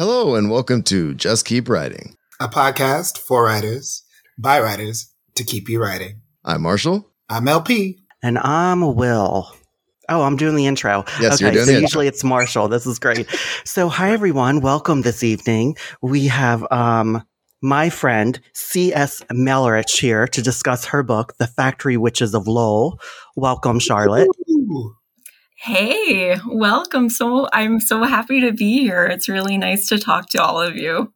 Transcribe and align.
Hello, 0.00 0.34
and 0.34 0.50
welcome 0.50 0.82
to 0.84 1.12
Just 1.12 1.44
Keep 1.44 1.68
Writing, 1.68 2.16
a 2.40 2.48
podcast 2.48 3.18
for 3.18 3.44
writers 3.44 4.02
by 4.38 4.58
writers 4.58 5.12
to 5.34 5.44
keep 5.44 5.68
you 5.68 5.78
writing. 5.78 6.22
I'm 6.42 6.62
Marshall. 6.62 7.12
I'm 7.28 7.46
LP. 7.46 7.98
And 8.22 8.38
I'm 8.38 8.94
Wil. 8.94 9.52
Oh, 10.08 10.22
I'm 10.22 10.38
doing 10.38 10.56
the 10.56 10.64
intro. 10.64 11.04
Yes, 11.20 11.34
okay, 11.34 11.44
you're 11.44 11.52
doing 11.52 11.66
so 11.66 11.72
it. 11.72 11.80
usually 11.82 12.06
it's 12.06 12.24
Marshall. 12.24 12.68
This 12.68 12.86
is 12.86 12.98
great. 12.98 13.28
so, 13.66 13.90
hi 13.90 14.12
everyone. 14.12 14.62
Welcome 14.62 15.02
this 15.02 15.22
evening. 15.22 15.76
We 16.00 16.28
have 16.28 16.66
um 16.72 17.22
my 17.60 17.90
friend 17.90 18.40
C.S. 18.54 19.20
Malerich 19.30 20.00
here 20.00 20.26
to 20.28 20.40
discuss 20.40 20.86
her 20.86 21.02
book, 21.02 21.36
The 21.36 21.46
Factory 21.46 21.98
Witches 21.98 22.34
of 22.34 22.48
Lowell. 22.48 22.98
Welcome, 23.36 23.78
Charlotte. 23.78 24.28
Ooh. 24.48 24.96
Hey, 25.62 26.38
welcome. 26.46 27.10
So 27.10 27.46
I'm 27.52 27.80
so 27.80 28.02
happy 28.04 28.40
to 28.40 28.50
be 28.50 28.78
here. 28.80 29.04
It's 29.04 29.28
really 29.28 29.58
nice 29.58 29.88
to 29.88 29.98
talk 29.98 30.30
to 30.30 30.42
all 30.42 30.58
of 30.58 30.74
you. 30.74 31.12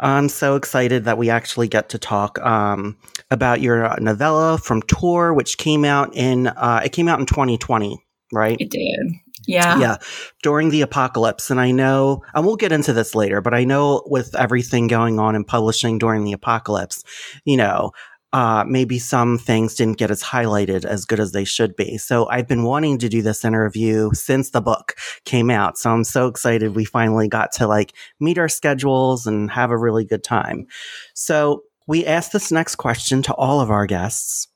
I'm 0.00 0.28
so 0.28 0.56
excited 0.56 1.04
that 1.04 1.18
we 1.18 1.30
actually 1.30 1.68
get 1.68 1.88
to 1.90 1.98
talk 1.98 2.36
um, 2.40 2.98
about 3.30 3.60
your 3.60 3.96
novella 4.00 4.58
from 4.58 4.82
Tor, 4.82 5.34
which 5.34 5.56
came 5.56 5.84
out 5.84 6.12
in 6.16 6.48
uh, 6.48 6.80
it 6.84 6.90
came 6.90 7.06
out 7.06 7.20
in 7.20 7.26
2020, 7.26 8.04
right? 8.32 8.56
It 8.58 8.70
did. 8.70 9.20
Yeah. 9.46 9.78
yeah 9.78 9.96
during 10.42 10.70
the 10.70 10.80
apocalypse 10.80 11.52
and 11.52 11.60
i 11.60 11.70
know 11.70 12.20
and 12.34 12.44
we'll 12.44 12.56
get 12.56 12.72
into 12.72 12.92
this 12.92 13.14
later 13.14 13.40
but 13.40 13.54
i 13.54 13.62
know 13.62 14.02
with 14.06 14.34
everything 14.34 14.88
going 14.88 15.20
on 15.20 15.36
in 15.36 15.44
publishing 15.44 15.98
during 15.98 16.24
the 16.24 16.32
apocalypse 16.32 17.04
you 17.44 17.56
know 17.56 17.92
uh, 18.36 18.64
maybe 18.68 18.98
some 18.98 19.38
things 19.38 19.74
didn't 19.74 19.96
get 19.98 20.10
as 20.10 20.22
highlighted 20.22 20.84
as 20.84 21.04
good 21.06 21.20
as 21.20 21.32
they 21.32 21.44
should 21.44 21.74
be 21.76 21.96
so 21.96 22.28
i've 22.28 22.46
been 22.46 22.64
wanting 22.64 22.98
to 22.98 23.08
do 23.08 23.22
this 23.22 23.44
interview 23.44 24.10
since 24.12 24.50
the 24.50 24.60
book 24.60 24.94
came 25.24 25.50
out 25.50 25.78
so 25.78 25.90
i'm 25.90 26.04
so 26.04 26.26
excited 26.26 26.74
we 26.76 26.84
finally 26.84 27.28
got 27.28 27.50
to 27.52 27.66
like 27.66 27.92
meet 28.20 28.36
our 28.38 28.48
schedules 28.48 29.26
and 29.26 29.50
have 29.50 29.70
a 29.70 29.76
really 29.78 30.04
good 30.04 30.22
time 30.24 30.66
so 31.14 31.62
we 31.86 32.04
asked 32.04 32.32
this 32.32 32.50
next 32.52 32.74
question 32.76 33.22
to 33.22 33.32
all 33.34 33.60
of 33.60 33.70
our 33.70 33.86
guests 33.86 34.48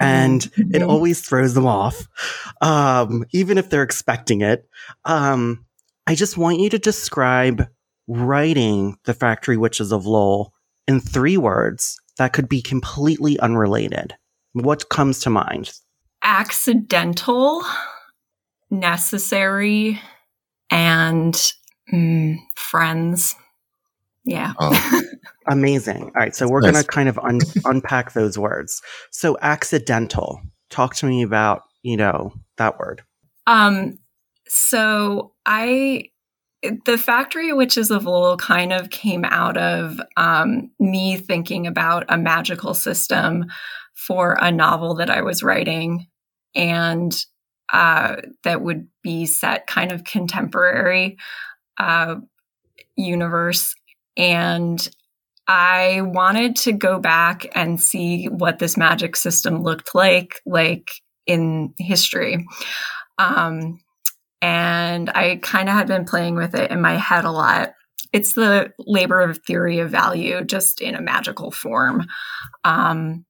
and 0.00 0.46
it 0.56 0.80
Mhm. 0.82 0.88
always 0.88 1.20
throws 1.20 1.54
them 1.54 1.66
off, 1.66 2.06
um, 2.60 3.24
even 3.32 3.58
if 3.58 3.68
they're 3.68 3.82
expecting 3.82 4.42
it. 4.42 4.68
Um, 5.04 5.64
I 6.06 6.14
just 6.14 6.38
want 6.38 6.60
you 6.60 6.70
to 6.70 6.78
describe 6.78 7.66
writing 8.06 8.96
The 9.06 9.12
Factory 9.14 9.56
Witches 9.56 9.90
of 9.92 10.06
Lowell 10.06 10.54
in 10.86 11.00
three 11.00 11.36
words 11.36 11.98
that 12.18 12.32
could 12.32 12.48
be 12.48 12.60
completely 12.62 13.38
unrelated. 13.40 14.14
What 14.52 14.88
comes 14.88 15.20
to 15.20 15.30
mind? 15.30 15.72
Accidental, 16.22 17.62
necessary, 18.70 20.00
and 20.70 21.34
mm, 21.92 22.36
friends. 22.56 23.34
Yeah. 24.24 24.52
Oh. 24.58 25.00
Amazing. 25.50 26.02
All 26.02 26.10
right, 26.14 26.36
so 26.36 26.46
we're 26.46 26.60
Nice. 26.60 26.72
going 26.72 26.84
to 26.84 26.88
kind 26.88 27.08
of 27.08 27.18
un- 27.18 27.40
unpack 27.64 28.12
those 28.12 28.38
words. 28.38 28.82
So, 29.10 29.38
accidental. 29.40 30.40
Talk 30.68 30.96
to 30.96 31.06
me 31.06 31.22
about, 31.22 31.62
you 31.82 31.96
know, 31.96 32.34
that 32.58 32.78
word. 32.78 33.02
Um, 33.46 33.98
so 34.46 35.32
I, 35.46 36.10
the 36.62 36.98
Factory 36.98 37.52
Witches 37.52 37.90
of 37.90 38.04
Lowell 38.04 38.36
kind 38.36 38.72
of 38.72 38.90
came 38.90 39.24
out 39.24 39.56
of 39.56 40.00
um, 40.16 40.70
me 40.80 41.16
thinking 41.16 41.66
about 41.66 42.04
a 42.08 42.18
magical 42.18 42.74
system 42.74 43.46
for 43.94 44.36
a 44.40 44.50
novel 44.50 44.94
that 44.96 45.10
I 45.10 45.22
was 45.22 45.42
writing, 45.42 46.06
and 46.54 47.24
uh, 47.72 48.16
that 48.44 48.62
would 48.62 48.88
be 49.02 49.26
set 49.26 49.66
kind 49.66 49.92
of 49.92 50.04
contemporary 50.04 51.16
uh, 51.78 52.16
universe. 52.96 53.74
And 54.16 54.88
I 55.46 56.00
wanted 56.02 56.56
to 56.56 56.72
go 56.72 56.98
back 56.98 57.46
and 57.54 57.80
see 57.80 58.26
what 58.26 58.58
this 58.58 58.76
magic 58.76 59.16
system 59.16 59.62
looked 59.62 59.94
like, 59.94 60.40
like 60.44 60.90
in 61.26 61.72
history. 61.78 62.46
Um, 63.18 63.80
and 64.40 65.10
I 65.10 65.36
kind 65.42 65.68
of 65.68 65.74
had 65.74 65.88
been 65.88 66.04
playing 66.04 66.36
with 66.36 66.54
it 66.54 66.70
in 66.70 66.80
my 66.80 66.96
head 66.96 67.24
a 67.24 67.30
lot. 67.30 67.74
It's 68.12 68.34
the 68.34 68.72
labor 68.78 69.20
of 69.20 69.38
theory 69.38 69.80
of 69.80 69.90
value, 69.90 70.42
just 70.44 70.80
in 70.80 70.94
a 70.94 71.02
magical 71.02 71.50
form. 71.50 72.06
Um, 72.64 73.24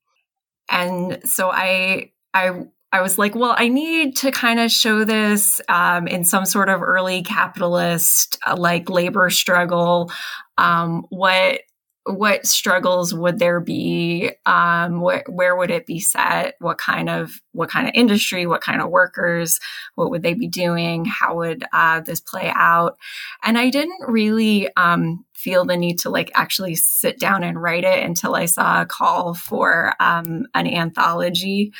and 0.71 1.21
so 1.25 1.51
I, 1.51 2.13
I, 2.35 2.65
I 2.93 3.03
was 3.03 3.19
like, 3.19 3.35
well, 3.35 3.55
I 3.57 3.69
need 3.69 4.17
to 4.19 4.31
kind 4.31 4.61
of 4.61 4.71
show 4.71 5.05
this 5.05 5.61
um, 5.69 6.07
in 6.07 6.25
some 6.25 6.47
sort 6.47 6.69
of 6.69 6.83
early 6.83 7.23
capitalist, 7.23 8.39
uh, 8.47 8.57
like 8.57 8.89
labor 8.89 9.31
struggle. 9.31 10.11
Um, 10.57 11.07
what 11.11 11.61
what 12.09 12.47
struggles 12.47 13.15
would 13.15 13.39
there 13.39 13.61
be? 13.61 14.31
Um, 14.47 15.01
wh- 15.01 15.29
where 15.29 15.57
would 15.57 15.71
it 15.71 15.87
be 15.87 16.01
set? 16.01 16.55
What 16.59 16.79
kind 16.79 17.09
of 17.09 17.41
what 17.53 17.71
kind 17.71 17.87
of 17.87 17.93
industry? 17.95 18.47
What 18.47 18.61
kind 18.61 18.81
of 18.81 18.91
workers? 18.91 19.61
What 19.95 20.11
would 20.11 20.23
they 20.23 20.35
be 20.35 20.49
doing? 20.49 21.05
How 21.05 21.37
would 21.37 21.65
uh, 21.73 22.01
this 22.01 22.21
play 22.21 22.51
out? 22.55 22.97
And 23.45 23.59
i 23.59 23.71
didn't 23.71 24.09
really 24.09 24.69
um, 24.77 25.25
feel 25.35 25.65
the 25.65 25.77
need 25.77 25.99
to 26.01 26.11
like 26.11 26.31
actually 26.35 26.75
sit 26.75 27.19
down 27.19 27.43
and 27.45 27.61
write 27.61 27.85
it 27.85 28.03
until 28.05 28.35
i 28.35 28.47
saw 28.47 28.83
a 28.83 28.87
call 28.87 29.35
for 29.35 29.95
um, 30.01 30.47
an 30.55 30.67
anthology 30.67 31.73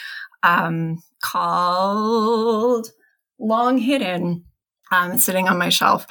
um, 0.43 1.03
called 1.21 2.89
long 3.39 3.79
hidden 3.79 4.45
um, 4.91 5.19
sitting 5.19 5.49
on 5.49 5.59
my 5.59 5.69
shelf. 5.69 6.07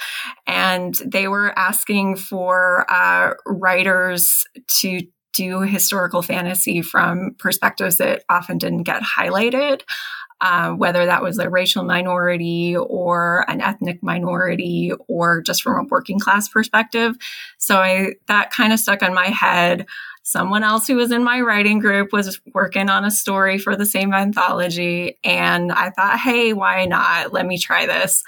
And 0.46 0.96
they 1.06 1.28
were 1.28 1.58
asking 1.58 2.18
for 2.18 2.86
uh, 2.90 3.34
writers 3.46 4.46
to 4.80 5.02
do 5.34 5.62
historical 5.62 6.22
fantasy 6.22 6.82
from 6.82 7.36
perspectives 7.38 7.98
that 7.98 8.24
often 8.30 8.58
didn't 8.58 8.84
get 8.84 9.04
highlighted. 9.04 9.82
Uh, 10.40 10.70
whether 10.74 11.08
that 11.08 11.24
was 11.24 11.40
a 11.40 11.50
racial 11.50 11.84
minority 11.84 12.78
or 12.78 13.44
an 13.50 13.60
ethnic 13.60 14.04
minority 14.04 14.92
or 15.08 15.42
just 15.42 15.64
from 15.64 15.84
a 15.84 15.88
working 15.90 16.20
class 16.20 16.48
perspective. 16.48 17.16
So 17.58 17.78
I, 17.78 18.14
that 18.28 18.52
kind 18.52 18.72
of 18.72 18.80
stuck 18.80 19.02
on 19.02 19.16
my 19.16 19.30
head. 19.30 19.88
Someone 20.22 20.64
else 20.64 20.86
who 20.86 20.96
was 20.96 21.12
in 21.12 21.24
my 21.24 21.42
writing 21.42 21.80
group 21.80 22.14
was 22.14 22.40
working 22.54 22.88
on 22.88 23.04
a 23.04 23.10
story 23.10 23.58
for 23.58 23.76
the 23.76 23.86
same 23.86 24.14
anthology. 24.14 25.18
And 25.24 25.72
I 25.72 25.90
thought, 25.90 26.20
hey, 26.20 26.54
why 26.54 26.86
not? 26.86 27.34
Let 27.34 27.48
me 27.48 27.58
try 27.58 27.88
this. 27.88 28.24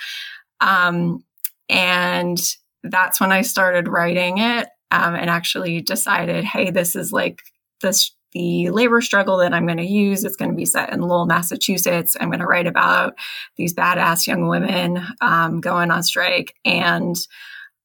Um, 0.62 1.24
and 1.70 2.40
that's 2.84 3.20
when 3.20 3.32
I 3.32 3.42
started 3.42 3.88
writing 3.88 4.40
it 4.40 4.68
um, 4.92 5.16
and 5.16 5.30
actually 5.30 5.82
decided, 5.82 6.44
hey, 6.44 6.72
this 6.72 6.96
is 6.96 7.12
like 7.12 7.42
this 7.82 8.12
the 8.32 8.70
labor 8.70 9.02
struggle 9.02 9.38
that 9.38 9.54
I'm 9.54 9.66
going 9.66 9.78
to 9.78 9.86
use. 9.86 10.24
It's 10.24 10.36
going 10.36 10.52
to 10.52 10.58
be 10.58 10.66
set 10.66 10.94
in 10.94 11.02
Lowell, 11.02 11.26
Massachusetts. 11.26 12.16
I'm 12.20 12.30
going 12.30 12.40
to 12.42 12.46
write 12.46 12.68
about 12.68 13.16
these 13.56 13.74
badass 13.74 14.28
young 14.28 14.48
women 14.48 15.04
um, 15.22 15.62
going 15.62 15.92
on 15.92 16.04
strike, 16.04 16.56
and 16.64 17.16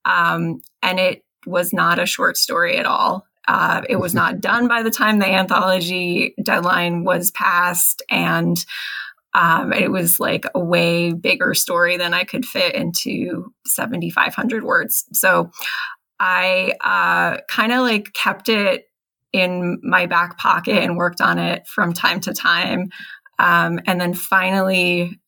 um, 0.05 0.61
and 0.83 1.01
it 1.01 1.25
was 1.47 1.73
not 1.73 1.99
a 1.99 2.07
short 2.07 2.37
story 2.37 2.77
at 2.77 2.87
all. 2.87 3.27
Uh, 3.49 3.83
it 3.89 3.97
was 3.97 4.15
not 4.21 4.41
done 4.41 4.69
by 4.69 4.83
the 4.83 4.91
time 4.91 5.19
the 5.19 5.27
anthology 5.27 6.35
deadline 6.43 7.05
was 7.05 7.31
passed, 7.31 8.03
and 8.11 8.65
um, 9.35 9.73
it 9.73 9.91
was 9.91 10.21
like 10.21 10.45
a 10.55 10.61
way 10.61 11.13
bigger 11.13 11.55
story 11.55 11.97
than 11.97 12.15
I 12.15 12.25
could 12.25 12.45
fit 12.45 12.75
into 12.75 13.53
7,500 13.67 14.65
words. 14.65 15.05
So 15.13 15.51
I 16.21 16.75
uh, 16.81 17.41
kind 17.49 17.73
of 17.73 17.81
like 17.81 18.13
kept 18.13 18.49
it 18.49 18.85
in 19.33 19.81
my 19.83 20.07
back 20.07 20.39
pocket 20.39 20.83
and 20.83 20.97
worked 20.97 21.21
on 21.21 21.39
it 21.39 21.67
from 21.67 21.93
time 21.93 22.21
to 22.21 22.33
time. 22.33 22.91
Um, 23.41 23.81
and 23.87 24.01
then 24.01 24.15
finally 24.15 25.21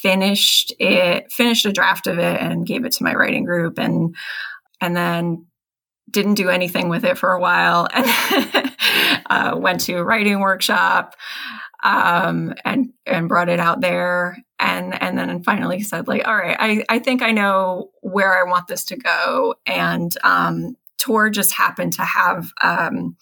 finished 0.00 0.72
it, 0.78 1.30
finished 1.30 1.66
a 1.66 1.72
draft 1.72 2.06
of 2.06 2.18
it 2.18 2.40
and 2.40 2.66
gave 2.66 2.86
it 2.86 2.92
to 2.92 3.04
my 3.04 3.14
writing 3.14 3.44
group 3.44 3.78
and, 3.78 4.16
and 4.80 4.96
then 4.96 5.44
didn't 6.10 6.34
do 6.34 6.48
anything 6.48 6.88
with 6.88 7.04
it 7.04 7.18
for 7.18 7.32
a 7.32 7.40
while 7.40 7.86
and 7.94 8.72
uh, 9.26 9.54
went 9.56 9.80
to 9.80 9.94
a 9.94 10.04
writing 10.04 10.40
workshop 10.40 11.14
um, 11.82 12.54
and 12.64 12.92
and 13.06 13.28
brought 13.28 13.48
it 13.48 13.60
out 13.60 13.80
there 13.80 14.36
and 14.58 15.00
and 15.02 15.16
then 15.16 15.42
finally 15.42 15.80
said 15.80 16.06
like 16.08 16.26
all 16.26 16.36
right 16.36 16.56
I, 16.58 16.84
I 16.88 16.98
think 16.98 17.22
I 17.22 17.32
know 17.32 17.90
where 18.02 18.38
I 18.38 18.48
want 18.48 18.66
this 18.68 18.84
to 18.86 18.96
go. 18.96 19.54
And 19.66 20.14
um, 20.22 20.76
Tor 20.98 21.30
just 21.30 21.52
happened 21.52 21.94
to 21.94 22.02
have 22.02 22.50
um, 22.60 23.16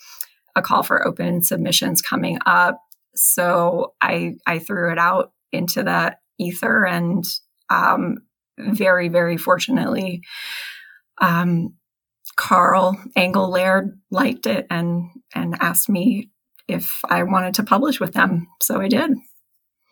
a 0.56 0.62
call 0.62 0.82
for 0.82 1.06
open 1.06 1.42
submissions 1.42 2.02
coming 2.02 2.38
up. 2.46 2.80
So 3.14 3.94
I 4.00 4.36
I 4.46 4.58
threw 4.58 4.90
it 4.92 4.98
out 4.98 5.32
into 5.52 5.84
that 5.84 6.20
ether 6.38 6.84
and 6.84 7.24
um, 7.70 8.18
very 8.58 9.08
very 9.08 9.36
fortunately 9.36 10.22
um, 11.20 11.74
Carl 12.36 12.96
Engle-Laird 13.16 13.98
liked 14.10 14.46
it 14.46 14.66
and 14.70 15.10
and 15.34 15.56
asked 15.60 15.88
me 15.88 16.30
if 16.68 17.00
I 17.08 17.22
wanted 17.22 17.54
to 17.54 17.64
publish 17.64 17.98
with 17.98 18.12
them. 18.12 18.46
So 18.60 18.80
I 18.80 18.88
did. 18.88 19.12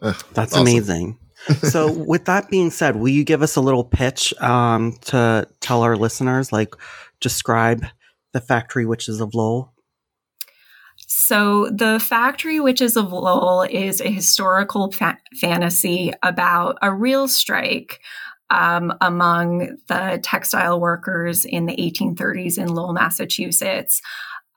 Ugh, 0.02 0.25
That's 0.34 0.52
awesome. 0.52 0.62
amazing. 0.62 1.19
so, 1.62 1.93
with 1.93 2.25
that 2.25 2.49
being 2.50 2.70
said, 2.70 2.96
will 2.96 3.08
you 3.08 3.23
give 3.23 3.43
us 3.43 3.56
a 3.56 3.61
little 3.61 3.84
pitch 3.84 4.34
um, 4.40 4.96
to 5.02 5.46
tell 5.61 5.82
our 5.82 5.96
listeners, 5.96 6.50
like, 6.50 6.75
describe 7.20 7.84
the 8.32 8.40
Factory 8.40 8.87
Witches 8.87 9.20
of 9.20 9.34
Lowell? 9.34 9.73
So, 10.96 11.69
The 11.70 12.00
Factory 12.00 12.58
Witches 12.58 12.96
of 12.96 13.12
Lowell 13.12 13.62
is 13.62 14.00
a 14.00 14.11
historical 14.11 14.90
fa- 14.90 15.19
fantasy 15.38 16.12
about 16.23 16.78
a 16.82 16.93
real 16.93 17.28
strike 17.28 18.00
um, 18.50 18.93
among 19.00 19.76
the 19.88 20.20
textile 20.23 20.81
workers 20.81 21.44
in 21.44 21.67
the 21.67 21.76
1830s 21.76 22.58
in 22.58 22.69
Lowell, 22.69 22.93
Massachusetts. 22.93 24.00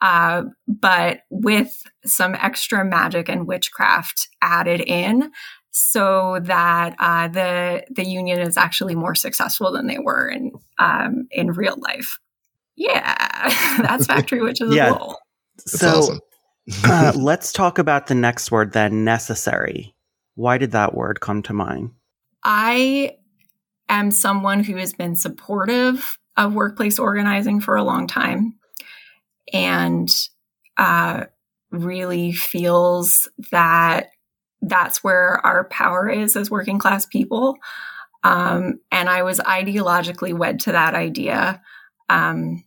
Uh, 0.02 0.44
but 0.68 1.22
with 1.30 1.84
some 2.06 2.36
extra 2.36 2.86
magic 2.86 3.28
and 3.28 3.48
witchcraft 3.48 4.30
added 4.42 4.82
in 4.82 5.32
so 5.72 6.40
that 6.44 6.96
uh, 7.00 7.28
the 7.28 7.84
the 7.90 8.06
union 8.06 8.40
is 8.40 8.58
actually 8.58 8.96
more 8.96 9.16
successful 9.16 9.72
than 9.72 9.88
they 9.88 10.00
were 10.00 10.28
in 10.28 10.52
um, 10.78 11.28
in 11.32 11.52
real 11.52 11.76
life. 11.80 12.20
Yeah, 12.76 13.78
that's 13.82 14.06
factory 14.06 14.42
witches 14.42 14.74
yeah. 14.74 14.94
of 14.94 15.16
So 15.66 15.90
awesome. 15.90 16.20
uh, 16.86 17.14
let's 17.18 17.52
talk 17.52 17.78
about 17.78 18.08
the 18.08 18.16
next 18.16 18.52
word 18.52 18.74
then, 18.74 19.04
necessary. 19.04 19.96
Why 20.36 20.58
did 20.58 20.72
that 20.72 20.94
word 20.94 21.20
come 21.20 21.44
to 21.44 21.54
mind? 21.54 21.92
I 22.44 23.18
am 23.90 24.12
someone 24.12 24.64
who 24.64 24.78
has 24.78 24.94
been 24.94 25.18
supportive 25.18 26.18
of 26.38 26.54
workplace 26.54 27.00
organizing 27.00 27.60
for 27.60 27.76
a 27.76 27.84
long 27.84 28.08
time 28.08 28.59
and 29.54 30.10
uh, 30.78 31.26
really 31.72 32.32
feels 32.32 33.28
that 33.52 34.12
that's 34.62 35.04
where 35.04 35.46
our 35.46 35.66
power 35.66 36.10
is 36.10 36.36
as 36.36 36.52
working 36.52 36.80
class 36.80 37.06
people. 37.06 37.58
Um, 38.24 38.80
and 38.92 39.10
I 39.10 39.24
was 39.24 39.40
ideologically 39.40 40.34
wed 40.34 40.60
to 40.62 40.74
that 40.74 40.94
idea 40.94 41.62
um, 42.10 42.64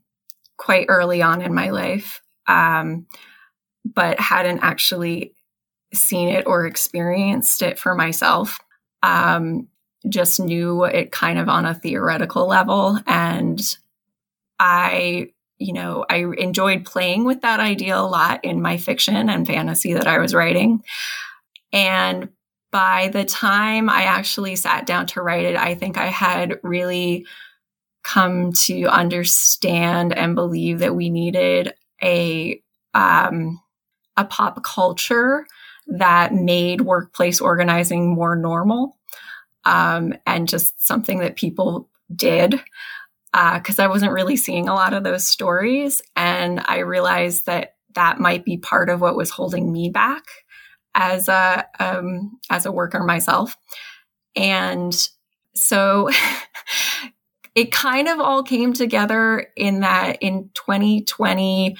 quite 0.57 0.87
early 0.89 1.21
on 1.21 1.43
in 1.43 1.53
my 1.53 1.71
life, 1.71 2.23
um, 2.47 3.07
but 3.85 4.19
hadn't 4.19 4.61
actually 4.61 5.35
seen 5.93 6.29
it 6.29 6.47
or 6.47 6.67
experienced 6.67 7.61
it 7.61 7.79
for 7.79 7.95
myself. 7.95 8.59
Um, 9.03 9.69
just 10.09 10.41
knew 10.41 10.85
it 10.85 11.13
kind 11.13 11.39
of 11.39 11.49
on 11.49 11.67
a 11.67 11.75
theoretical 11.75 12.47
level. 12.47 12.99
And 13.07 13.61
I, 14.59 15.33
you 15.63 15.73
know, 15.73 16.05
I 16.09 16.25
enjoyed 16.39 16.85
playing 16.85 17.25
with 17.25 17.43
that 17.43 17.61
idea 17.61 17.97
a 17.97 18.03
lot 18.03 18.45
in 18.45 18.61
my 18.61 18.77
fiction 18.77 19.29
and 19.29 19.47
fantasy 19.47 19.95
that 19.95 20.07
I 20.07 20.19
was 20.19 20.35
writing. 20.35 20.83
And 21.73 22.31
by 22.71 23.09
the 23.09 23.25
time 23.25 23.89
I 23.89 24.03
actually 24.03 24.57
sat 24.57 24.87
down 24.87 25.07
to 25.09 25.23
write 25.23 25.45
it, 25.45 25.57
I 25.57 25.75
think 25.75 25.99
I 25.99 26.07
had 26.07 26.59
really 26.63 27.27
come 28.03 28.53
to 28.53 28.87
understand 28.87 30.13
and 30.17 30.35
believe 30.35 30.81
that 30.81 30.97
we 30.97 31.11
needed 31.11 31.75
a 32.03 32.61
um, 32.95 33.61
a 34.17 34.25
pop 34.25 34.63
culture 34.63 35.47
that 35.87 36.35
made 36.35 36.83
workplace 36.83 37.41
organizing 37.41 38.15
more 38.15 38.37
normal 38.37 38.99
um, 39.65 40.15
and 40.27 40.49
just 40.49 40.85
something 40.85 41.21
that 41.21 41.37
people 41.37 41.89
did 42.15 42.61
because 43.33 43.79
uh, 43.79 43.85
I 43.85 43.89
wasn't 43.89 44.13
really 44.13 44.37
seeing 44.37 44.69
a 44.69 44.75
lot 44.75 44.93
of 44.93 45.05
those 45.05 45.27
stories, 45.27 46.03
and 46.17 46.61
I 46.67 46.79
realized 46.79 47.47
that 47.47 47.77
that 47.95 48.19
might 48.19 48.45
be 48.45 48.57
part 48.57 48.91
of 48.91 49.01
what 49.01 49.17
was 49.17 49.31
holding 49.31 49.73
me 49.73 49.91
back 49.91 50.25
as 50.95 51.29
a 51.29 51.67
um, 51.81 52.39
as 52.51 52.67
a 52.67 52.73
worker 52.73 53.03
myself, 53.03 53.57
and 54.37 55.09
so 55.55 56.11
it 57.55 57.73
kind 57.73 58.09
of 58.09 58.21
all 58.21 58.43
came 58.43 58.73
together 58.73 59.47
in 59.57 59.81
that 59.81 60.19
in 60.21 60.51
2020 60.55 61.77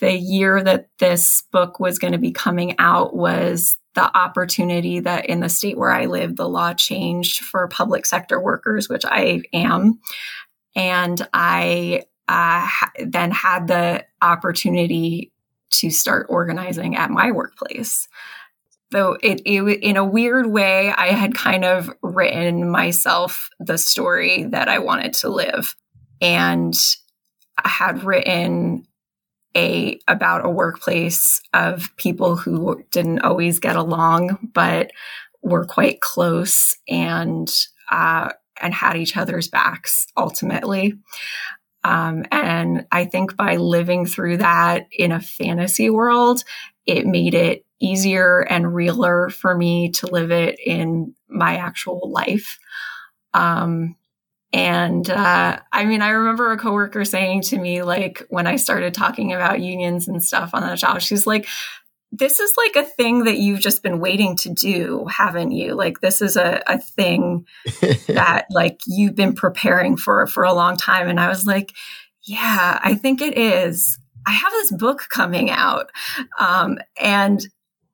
the 0.00 0.12
year 0.12 0.62
that 0.62 0.88
this 0.98 1.42
book 1.50 1.80
was 1.80 1.98
going 1.98 2.12
to 2.12 2.18
be 2.18 2.30
coming 2.30 2.74
out 2.78 3.16
was 3.16 3.76
the 3.94 4.16
opportunity 4.16 5.00
that 5.00 5.26
in 5.26 5.40
the 5.40 5.48
state 5.48 5.76
where 5.76 5.90
I 5.90 6.06
live, 6.06 6.36
the 6.36 6.48
law 6.48 6.72
changed 6.72 7.40
for 7.40 7.66
public 7.66 8.06
sector 8.06 8.40
workers, 8.40 8.88
which 8.88 9.04
I 9.04 9.42
am. 9.52 9.98
And 10.78 11.20
I 11.34 12.04
uh, 12.28 12.68
then 13.04 13.32
had 13.32 13.66
the 13.66 14.04
opportunity 14.22 15.32
to 15.70 15.90
start 15.90 16.28
organizing 16.30 16.96
at 16.96 17.10
my 17.10 17.32
workplace. 17.32 18.08
Though 18.90 19.18
it, 19.22 19.42
it, 19.44 19.60
in 19.82 19.98
a 19.98 20.04
weird 20.04 20.46
way 20.46 20.90
i 20.90 21.08
had 21.08 21.34
kind 21.34 21.62
of 21.62 21.90
written 22.00 22.70
myself 22.70 23.50
the 23.60 23.76
story 23.76 24.44
that 24.44 24.68
i 24.68 24.78
wanted 24.78 25.12
to 25.14 25.28
live. 25.28 25.74
And 26.22 26.74
i 27.62 27.68
had 27.68 28.04
written 28.04 28.86
a 29.54 29.98
about 30.08 30.46
a 30.46 30.50
workplace 30.50 31.42
of 31.52 31.94
people 31.96 32.36
who 32.36 32.82
didn't 32.90 33.20
always 33.20 33.58
get 33.58 33.76
along 33.76 34.50
but 34.54 34.90
were 35.42 35.64
quite 35.64 36.00
close. 36.00 36.76
And 36.88 37.52
uh, 37.90 38.30
and 38.60 38.74
had 38.74 38.96
each 38.96 39.16
other's 39.16 39.48
backs 39.48 40.06
ultimately 40.16 40.94
um, 41.84 42.24
and 42.30 42.86
i 42.92 43.04
think 43.04 43.36
by 43.36 43.56
living 43.56 44.06
through 44.06 44.36
that 44.36 44.86
in 44.92 45.12
a 45.12 45.20
fantasy 45.20 45.90
world 45.90 46.44
it 46.86 47.06
made 47.06 47.34
it 47.34 47.64
easier 47.80 48.40
and 48.40 48.74
realer 48.74 49.28
for 49.28 49.54
me 49.54 49.90
to 49.90 50.06
live 50.06 50.30
it 50.30 50.58
in 50.64 51.14
my 51.28 51.56
actual 51.56 52.10
life. 52.10 52.58
Um, 53.34 53.96
and 54.52 55.08
uh, 55.08 55.60
I 55.72 55.84
mean, 55.84 56.02
I 56.02 56.08
remember 56.08 56.50
a 56.50 56.58
coworker 56.58 57.04
saying 57.04 57.42
to 57.42 57.58
me, 57.58 57.82
like, 57.82 58.24
when 58.30 58.46
I 58.46 58.56
started 58.56 58.94
talking 58.94 59.32
about 59.32 59.60
unions 59.60 60.08
and 60.08 60.22
stuff 60.22 60.50
on 60.54 60.66
the 60.66 60.74
job, 60.74 61.00
she's 61.02 61.26
like, 61.26 61.46
this 62.10 62.40
is 62.40 62.52
like 62.56 62.76
a 62.76 62.88
thing 62.88 63.24
that 63.24 63.38
you've 63.38 63.60
just 63.60 63.82
been 63.82 64.00
waiting 64.00 64.36
to 64.36 64.48
do, 64.48 65.06
haven't 65.06 65.52
you? 65.52 65.74
Like, 65.74 66.00
this 66.00 66.22
is 66.22 66.36
a, 66.36 66.62
a 66.66 66.78
thing 66.78 67.46
that 68.08 68.46
like 68.50 68.80
you've 68.86 69.14
been 69.14 69.34
preparing 69.34 69.96
for 69.96 70.26
for 70.26 70.44
a 70.44 70.54
long 70.54 70.76
time. 70.76 71.08
And 71.08 71.20
I 71.20 71.28
was 71.28 71.46
like, 71.46 71.72
yeah, 72.22 72.78
I 72.82 72.94
think 72.94 73.20
it 73.20 73.36
is. 73.36 73.98
I 74.26 74.32
have 74.32 74.52
this 74.52 74.72
book 74.72 75.06
coming 75.10 75.50
out. 75.50 75.90
Um, 76.38 76.78
and 77.00 77.40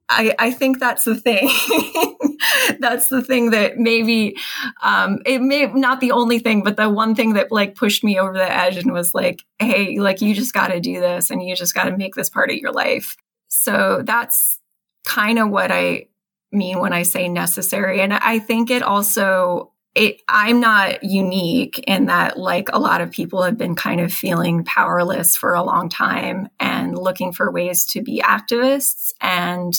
I, 0.09 0.35
I 0.39 0.51
think 0.51 0.81
that's 0.81 1.05
the 1.05 1.15
thing. 1.15 1.49
that's 2.79 3.09
the 3.09 3.23
thing 3.23 3.51
that 3.51 3.79
maybe 3.79 4.37
um, 4.83 5.21
it 5.25 5.41
may 5.41 5.67
not 5.67 6.01
the 6.01 6.13
only 6.13 6.39
thing, 6.39 6.63
but 6.63 6.77
the 6.77 6.91
one 6.91 7.15
thing 7.15 7.35
that 7.35 7.51
like 7.51 7.75
pushed 7.75 8.05
me 8.05 8.19
over 8.19 8.35
the 8.35 8.53
edge 8.53 8.77
and 8.77 8.93
was 8.93 9.15
like, 9.15 9.43
hey, 9.59 9.99
like 9.99 10.21
you 10.21 10.35
just 10.35 10.53
got 10.53 10.69
to 10.69 10.81
do 10.81 11.01
this 11.01 11.31
and 11.31 11.43
you 11.43 11.57
just 11.57 11.75
got 11.75 11.85
to 11.85 11.97
make 11.97 12.15
this 12.15 12.29
part 12.29 12.51
of 12.51 12.57
your 12.57 12.73
life. 12.73 13.17
So 13.57 14.03
that's 14.05 14.59
kind 15.07 15.39
of 15.39 15.51
what 15.51 15.71
I 15.71 16.09
mean 16.53 16.81
when 16.81 16.93
I 16.93 17.03
say 17.03 17.29
necessary. 17.29 18.01
And 18.01 18.13
I 18.13 18.39
think 18.39 18.71
it 18.71 18.83
also 18.83 19.73
it, 19.95 20.23
I'm 20.27 20.59
not 20.59 21.05
unique 21.05 21.79
in 21.87 22.07
that, 22.07 22.37
like 22.37 22.69
a 22.73 22.81
lot 22.81 23.01
of 23.01 23.13
people 23.13 23.43
have 23.43 23.57
been 23.57 23.77
kind 23.77 24.01
of 24.01 24.13
feeling 24.13 24.65
powerless 24.65 25.37
for 25.37 25.55
a 25.55 25.63
long 25.63 25.89
time 25.89 26.49
and 26.59 26.99
looking 26.99 27.33
for 27.33 27.53
ways 27.53 27.87
to 27.87 28.03
be 28.03 28.21
activists 28.21 29.13
and 29.21 29.73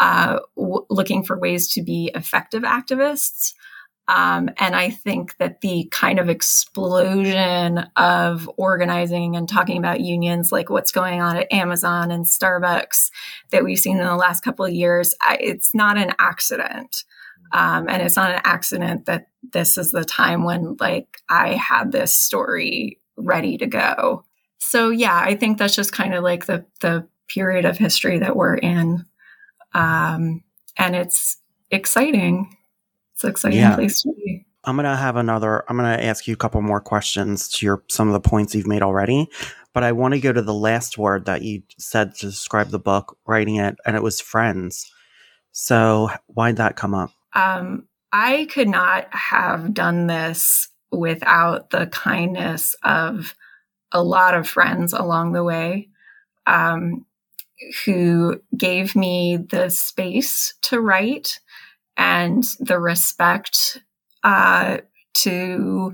uh, 0.00 0.40
w- 0.56 0.84
looking 0.90 1.22
for 1.22 1.38
ways 1.38 1.68
to 1.68 1.82
be 1.82 2.10
effective 2.12 2.64
activists. 2.64 3.54
Um, 4.08 4.50
and 4.58 4.76
I 4.76 4.90
think 4.90 5.36
that 5.38 5.60
the 5.62 5.88
kind 5.90 6.18
of 6.20 6.28
explosion 6.28 7.78
of 7.96 8.48
organizing 8.56 9.34
and 9.34 9.48
talking 9.48 9.78
about 9.78 10.00
unions, 10.00 10.52
like 10.52 10.70
what's 10.70 10.92
going 10.92 11.20
on 11.20 11.36
at 11.36 11.52
Amazon 11.52 12.10
and 12.10 12.24
Starbucks 12.24 13.10
that 13.50 13.64
we've 13.64 13.78
seen 13.78 13.98
in 13.98 14.06
the 14.06 14.14
last 14.14 14.44
couple 14.44 14.64
of 14.64 14.72
years, 14.72 15.14
I, 15.20 15.38
it's 15.40 15.74
not 15.74 15.98
an 15.98 16.12
accident. 16.18 17.04
Um, 17.52 17.88
and 17.88 18.02
it's 18.02 18.16
not 18.16 18.32
an 18.32 18.40
accident 18.44 19.06
that 19.06 19.28
this 19.52 19.78
is 19.78 19.92
the 19.92 20.04
time 20.04 20.44
when 20.44 20.76
like 20.78 21.18
I 21.28 21.54
had 21.54 21.92
this 21.92 22.16
story 22.16 23.00
ready 23.16 23.56
to 23.58 23.66
go. 23.66 24.24
So 24.58 24.90
yeah, 24.90 25.20
I 25.24 25.36
think 25.36 25.58
that's 25.58 25.76
just 25.76 25.92
kind 25.92 26.14
of 26.14 26.22
like 26.22 26.46
the 26.46 26.64
the 26.80 27.06
period 27.28 27.64
of 27.64 27.76
history 27.76 28.18
that 28.20 28.36
we're 28.36 28.56
in. 28.56 29.04
Um, 29.74 30.42
and 30.76 30.94
it's 30.94 31.38
exciting. 31.70 32.56
It's 33.16 33.24
an 33.24 33.30
exciting 33.30 33.58
yeah. 33.58 33.74
place 33.74 34.02
to 34.02 34.12
be. 34.12 34.44
I'm 34.64 34.76
gonna 34.76 34.94
have 34.94 35.16
another. 35.16 35.64
I'm 35.70 35.76
gonna 35.76 36.02
ask 36.02 36.26
you 36.26 36.34
a 36.34 36.36
couple 36.36 36.60
more 36.60 36.82
questions 36.82 37.48
to 37.50 37.64
your 37.64 37.82
some 37.88 38.08
of 38.08 38.12
the 38.12 38.28
points 38.28 38.54
you've 38.54 38.66
made 38.66 38.82
already, 38.82 39.30
but 39.72 39.82
I 39.82 39.92
want 39.92 40.12
to 40.12 40.20
go 40.20 40.34
to 40.34 40.42
the 40.42 40.52
last 40.52 40.98
word 40.98 41.24
that 41.24 41.40
you 41.40 41.62
said 41.78 42.14
to 42.16 42.26
describe 42.26 42.68
the 42.68 42.78
book, 42.78 43.16
writing 43.26 43.56
it, 43.56 43.76
and 43.86 43.96
it 43.96 44.02
was 44.02 44.20
friends. 44.20 44.92
So 45.52 46.10
why'd 46.26 46.56
that 46.56 46.76
come 46.76 46.94
up? 46.94 47.10
Um, 47.32 47.88
I 48.12 48.48
could 48.50 48.68
not 48.68 49.06
have 49.14 49.72
done 49.72 50.08
this 50.08 50.68
without 50.90 51.70
the 51.70 51.86
kindness 51.86 52.76
of 52.82 53.34
a 53.92 54.02
lot 54.02 54.34
of 54.34 54.46
friends 54.46 54.92
along 54.92 55.32
the 55.32 55.44
way 55.44 55.88
um, 56.46 57.06
who 57.86 58.40
gave 58.54 58.94
me 58.94 59.38
the 59.38 59.70
space 59.70 60.52
to 60.62 60.80
write 60.80 61.40
and 61.96 62.44
the 62.60 62.78
respect 62.78 63.82
uh, 64.22 64.78
to 65.14 65.92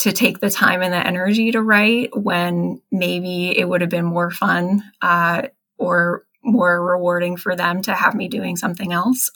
to 0.00 0.12
take 0.12 0.40
the 0.40 0.50
time 0.50 0.82
and 0.82 0.92
the 0.92 1.06
energy 1.06 1.50
to 1.52 1.62
write 1.62 2.10
when 2.14 2.80
maybe 2.92 3.56
it 3.56 3.66
would 3.66 3.80
have 3.80 3.88
been 3.88 4.04
more 4.04 4.30
fun 4.30 4.82
uh, 5.00 5.42
or 5.78 6.26
more 6.42 6.84
rewarding 6.84 7.38
for 7.38 7.56
them 7.56 7.80
to 7.80 7.94
have 7.94 8.14
me 8.14 8.28
doing 8.28 8.54
something 8.54 8.92
else. 8.92 9.30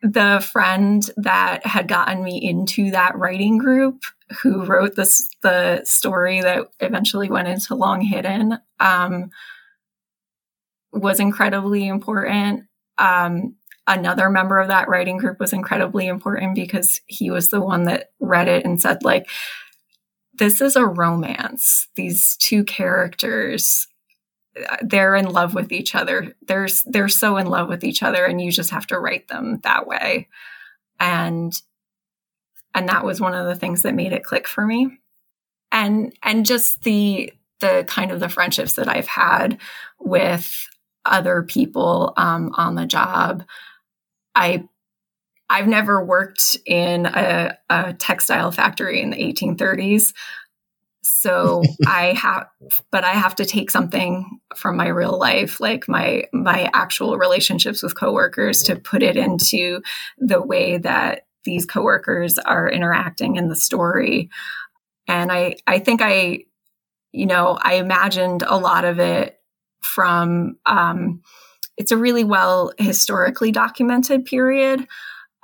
The 0.00 0.46
friend 0.52 1.02
that 1.18 1.66
had 1.66 1.88
gotten 1.88 2.24
me 2.24 2.38
into 2.42 2.90
that 2.92 3.18
writing 3.18 3.58
group, 3.58 4.02
who 4.42 4.64
wrote 4.64 4.94
this 4.94 5.28
the 5.42 5.82
story 5.84 6.40
that 6.40 6.68
eventually 6.80 7.28
went 7.28 7.48
into 7.48 7.74
Long 7.74 8.00
Hidden, 8.00 8.58
um, 8.80 9.30
was 10.92 11.20
incredibly 11.20 11.86
important. 11.86 12.64
Um, 12.96 13.56
another 13.88 14.30
member 14.30 14.60
of 14.60 14.68
that 14.68 14.88
writing 14.88 15.16
group 15.16 15.40
was 15.40 15.52
incredibly 15.52 16.06
important 16.06 16.54
because 16.54 17.00
he 17.06 17.30
was 17.30 17.48
the 17.48 17.60
one 17.60 17.84
that 17.84 18.10
read 18.20 18.46
it 18.46 18.64
and 18.64 18.80
said, 18.80 19.02
like, 19.02 19.28
this 20.34 20.60
is 20.60 20.76
a 20.76 20.86
romance. 20.86 21.88
These 21.96 22.36
two 22.36 22.62
characters, 22.62 23.88
they're 24.82 25.16
in 25.16 25.26
love 25.26 25.54
with 25.54 25.72
each 25.72 25.96
other. 25.96 26.34
They're, 26.46 26.68
they're 26.86 27.08
so 27.08 27.38
in 27.38 27.46
love 27.48 27.68
with 27.68 27.82
each 27.82 28.02
other, 28.04 28.24
and 28.24 28.40
you 28.40 28.52
just 28.52 28.70
have 28.70 28.86
to 28.88 29.00
write 29.00 29.26
them 29.26 29.58
that 29.64 29.86
way. 29.86 30.28
And 31.00 31.52
and 32.74 32.88
that 32.88 33.04
was 33.04 33.20
one 33.20 33.34
of 33.34 33.46
the 33.46 33.56
things 33.56 33.82
that 33.82 33.94
made 33.94 34.12
it 34.12 34.22
click 34.22 34.46
for 34.46 34.64
me. 34.64 34.98
And 35.72 36.14
and 36.22 36.46
just 36.46 36.82
the 36.82 37.32
the 37.60 37.84
kind 37.88 38.12
of 38.12 38.20
the 38.20 38.28
friendships 38.28 38.74
that 38.74 38.88
I've 38.88 39.08
had 39.08 39.58
with 39.98 40.68
other 41.04 41.42
people 41.42 42.12
um, 42.16 42.52
on 42.54 42.74
the 42.74 42.86
job. 42.86 43.44
I 44.38 44.68
I've 45.50 45.66
never 45.66 46.04
worked 46.04 46.56
in 46.66 47.06
a, 47.06 47.56
a 47.70 47.94
textile 47.94 48.52
factory 48.52 49.00
in 49.00 49.10
the 49.10 49.16
1830s. 49.16 50.12
So 51.02 51.62
I 51.86 52.12
have, 52.12 52.48
but 52.90 53.04
I 53.04 53.12
have 53.12 53.34
to 53.36 53.46
take 53.46 53.70
something 53.70 54.40
from 54.56 54.76
my 54.76 54.88
real 54.88 55.18
life, 55.18 55.60
like 55.60 55.88
my 55.88 56.24
my 56.32 56.70
actual 56.74 57.18
relationships 57.18 57.82
with 57.82 57.96
coworkers, 57.96 58.62
to 58.64 58.76
put 58.76 59.02
it 59.02 59.16
into 59.16 59.82
the 60.18 60.40
way 60.40 60.78
that 60.78 61.26
these 61.44 61.64
coworkers 61.64 62.38
are 62.38 62.68
interacting 62.68 63.36
in 63.36 63.48
the 63.48 63.56
story. 63.56 64.30
And 65.06 65.32
I 65.32 65.56
I 65.66 65.78
think 65.78 66.02
I, 66.02 66.44
you 67.12 67.26
know, 67.26 67.58
I 67.60 67.74
imagined 67.74 68.42
a 68.46 68.58
lot 68.58 68.84
of 68.84 68.98
it 69.00 69.40
from 69.80 70.58
um, 70.66 71.22
it's 71.78 71.92
a 71.92 71.96
really 71.96 72.24
well 72.24 72.72
historically 72.78 73.52
documented 73.52 74.24
period. 74.26 74.86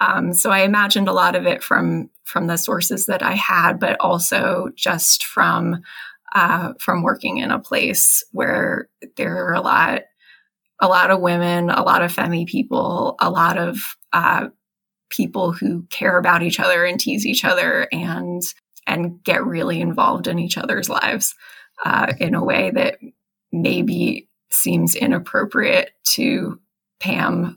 Um, 0.01 0.35
so 0.35 0.51
I 0.51 0.61
imagined 0.61 1.09
a 1.09 1.13
lot 1.13 1.37
of 1.37 1.47
it 1.47 1.63
from 1.63 2.11
from 2.25 2.47
the 2.47 2.57
sources 2.57 3.07
that 3.07 3.23
I 3.23 3.35
had, 3.35 3.79
but 3.79 3.97
also 4.01 4.71
just 4.75 5.25
from 5.25 5.83
uh, 6.35 6.73
from 6.81 7.03
working 7.03 7.39
in 7.39 7.51
a 7.51 7.61
place 7.61 8.25
where 8.33 8.89
there 9.17 9.47
are 9.47 9.55
a 9.55 9.61
lot 9.61 10.03
a 10.81 10.89
lot 10.89 11.11
of 11.11 11.21
women, 11.21 11.71
a 11.71 11.83
lot 11.83 12.03
of 12.03 12.15
femi 12.15 12.47
people, 12.47 13.15
a 13.21 13.31
lot 13.31 13.57
of 13.57 13.97
uh, 14.13 14.49
people 15.09 15.53
who 15.53 15.87
care 15.91 16.19
about 16.19 16.43
each 16.43 16.59
other 16.59 16.85
and 16.85 16.99
tease 16.99 17.25
each 17.25 17.45
other 17.45 17.87
and 17.93 18.43
and 18.87 19.23
get 19.23 19.47
really 19.47 19.81
involved 19.81 20.27
in 20.27 20.39
each 20.39 20.59
other's 20.59 20.91
lives 20.91 21.35
uh, 21.85 22.13
in 22.19 22.35
a 22.35 22.45
way 22.45 22.71
that 22.71 22.99
maybe 23.53 24.29
seems 24.55 24.95
inappropriate 24.95 25.91
to 26.05 26.61
Pam 27.01 27.57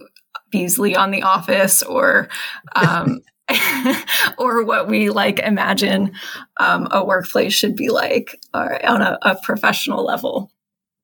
Beesly 0.54 0.98
on 0.98 1.12
The 1.12 1.24
Office 1.24 1.84
or 1.84 2.30
um, 2.76 3.22
or 4.38 4.64
what 4.64 4.88
we 4.88 5.10
like 5.10 5.40
imagine 5.40 6.12
um, 6.60 6.88
a 6.92 7.04
workplace 7.04 7.54
should 7.54 7.76
be 7.76 7.90
like 7.90 8.40
uh, 8.54 8.78
on 8.84 9.02
a, 9.02 9.18
a, 9.22 9.36
professional 9.42 10.04
level. 10.04 10.52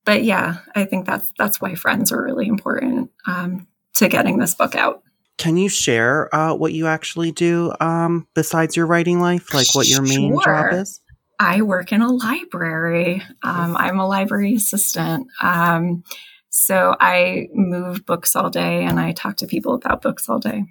But 0.06 0.24
yeah, 0.24 0.58
I 0.76 0.84
think 0.86 1.06
that's 1.06 1.32
that's 1.38 1.62
why 1.62 1.76
friends 1.76 2.12
are 2.12 2.22
really 2.22 2.48
important 2.48 3.12
um, 3.26 3.68
to 3.96 4.10
getting 4.10 4.40
this 4.40 4.56
book 4.56 4.76
out. 4.76 5.04
Can 5.38 5.58
you 5.58 5.70
share 5.70 6.34
uh, 6.36 6.54
what 6.54 6.74
you 6.74 6.88
actually 6.88 7.32
do 7.32 7.74
um, 7.80 8.28
besides 8.36 8.76
your 8.76 8.86
writing 8.86 9.20
life? 9.20 9.54
Like 9.54 9.74
what 9.74 9.88
your 9.88 10.02
main 10.02 10.34
sure. 10.34 10.44
job 10.44 10.74
is? 10.74 11.00
I 11.44 11.62
work 11.62 11.92
in 11.92 12.02
a 12.02 12.10
library. 12.10 13.22
Um, 13.44 13.76
I'm 13.76 14.00
a 14.00 14.08
library 14.08 14.56
assistant. 14.56 15.28
Um, 15.42 16.06
so 16.50 16.96
I 17.00 17.48
move 17.54 18.06
books 18.06 18.34
all 18.36 18.50
day 18.50 18.86
and 18.86 18.98
I 18.98 19.12
talk 19.12 19.38
to 19.38 19.48
people 19.48 19.74
about 19.74 20.02
books 20.02 20.30
all 20.30 20.40
day. 20.40 20.64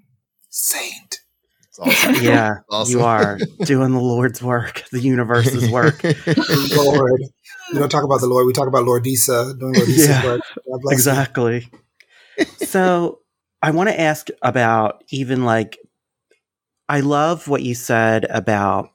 Saint. 0.49 1.19
Awesome. 1.79 2.15
yeah, 2.23 2.57
awesome. 2.71 2.99
you 2.99 3.05
are 3.05 3.39
doing 3.65 3.93
the 3.93 4.01
Lord's 4.01 4.43
work, 4.43 4.85
the 4.93 5.01
universe's 5.01 5.71
work. 5.71 6.03
Lord. 6.77 7.23
We 7.73 7.79
don't 7.79 7.91
talk 7.91 8.05
about 8.05 8.21
the 8.21 8.29
Lord. 8.29 8.47
We 8.47 8.53
talk 8.55 8.69
about 8.69 8.85
Lord 8.85 9.05
Disa 9.05 9.55
doing 9.59 9.75
Lord 9.75 9.87
Disa's 9.87 10.09
yeah, 10.09 10.25
work. 10.25 10.43
Exactly. 10.91 11.69
so 12.59 13.21
I 13.61 13.73
want 13.73 13.91
to 13.91 14.01
ask 14.01 14.29
about 14.41 15.05
even 15.11 15.45
like, 15.45 15.79
I 16.89 17.01
love 17.01 17.47
what 17.49 17.63
you 17.63 17.75
said 17.75 18.25
about 18.31 18.92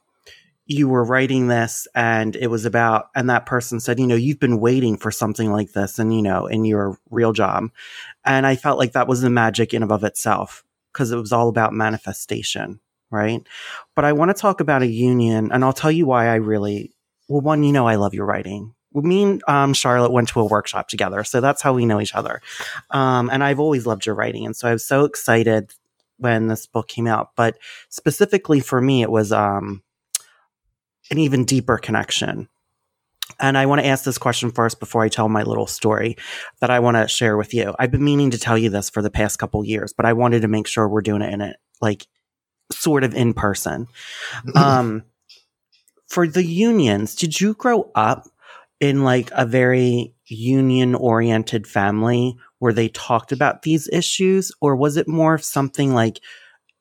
you 0.68 0.86
were 0.86 1.02
writing 1.02 1.48
this 1.48 1.88
and 1.94 2.36
it 2.36 2.48
was 2.48 2.66
about 2.66 3.08
and 3.14 3.28
that 3.28 3.46
person 3.46 3.80
said 3.80 3.98
you 3.98 4.06
know 4.06 4.14
you've 4.14 4.38
been 4.38 4.60
waiting 4.60 4.96
for 4.96 5.10
something 5.10 5.50
like 5.50 5.72
this 5.72 5.98
and 5.98 6.14
you 6.14 6.22
know 6.22 6.46
in 6.46 6.64
your 6.64 6.96
real 7.10 7.32
job 7.32 7.68
and 8.24 8.46
i 8.46 8.54
felt 8.54 8.78
like 8.78 8.92
that 8.92 9.08
was 9.08 9.22
the 9.22 9.30
magic 9.30 9.74
in 9.74 9.82
and 9.82 9.90
of 9.90 10.04
itself 10.04 10.64
because 10.92 11.10
it 11.10 11.16
was 11.16 11.32
all 11.32 11.48
about 11.48 11.72
manifestation 11.72 12.78
right 13.10 13.46
but 13.96 14.04
i 14.04 14.12
want 14.12 14.28
to 14.28 14.40
talk 14.40 14.60
about 14.60 14.82
a 14.82 14.86
union 14.86 15.50
and 15.50 15.64
i'll 15.64 15.72
tell 15.72 15.90
you 15.90 16.06
why 16.06 16.28
i 16.28 16.34
really 16.34 16.94
well 17.28 17.40
one 17.40 17.64
you 17.64 17.72
know 17.72 17.88
i 17.88 17.96
love 17.96 18.14
your 18.14 18.26
writing 18.26 18.74
me 18.94 19.22
and 19.22 19.42
um, 19.46 19.74
Charlotte 19.74 20.12
went 20.12 20.28
to 20.28 20.40
a 20.40 20.46
workshop 20.46 20.88
together, 20.88 21.22
so 21.22 21.42
that's 21.42 21.62
how 21.62 21.74
we 21.74 21.86
know 21.86 22.00
each 22.00 22.14
other. 22.14 22.40
Um, 22.90 23.28
and 23.30 23.44
I've 23.44 23.60
always 23.60 23.86
loved 23.86 24.06
your 24.06 24.14
writing, 24.14 24.46
and 24.46 24.56
so 24.56 24.66
I 24.66 24.72
was 24.72 24.84
so 24.84 25.04
excited 25.04 25.72
when 26.16 26.48
this 26.48 26.66
book 26.66 26.88
came 26.88 27.06
out. 27.06 27.30
But 27.36 27.58
specifically 27.90 28.60
for 28.60 28.80
me, 28.80 29.02
it 29.02 29.10
was 29.10 29.30
um, 29.30 29.82
an 31.10 31.18
even 31.18 31.44
deeper 31.44 31.78
connection. 31.78 32.48
And 33.40 33.58
I 33.58 33.66
want 33.66 33.80
to 33.80 33.86
ask 33.86 34.04
this 34.04 34.18
question 34.18 34.50
first 34.50 34.80
before 34.80 35.02
I 35.02 35.08
tell 35.08 35.28
my 35.28 35.42
little 35.42 35.66
story 35.66 36.16
that 36.60 36.70
I 36.70 36.80
want 36.80 36.96
to 36.96 37.08
share 37.08 37.36
with 37.36 37.52
you. 37.52 37.74
I've 37.78 37.90
been 37.90 38.04
meaning 38.04 38.30
to 38.30 38.38
tell 38.38 38.56
you 38.56 38.70
this 38.70 38.90
for 38.90 39.02
the 39.02 39.10
past 39.10 39.38
couple 39.38 39.64
years, 39.64 39.92
but 39.92 40.06
I 40.06 40.14
wanted 40.14 40.42
to 40.42 40.48
make 40.48 40.66
sure 40.66 40.88
we're 40.88 41.02
doing 41.02 41.22
it 41.22 41.32
in 41.32 41.40
it 41.40 41.56
like 41.80 42.06
sort 42.72 43.04
of 43.04 43.14
in 43.14 43.34
person. 43.34 43.86
um, 44.54 45.04
for 46.08 46.26
the 46.26 46.44
unions, 46.44 47.14
did 47.14 47.38
you 47.40 47.54
grow 47.54 47.90
up 47.94 48.28
in 48.80 49.04
like 49.04 49.30
a 49.32 49.44
very 49.44 50.14
union 50.26 50.94
oriented 50.94 51.66
family 51.66 52.36
where 52.58 52.72
they 52.72 52.88
talked 52.88 53.32
about 53.32 53.62
these 53.62 53.88
issues, 53.92 54.52
or 54.60 54.74
was 54.74 54.96
it 54.96 55.08
more 55.08 55.34
of 55.34 55.44
something 55.44 55.94
like 55.94 56.20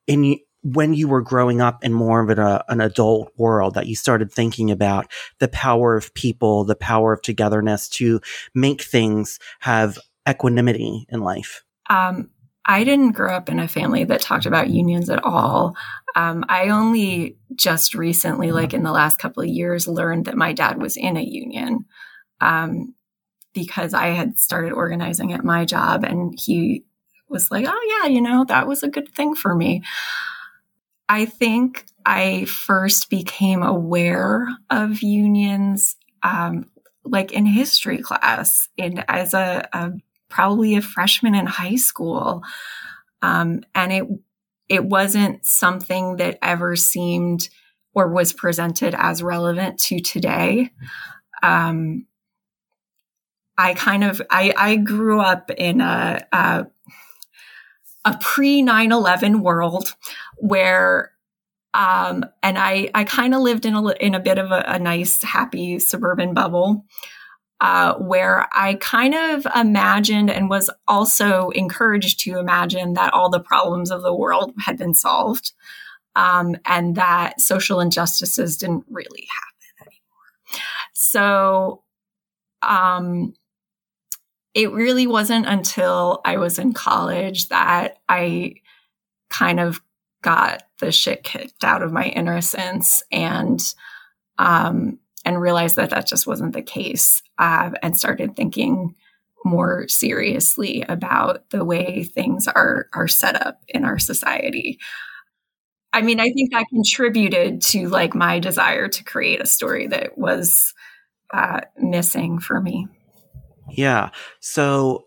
in 0.08 0.40
when 0.74 0.94
you 0.94 1.08
were 1.08 1.22
growing 1.22 1.62
up 1.62 1.84
in 1.84 1.94
more 1.94 2.20
of 2.22 2.30
an, 2.30 2.40
uh, 2.40 2.62
an 2.68 2.82
adult 2.82 3.32
world 3.38 3.74
that 3.76 3.88
you 3.88 3.96
started 3.96 4.32
thinking 4.32 4.70
about 4.70 5.10
the 5.40 5.48
power 5.48 5.96
of 5.96 6.14
people, 6.14 6.66
the 6.66 6.76
power 6.76 7.14
of 7.14 7.22
togetherness 7.22 7.88
to 7.88 8.20
make 8.54 8.82
things 8.82 9.40
have 9.62 9.98
equanimity 10.30 11.06
in 11.10 11.22
life? 11.22 11.64
Um, 11.90 12.32
I 12.66 12.84
didn't 12.84 13.14
grow 13.14 13.34
up 13.34 13.48
in 13.48 13.60
a 13.60 13.68
family 13.68 14.04
that 14.04 14.20
talked 14.20 14.46
about 14.46 14.70
unions 14.70 15.10
at 15.10 15.24
all. 15.24 15.74
Um, 16.16 16.44
I 16.50 16.68
only 16.68 17.38
just 17.56 17.96
recently, 17.96 18.52
like 18.52 18.74
in 18.74 18.84
the 18.84 18.92
last 18.92 19.20
couple 19.20 19.44
of 19.44 19.50
years, 19.50 19.88
learned 19.88 20.26
that 20.26 20.36
my 20.36 20.52
dad 20.52 20.82
was 20.82 20.98
in 20.98 21.16
a 21.16 21.24
union 21.24 21.86
um, 22.42 22.94
because 23.54 23.94
I 23.94 24.08
had 24.08 24.38
started 24.38 24.74
organizing 24.74 25.32
at 25.32 25.46
my 25.46 25.64
job 25.64 26.04
and 26.04 26.38
he 26.38 26.84
was 27.30 27.50
like, 27.52 27.66
oh, 27.66 28.02
yeah, 28.02 28.10
you 28.10 28.22
know, 28.22 28.44
that 28.50 28.68
was 28.68 28.84
a 28.84 28.90
good 28.90 29.08
thing 29.10 29.34
for 29.34 29.56
me. 29.56 29.82
I 31.10 31.26
think 31.26 31.86
I 32.06 32.46
first 32.46 33.10
became 33.10 33.64
aware 33.64 34.48
of 34.70 35.02
unions 35.02 35.96
um, 36.24 36.70
like 37.04 37.32
in 37.32 37.46
history 37.46 38.00
class 38.00 38.68
and 38.78 39.04
as 39.08 39.34
a, 39.34 39.68
a, 39.74 39.92
probably 40.30 40.76
a 40.76 40.82
freshman 40.82 41.36
in 41.36 41.46
high 41.46 41.76
school. 41.76 42.44
Um, 43.22 43.64
and 43.74 43.94
it 43.94 44.04
it 44.70 44.84
wasn't 44.84 45.46
something 45.46 46.18
that 46.18 46.38
ever 46.42 46.76
seemed 46.76 47.50
or 47.94 48.10
was 48.10 48.34
presented 48.34 48.94
as 48.98 49.24
relevant 49.24 49.80
to 49.80 50.00
today. 50.00 50.72
Um, 51.42 52.06
I 53.58 53.74
kind 53.74 54.04
of 54.04 54.22
I, 54.30 54.54
I 54.56 54.76
grew 54.76 55.20
up 55.20 55.50
in 55.52 55.82
a, 55.82 56.26
a 56.32 56.68
a 58.14 58.18
pre 58.22 58.62
9 58.62 58.92
11 58.92 59.42
world 59.42 59.96
where, 60.38 61.12
um, 61.74 62.24
and 62.42 62.58
I, 62.58 62.90
I 62.94 63.04
kind 63.04 63.34
of 63.34 63.42
lived 63.42 63.66
in 63.66 63.74
a, 63.76 63.90
in 64.00 64.16
a 64.16 64.20
bit 64.20 64.38
of 64.38 64.52
a, 64.52 64.64
a 64.68 64.80
nice, 64.80 65.24
happy 65.24 65.80
suburban 65.80 66.34
bubble. 66.34 66.86
uh, 67.60 67.96
where 67.96 68.48
I 68.54 68.76
kind 68.76 69.16
of 69.16 69.48
imagined 69.56 70.30
and 70.30 70.50
was 70.50 70.70
also 70.88 71.50
encouraged 71.50 72.20
to 72.22 72.38
imagine 72.38 72.94
that 72.94 73.14
all 73.14 73.30
the 73.30 73.40
problems 73.40 73.90
of 73.90 74.04
the 74.04 74.14
world 74.14 74.54
had 74.60 74.78
been 74.78 74.94
solved 74.94 75.54
um, 76.16 76.56
and 76.66 76.96
that 76.96 77.42
social 77.42 77.80
injustices 77.80 78.58
didn't 78.58 78.86
really 78.90 79.28
happen 79.32 79.88
anymore. 79.88 80.62
So 80.94 81.84
um, 82.62 83.34
it 84.58 84.72
really 84.72 85.06
wasn't 85.06 85.46
until 85.46 86.20
I 86.26 86.38
was 86.38 86.58
in 86.58 86.74
college 86.74 87.50
that 87.50 88.00
I 88.10 88.56
kind 89.30 89.60
of 89.60 89.80
got 90.24 90.64
the 90.80 90.92
shit 90.92 91.24
kicked 91.24 91.64
out 91.64 91.84
of 91.84 91.92
my 91.92 92.06
innocence 92.06 93.04
and 93.12 93.62
um, 94.40 94.98
and 95.24 95.40
realized 95.40 95.76
that 95.76 95.92
that 95.92 96.08
just 96.08 96.26
wasn't 96.26 96.54
the 96.54 96.64
case 96.64 97.22
uh, 97.38 97.70
and 97.84 97.96
started 97.96 98.36
thinking 98.36 98.96
more 99.46 99.88
seriously 99.90 100.84
about 100.90 101.48
the 101.52 101.64
way 101.64 102.04
things 102.04 102.48
are 102.48 102.88
are 102.94 103.08
set 103.08 103.40
up 103.40 103.62
in 103.68 103.86
our 103.86 104.00
society. 104.00 104.80
I 105.94 106.02
mean, 106.02 106.20
I 106.20 106.32
think 106.32 106.52
that 106.52 106.66
contributed 106.70 107.62
to 107.62 107.90
like 107.90 108.16
my 108.16 108.40
desire 108.40 108.88
to 108.88 109.04
create 109.04 109.40
a 109.40 109.46
story 109.46 109.86
that 109.86 110.18
was 110.18 110.74
uh, 111.32 111.62
missing 111.78 112.40
for 112.40 112.60
me. 112.60 112.88
Yeah. 113.70 114.12
So 114.40 115.06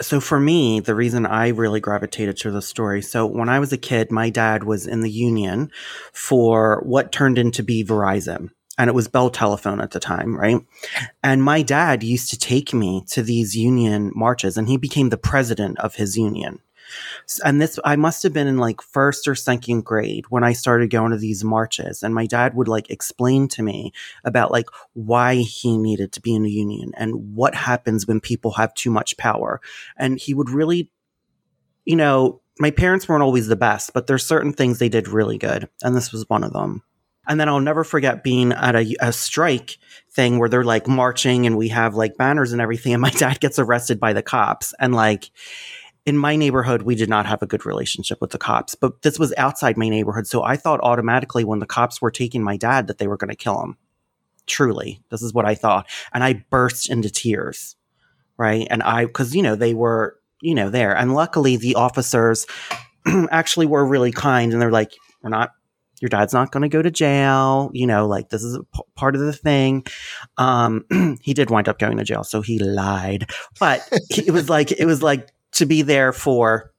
so 0.00 0.20
for 0.20 0.38
me, 0.38 0.80
the 0.80 0.94
reason 0.94 1.24
I 1.24 1.48
really 1.48 1.80
gravitated 1.80 2.36
to 2.38 2.50
the 2.50 2.60
story. 2.60 3.00
So 3.00 3.24
when 3.24 3.48
I 3.48 3.58
was 3.58 3.72
a 3.72 3.78
kid, 3.78 4.12
my 4.12 4.28
dad 4.28 4.64
was 4.64 4.86
in 4.86 5.00
the 5.00 5.10
union 5.10 5.70
for 6.12 6.82
what 6.84 7.12
turned 7.12 7.38
into 7.38 7.62
be 7.62 7.82
Verizon 7.82 8.50
and 8.78 8.88
it 8.88 8.94
was 8.94 9.08
Bell 9.08 9.30
Telephone 9.30 9.80
at 9.80 9.92
the 9.92 10.00
time, 10.00 10.36
right? 10.36 10.60
And 11.22 11.42
my 11.42 11.62
dad 11.62 12.02
used 12.02 12.30
to 12.30 12.38
take 12.38 12.74
me 12.74 13.04
to 13.08 13.22
these 13.22 13.56
union 13.56 14.12
marches, 14.14 14.56
and 14.56 14.68
he 14.68 14.76
became 14.76 15.08
the 15.08 15.16
president 15.16 15.78
of 15.78 15.94
his 15.94 16.16
union. 16.16 16.60
And 17.44 17.60
this, 17.60 17.78
I 17.84 17.96
must 17.96 18.22
have 18.22 18.32
been 18.32 18.46
in 18.46 18.58
like 18.58 18.80
first 18.80 19.28
or 19.28 19.34
second 19.34 19.84
grade 19.84 20.26
when 20.28 20.44
I 20.44 20.52
started 20.52 20.90
going 20.90 21.12
to 21.12 21.18
these 21.18 21.44
marches. 21.44 22.02
And 22.02 22.14
my 22.14 22.26
dad 22.26 22.54
would 22.54 22.68
like 22.68 22.90
explain 22.90 23.48
to 23.48 23.62
me 23.62 23.92
about 24.24 24.50
like 24.50 24.66
why 24.94 25.36
he 25.36 25.76
needed 25.76 26.12
to 26.12 26.20
be 26.20 26.34
in 26.34 26.44
a 26.44 26.48
union 26.48 26.92
and 26.96 27.34
what 27.34 27.54
happens 27.54 28.06
when 28.06 28.20
people 28.20 28.52
have 28.52 28.74
too 28.74 28.90
much 28.90 29.16
power. 29.16 29.60
And 29.96 30.18
he 30.18 30.34
would 30.34 30.50
really, 30.50 30.90
you 31.84 31.96
know, 31.96 32.40
my 32.58 32.70
parents 32.70 33.08
weren't 33.08 33.22
always 33.22 33.48
the 33.48 33.56
best, 33.56 33.92
but 33.92 34.06
there's 34.06 34.24
certain 34.24 34.52
things 34.52 34.78
they 34.78 34.88
did 34.88 35.08
really 35.08 35.38
good. 35.38 35.68
And 35.82 35.94
this 35.94 36.12
was 36.12 36.28
one 36.28 36.44
of 36.44 36.52
them. 36.52 36.82
And 37.28 37.40
then 37.40 37.48
I'll 37.48 37.60
never 37.60 37.84
forget 37.84 38.22
being 38.22 38.52
at 38.52 38.76
a, 38.76 38.94
a, 39.00 39.12
strike 39.12 39.78
thing 40.12 40.38
where 40.38 40.48
they're 40.48 40.64
like 40.64 40.86
marching 40.86 41.44
and 41.46 41.56
we 41.56 41.68
have 41.68 41.96
like 41.96 42.16
banners 42.16 42.52
and 42.52 42.60
everything. 42.60 42.92
And 42.92 43.02
my 43.02 43.10
dad 43.18 43.40
gets 43.40 43.58
arrested 43.58 43.98
by 43.98 44.12
the 44.12 44.22
cops. 44.22 44.74
And 44.78 44.94
like 44.94 45.30
in 46.06 46.16
my 46.16 46.36
neighborhood, 46.36 46.82
we 46.82 46.94
did 46.94 47.10
not 47.10 47.26
have 47.26 47.42
a 47.42 47.46
good 47.46 47.66
relationship 47.66 48.20
with 48.20 48.30
the 48.30 48.38
cops, 48.38 48.76
but 48.76 49.02
this 49.02 49.18
was 49.18 49.34
outside 49.36 49.76
my 49.76 49.88
neighborhood. 49.88 50.28
So 50.28 50.44
I 50.44 50.56
thought 50.56 50.80
automatically 50.80 51.44
when 51.44 51.58
the 51.58 51.66
cops 51.66 52.00
were 52.00 52.12
taking 52.12 52.44
my 52.44 52.56
dad 52.56 52.86
that 52.86 52.98
they 52.98 53.08
were 53.08 53.16
going 53.16 53.30
to 53.30 53.36
kill 53.36 53.60
him. 53.60 53.76
Truly, 54.46 55.02
this 55.10 55.20
is 55.20 55.34
what 55.34 55.44
I 55.44 55.56
thought. 55.56 55.88
And 56.14 56.22
I 56.22 56.44
burst 56.48 56.88
into 56.88 57.10
tears. 57.10 57.74
Right. 58.38 58.68
And 58.70 58.82
I, 58.84 59.06
cause 59.06 59.34
you 59.34 59.42
know, 59.42 59.56
they 59.56 59.74
were, 59.74 60.20
you 60.40 60.54
know, 60.54 60.70
there. 60.70 60.96
And 60.96 61.14
luckily 61.14 61.56
the 61.56 61.74
officers 61.74 62.46
actually 63.30 63.66
were 63.66 63.84
really 63.84 64.12
kind 64.12 64.52
and 64.52 64.62
they're 64.62 64.70
like, 64.70 64.92
we're 65.22 65.30
not 65.30 65.50
your 66.00 66.08
dad's 66.10 66.34
not 66.34 66.52
going 66.52 66.62
to 66.62 66.68
go 66.68 66.82
to 66.82 66.90
jail. 66.90 67.70
You 67.72 67.86
know, 67.86 68.06
like 68.06 68.28
this 68.28 68.42
is 68.42 68.58
p- 68.74 68.82
part 68.94 69.14
of 69.14 69.22
the 69.22 69.32
thing. 69.32 69.86
Um, 70.36 70.84
he 71.22 71.32
did 71.34 71.50
wind 71.50 71.68
up 71.68 71.78
going 71.78 71.96
to 71.96 72.04
jail, 72.04 72.22
so 72.22 72.42
he 72.42 72.58
lied. 72.58 73.30
But 73.58 73.88
it 74.10 74.30
was 74.30 74.50
like 74.50 74.72
it 74.72 74.84
was 74.84 75.02
like 75.02 75.30
to 75.56 75.66
be 75.66 75.82
there 75.82 76.12
for 76.12 76.72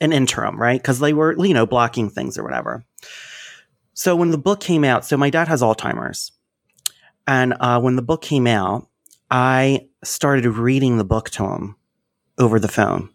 an 0.00 0.12
interim, 0.12 0.60
right? 0.60 0.80
Because 0.80 0.98
they 0.98 1.12
were, 1.12 1.34
you 1.44 1.54
know, 1.54 1.66
blocking 1.66 2.10
things 2.10 2.38
or 2.38 2.42
whatever. 2.42 2.84
So 3.94 4.16
when 4.16 4.30
the 4.30 4.38
book 4.38 4.60
came 4.60 4.84
out, 4.84 5.04
so 5.04 5.16
my 5.16 5.30
dad 5.30 5.48
has 5.48 5.62
Alzheimer's, 5.62 6.32
and 7.26 7.54
uh, 7.60 7.80
when 7.80 7.96
the 7.96 8.02
book 8.02 8.22
came 8.22 8.46
out, 8.46 8.88
I 9.30 9.88
started 10.02 10.46
reading 10.46 10.98
the 10.98 11.04
book 11.04 11.30
to 11.30 11.44
him 11.44 11.76
over 12.38 12.58
the 12.58 12.68
phone 12.68 13.08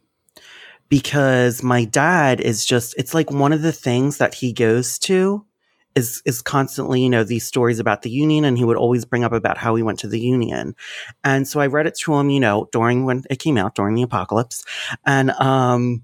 because 0.87 1.61
my 1.61 1.85
dad 1.85 2.41
is 2.41 2.65
just 2.65 2.95
it's 2.97 3.13
like 3.13 3.29
one 3.29 3.53
of 3.53 3.61
the 3.61 3.71
things 3.71 4.17
that 4.17 4.33
he 4.33 4.51
goes 4.51 4.97
to 4.99 5.45
is 5.95 6.21
is 6.25 6.41
constantly 6.41 7.01
you 7.01 7.09
know 7.09 7.23
these 7.23 7.45
stories 7.45 7.79
about 7.79 8.01
the 8.03 8.09
union 8.09 8.45
and 8.45 8.57
he 8.57 8.63
would 8.63 8.77
always 8.77 9.05
bring 9.05 9.23
up 9.23 9.31
about 9.31 9.57
how 9.57 9.75
he 9.75 9.83
went 9.83 9.99
to 9.99 10.07
the 10.07 10.19
union. 10.19 10.75
And 11.23 11.47
so 11.47 11.59
i 11.59 11.67
read 11.67 11.87
it 11.87 11.97
to 11.99 12.13
him 12.15 12.29
you 12.29 12.39
know 12.39 12.67
during 12.71 13.05
when 13.05 13.23
it 13.29 13.39
came 13.39 13.57
out 13.57 13.75
during 13.75 13.95
the 13.95 14.03
apocalypse. 14.03 14.63
And 15.05 15.31
um 15.31 16.03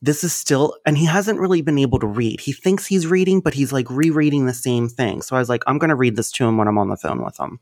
this 0.00 0.22
is 0.22 0.32
still 0.32 0.76
and 0.86 0.96
he 0.96 1.06
hasn't 1.06 1.40
really 1.40 1.62
been 1.62 1.78
able 1.78 1.98
to 1.98 2.06
read. 2.06 2.40
He 2.40 2.52
thinks 2.52 2.86
he's 2.86 3.06
reading 3.06 3.40
but 3.40 3.54
he's 3.54 3.72
like 3.72 3.90
rereading 3.90 4.46
the 4.46 4.54
same 4.54 4.88
thing. 4.88 5.22
So 5.22 5.36
i 5.36 5.38
was 5.38 5.48
like 5.48 5.62
i'm 5.66 5.78
going 5.78 5.90
to 5.90 5.96
read 5.96 6.16
this 6.16 6.30
to 6.32 6.46
him 6.46 6.56
when 6.56 6.68
i'm 6.68 6.78
on 6.78 6.88
the 6.88 6.96
phone 6.96 7.24
with 7.24 7.38
him. 7.38 7.60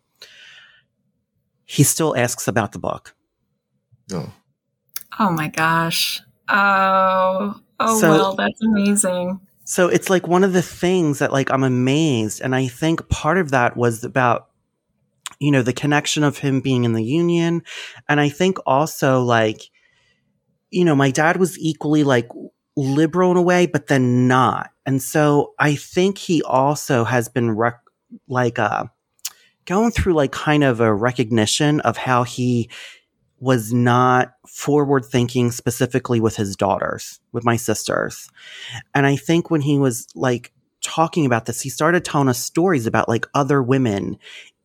He 1.64 1.82
still 1.82 2.16
asks 2.16 2.46
about 2.46 2.72
the 2.72 2.78
book. 2.78 3.14
Oh. 4.12 4.32
Oh 5.18 5.30
my 5.30 5.48
gosh. 5.48 6.22
Oh, 6.48 7.61
oh 7.80 8.00
so, 8.00 8.11
well, 8.11 8.35
that's 8.35 8.62
amazing. 8.62 9.40
So 9.68 9.88
it's 9.88 10.09
like 10.09 10.29
one 10.29 10.44
of 10.44 10.52
the 10.52 10.62
things 10.62 11.18
that 11.18 11.33
like 11.33 11.50
I'm 11.50 11.64
amazed, 11.64 12.40
and 12.40 12.55
I 12.55 12.68
think 12.68 13.09
part 13.09 13.37
of 13.37 13.50
that 13.50 13.76
was 13.76 14.05
about 14.05 14.48
you 15.40 15.50
know 15.50 15.62
the 15.62 15.72
connection 15.72 16.22
of 16.22 16.38
him 16.38 16.61
being 16.61 16.85
in 16.85 16.92
the 16.92 17.02
union, 17.02 17.62
and 18.09 18.20
I 18.20 18.29
think 18.29 18.59
also 18.64 19.22
like 19.22 19.61
you 20.70 20.85
know 20.85 20.94
my 20.94 21.11
dad 21.11 21.38
was 21.38 21.59
equally 21.59 22.05
like 22.05 22.29
liberal 22.76 23.33
in 23.33 23.37
a 23.37 23.42
way, 23.42 23.66
but 23.66 23.88
then 23.88 24.29
not, 24.29 24.70
and 24.87 25.02
so 25.02 25.52
I 25.59 25.74
think 25.74 26.18
he 26.18 26.42
also 26.44 27.02
has 27.02 27.29
been 27.29 27.50
rec- 27.50 27.83
like 28.29 28.61
uh 28.61 28.85
going 29.64 29.90
through 29.90 30.14
like 30.14 30.31
kind 30.31 30.62
of 30.62 30.79
a 30.79 30.94
recognition 30.94 31.81
of 31.81 31.96
how 31.96 32.22
he 32.22 32.70
was 33.40 33.72
not 33.72 34.35
forward 34.46 35.05
thinking 35.05 35.51
specifically 35.51 36.20
with 36.20 36.37
his 36.37 36.57
daughters, 36.57 37.20
with 37.33 37.44
my 37.44 37.57
sisters. 37.57 38.31
And 38.94 39.07
I 39.07 39.16
think 39.16 39.51
when 39.51 39.61
he 39.61 39.79
was 39.79 40.07
like 40.14 40.53
talking 40.83 41.27
about 41.27 41.46
this, 41.46 41.61
he 41.61 41.68
started 41.68 42.05
telling 42.05 42.29
us 42.29 42.38
stories 42.38 42.87
about 42.87 43.09
like 43.09 43.27
other 43.35 43.62
women 43.62 44.18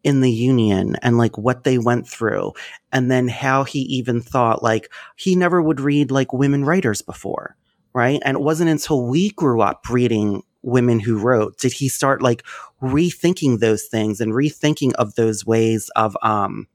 in 0.03 0.21
the 0.21 0.31
union 0.31 0.95
and 1.01 1.17
like 1.17 1.37
what 1.37 1.63
they 1.63 1.77
went 1.77 2.07
through. 2.07 2.53
And 2.91 3.11
then 3.11 3.27
how 3.27 3.63
he 3.65 3.79
even 3.81 4.21
thought 4.21 4.63
like 4.63 4.91
he 5.15 5.35
never 5.35 5.61
would 5.61 5.81
read 5.81 6.09
like 6.09 6.33
women 6.33 6.63
writers 6.63 7.01
before. 7.01 7.55
Right. 7.93 8.21
And 8.23 8.37
it 8.37 8.41
wasn't 8.41 8.69
until 8.69 9.05
we 9.05 9.31
grew 9.31 9.61
up 9.61 9.89
reading 9.89 10.43
women 10.61 10.99
who 10.99 11.17
wrote 11.17 11.57
did 11.57 11.73
he 11.73 11.89
start 11.89 12.21
like 12.21 12.43
rethinking 12.81 13.59
those 13.59 13.83
things 13.85 14.21
and 14.21 14.31
rethinking 14.31 14.93
of 14.93 15.15
those 15.15 15.45
ways 15.45 15.89
of, 15.95 16.15
um, 16.21 16.67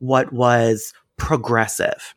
what 0.00 0.32
was 0.32 0.92
progressive. 1.20 2.16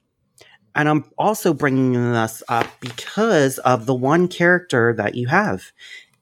And 0.75 0.89
I'm 0.89 1.05
also 1.19 1.53
bringing 1.53 1.93
this 1.93 2.41
up 2.49 2.65
because 2.79 3.59
of 3.59 3.85
the 3.85 3.93
one 3.93 4.27
character 4.27 4.93
that 4.97 5.13
you 5.13 5.27
have 5.27 5.71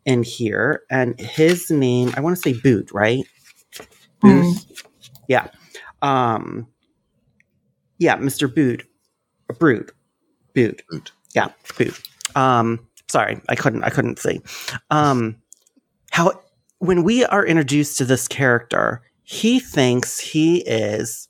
in 0.04 0.24
here, 0.24 0.84
and 0.90 1.18
his 1.20 1.72
name, 1.72 2.12
I 2.18 2.22
want 2.22 2.36
to 2.36 2.42
say 2.42 2.60
Boot, 2.60 2.92
right? 2.92 3.24
Boot. 4.20 4.56
Mm. 4.56 4.82
Yeah. 5.30 5.48
Um, 6.02 6.68
yeah, 7.98 8.18
Mr. 8.18 8.54
Boot. 8.54 8.84
Brood. 9.60 9.92
Boot. 10.54 10.82
Boot. 10.90 11.12
Yeah, 11.34 11.50
Boot. 11.78 12.02
Um, 12.36 12.88
sorry, 13.10 13.40
I 13.48 13.56
couldn't 13.56 13.84
I 13.84 13.90
couldn't 13.90 14.20
see. 14.20 14.42
Um, 14.90 15.38
how 16.12 16.42
when 16.80 17.04
we 17.04 17.24
are 17.26 17.46
introduced 17.46 17.98
to 18.00 18.06
this 18.06 18.28
character, 18.28 19.02
he 19.24 19.60
thinks 19.60 20.20
he 20.20 20.62
is 20.62 21.30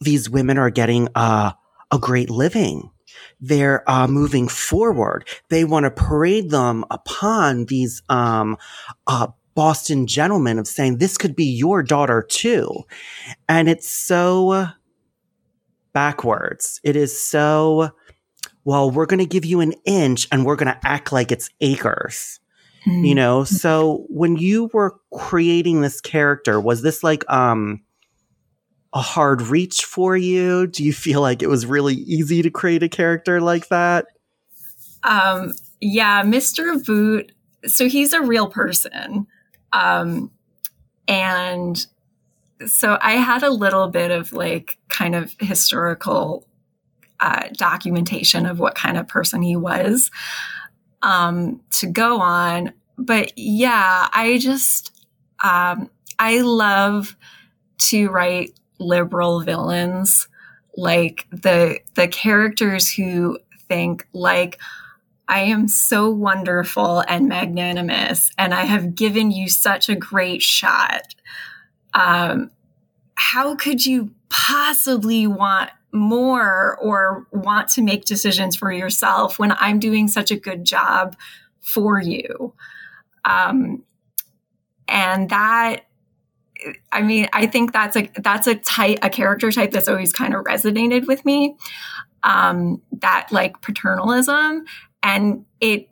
these 0.00 0.30
women 0.30 0.58
are 0.58 0.70
getting 0.70 1.08
uh, 1.14 1.52
a 1.90 1.98
great 1.98 2.30
living. 2.30 2.90
They're 3.40 3.88
uh, 3.90 4.06
moving 4.06 4.48
forward. 4.48 5.28
They 5.48 5.64
want 5.64 5.84
to 5.84 5.90
parade 5.90 6.50
them 6.50 6.84
upon 6.90 7.66
these 7.66 8.02
um, 8.08 8.56
uh, 9.06 9.28
Boston 9.54 10.06
gentlemen 10.06 10.58
of 10.58 10.68
saying 10.68 10.98
this 10.98 11.18
could 11.18 11.34
be 11.34 11.44
your 11.44 11.82
daughter 11.82 12.22
too, 12.22 12.84
and 13.48 13.68
it's 13.68 13.88
so 13.88 14.68
backwards. 15.92 16.80
It 16.84 16.94
is 16.94 17.20
so 17.20 17.90
well. 18.64 18.90
We're 18.90 19.06
going 19.06 19.18
to 19.18 19.26
give 19.26 19.44
you 19.44 19.60
an 19.60 19.72
inch, 19.84 20.28
and 20.30 20.44
we're 20.44 20.56
going 20.56 20.72
to 20.72 20.86
act 20.86 21.12
like 21.12 21.32
it's 21.32 21.50
acres. 21.60 22.38
Mm-hmm. 22.86 23.04
You 23.04 23.14
know. 23.14 23.44
So 23.44 24.06
when 24.08 24.36
you 24.36 24.70
were 24.72 24.96
creating 25.12 25.80
this 25.80 26.00
character, 26.00 26.60
was 26.60 26.82
this 26.82 27.02
like 27.02 27.28
um? 27.28 27.82
A 28.98 29.00
hard 29.00 29.42
reach 29.42 29.84
for 29.84 30.16
you? 30.16 30.66
Do 30.66 30.84
you 30.84 30.92
feel 30.92 31.20
like 31.20 31.40
it 31.40 31.46
was 31.46 31.64
really 31.64 31.94
easy 31.94 32.42
to 32.42 32.50
create 32.50 32.82
a 32.82 32.88
character 32.88 33.40
like 33.40 33.68
that? 33.68 34.06
Um, 35.04 35.54
yeah, 35.80 36.24
Mr. 36.24 36.84
Boot. 36.84 37.30
So 37.64 37.88
he's 37.88 38.12
a 38.12 38.20
real 38.20 38.48
person. 38.48 39.28
Um, 39.72 40.32
and 41.06 41.86
so 42.66 42.98
I 43.00 43.12
had 43.12 43.44
a 43.44 43.50
little 43.50 43.86
bit 43.86 44.10
of 44.10 44.32
like 44.32 44.78
kind 44.88 45.14
of 45.14 45.32
historical 45.38 46.48
uh, 47.20 47.44
documentation 47.52 48.46
of 48.46 48.58
what 48.58 48.74
kind 48.74 48.96
of 48.96 49.06
person 49.06 49.42
he 49.42 49.54
was 49.54 50.10
um, 51.02 51.60
to 51.70 51.86
go 51.86 52.20
on. 52.20 52.72
But 52.96 53.32
yeah, 53.36 54.08
I 54.12 54.38
just, 54.38 55.06
um, 55.44 55.88
I 56.18 56.40
love 56.40 57.16
to 57.78 58.08
write 58.08 58.57
liberal 58.78 59.40
villains, 59.40 60.28
like 60.76 61.26
the, 61.30 61.80
the 61.94 62.08
characters 62.08 62.92
who 62.92 63.38
think 63.68 64.06
like, 64.12 64.58
I 65.28 65.40
am 65.40 65.68
so 65.68 66.08
wonderful 66.08 67.04
and 67.06 67.28
magnanimous, 67.28 68.30
and 68.38 68.54
I 68.54 68.62
have 68.62 68.94
given 68.94 69.30
you 69.30 69.48
such 69.48 69.90
a 69.90 69.94
great 69.94 70.40
shot. 70.40 71.14
Um, 71.92 72.50
how 73.14 73.54
could 73.54 73.84
you 73.84 74.12
possibly 74.30 75.26
want 75.26 75.70
more 75.92 76.78
or 76.80 77.26
want 77.32 77.68
to 77.70 77.82
make 77.82 78.06
decisions 78.06 78.56
for 78.56 78.72
yourself 78.72 79.38
when 79.38 79.52
I'm 79.52 79.78
doing 79.78 80.08
such 80.08 80.30
a 80.30 80.36
good 80.36 80.64
job 80.64 81.14
for 81.60 82.00
you? 82.00 82.54
Um, 83.24 83.82
and 84.86 85.28
that 85.28 85.87
I 86.92 87.02
mean, 87.02 87.28
I 87.32 87.46
think 87.46 87.72
that's 87.72 87.96
a 87.96 88.10
that's 88.16 88.46
a 88.46 88.56
type 88.56 88.98
a 89.02 89.10
character 89.10 89.52
type 89.52 89.70
that's 89.70 89.88
always 89.88 90.12
kind 90.12 90.34
of 90.34 90.44
resonated 90.44 91.06
with 91.06 91.24
me. 91.24 91.56
Um, 92.24 92.82
that 92.92 93.28
like 93.30 93.62
paternalism 93.62 94.64
and 95.02 95.44
it 95.60 95.88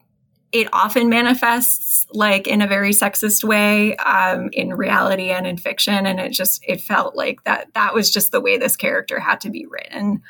it 0.52 0.68
often 0.72 1.08
manifests 1.08 2.06
like 2.12 2.46
in 2.46 2.62
a 2.62 2.66
very 2.66 2.90
sexist 2.90 3.44
way 3.44 3.96
um, 3.96 4.48
in 4.52 4.72
reality 4.74 5.30
and 5.30 5.46
in 5.46 5.56
fiction 5.56 6.06
and 6.06 6.20
it 6.20 6.30
just 6.30 6.64
it 6.66 6.80
felt 6.80 7.14
like 7.14 7.42
that 7.44 7.68
that 7.74 7.94
was 7.94 8.10
just 8.10 8.32
the 8.32 8.40
way 8.40 8.56
this 8.56 8.76
character 8.76 9.20
had 9.20 9.40
to 9.40 9.50
be 9.50 9.66
written 9.66 10.22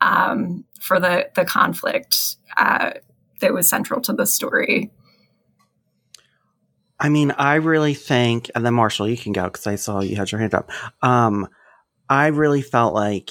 um, 0.00 0.64
for 0.80 0.98
the 0.98 1.30
the 1.34 1.44
conflict 1.44 2.36
uh, 2.56 2.92
that 3.40 3.52
was 3.52 3.68
central 3.68 4.00
to 4.00 4.12
the 4.12 4.26
story 4.26 4.90
I 7.00 7.08
mean, 7.08 7.30
I 7.32 7.56
really 7.56 7.94
think, 7.94 8.50
and 8.54 8.66
then 8.66 8.74
Marshall, 8.74 9.08
you 9.08 9.16
can 9.16 9.32
go 9.32 9.44
because 9.44 9.66
I 9.66 9.76
saw 9.76 10.00
you 10.00 10.16
had 10.16 10.32
your 10.32 10.40
hand 10.40 10.54
up. 10.54 10.70
Um, 11.02 11.48
I 12.08 12.28
really 12.28 12.62
felt 12.62 12.94
like 12.94 13.30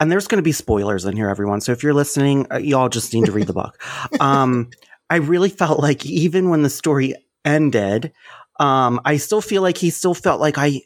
and 0.00 0.12
there's 0.12 0.28
going 0.28 0.38
to 0.38 0.42
be 0.42 0.52
spoilers 0.52 1.04
in 1.04 1.16
here, 1.16 1.28
everyone. 1.28 1.60
So 1.60 1.72
if 1.72 1.82
you're 1.82 1.94
listening, 1.94 2.46
uh, 2.52 2.58
y'all 2.58 2.88
just 2.88 3.12
need 3.12 3.26
to 3.26 3.32
read 3.32 3.46
the 3.46 3.52
book. 3.52 3.80
Um, 4.20 4.70
I 5.10 5.16
really 5.16 5.48
felt 5.48 5.80
like 5.80 6.04
even 6.04 6.50
when 6.50 6.62
the 6.62 6.70
story 6.70 7.14
ended, 7.44 8.12
um, 8.60 9.00
I 9.04 9.16
still 9.16 9.40
feel 9.40 9.62
like 9.62 9.78
he 9.78 9.90
still 9.90 10.12
felt 10.12 10.40
like 10.40 10.58
I, 10.58 10.82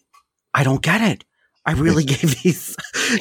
I 0.55 0.63
don't 0.63 0.83
get 0.83 1.01
it. 1.01 1.25
I 1.67 1.73
really 1.73 2.05
gave 2.15 2.43
these, 2.43 2.77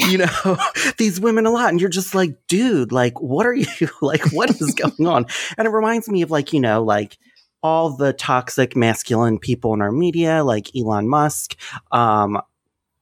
you 0.10 0.20
know, 0.20 0.58
these 0.98 1.20
women 1.20 1.46
a 1.46 1.52
lot. 1.52 1.70
And 1.70 1.80
you're 1.80 1.90
just 1.90 2.14
like, 2.14 2.36
dude, 2.48 2.92
like, 2.92 3.20
what 3.20 3.46
are 3.46 3.54
you, 3.54 3.68
like, 4.02 4.32
what 4.32 4.50
is 4.50 4.74
going 4.76 5.08
on? 5.08 5.26
And 5.58 5.68
it 5.68 5.72
reminds 5.72 6.08
me 6.10 6.22
of 6.22 6.30
like, 6.30 6.54
you 6.54 6.60
know, 6.60 6.84
like, 6.84 7.18
all 7.64 7.96
the 7.96 8.14
toxic 8.14 8.76
masculine 8.76 9.38
people 9.38 9.74
in 9.74 9.82
our 9.82 9.92
media, 9.92 10.44
like 10.44 10.76
Elon 10.76 11.08
Musk, 11.08 11.56
um, 11.92 12.42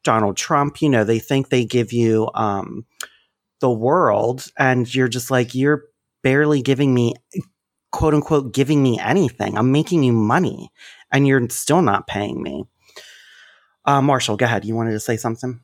Donald 0.03 0.37
Trump, 0.37 0.81
you 0.81 0.89
know, 0.89 1.03
they 1.03 1.19
think 1.19 1.49
they 1.49 1.65
give 1.65 1.93
you 1.93 2.29
um, 2.33 2.85
the 3.59 3.69
world, 3.69 4.47
and 4.57 4.93
you're 4.93 5.07
just 5.07 5.31
like, 5.31 5.55
you're 5.55 5.85
barely 6.23 6.61
giving 6.61 6.93
me, 6.93 7.13
quote 7.91 8.13
unquote, 8.13 8.53
giving 8.53 8.81
me 8.81 8.99
anything. 8.99 9.57
I'm 9.57 9.71
making 9.71 10.03
you 10.03 10.13
money, 10.13 10.71
and 11.11 11.27
you're 11.27 11.47
still 11.49 11.81
not 11.81 12.07
paying 12.07 12.41
me. 12.41 12.65
Uh, 13.85 14.01
Marshall, 14.01 14.37
go 14.37 14.45
ahead. 14.45 14.65
You 14.65 14.75
wanted 14.75 14.91
to 14.91 14.99
say 14.99 15.17
something? 15.17 15.61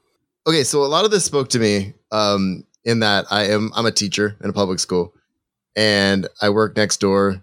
Okay, 0.47 0.63
so 0.63 0.83
a 0.83 0.85
lot 0.85 1.05
of 1.05 1.11
this 1.11 1.25
spoke 1.25 1.49
to 1.49 1.59
me 1.59 1.93
um, 2.11 2.63
in 2.83 2.99
that 2.99 3.25
I 3.31 3.45
am 3.45 3.71
I'm 3.75 3.85
a 3.85 3.91
teacher 3.91 4.37
in 4.43 4.49
a 4.49 4.53
public 4.53 4.79
school, 4.79 5.13
and 5.75 6.27
I 6.41 6.49
work 6.49 6.77
next 6.77 6.97
door 6.97 7.41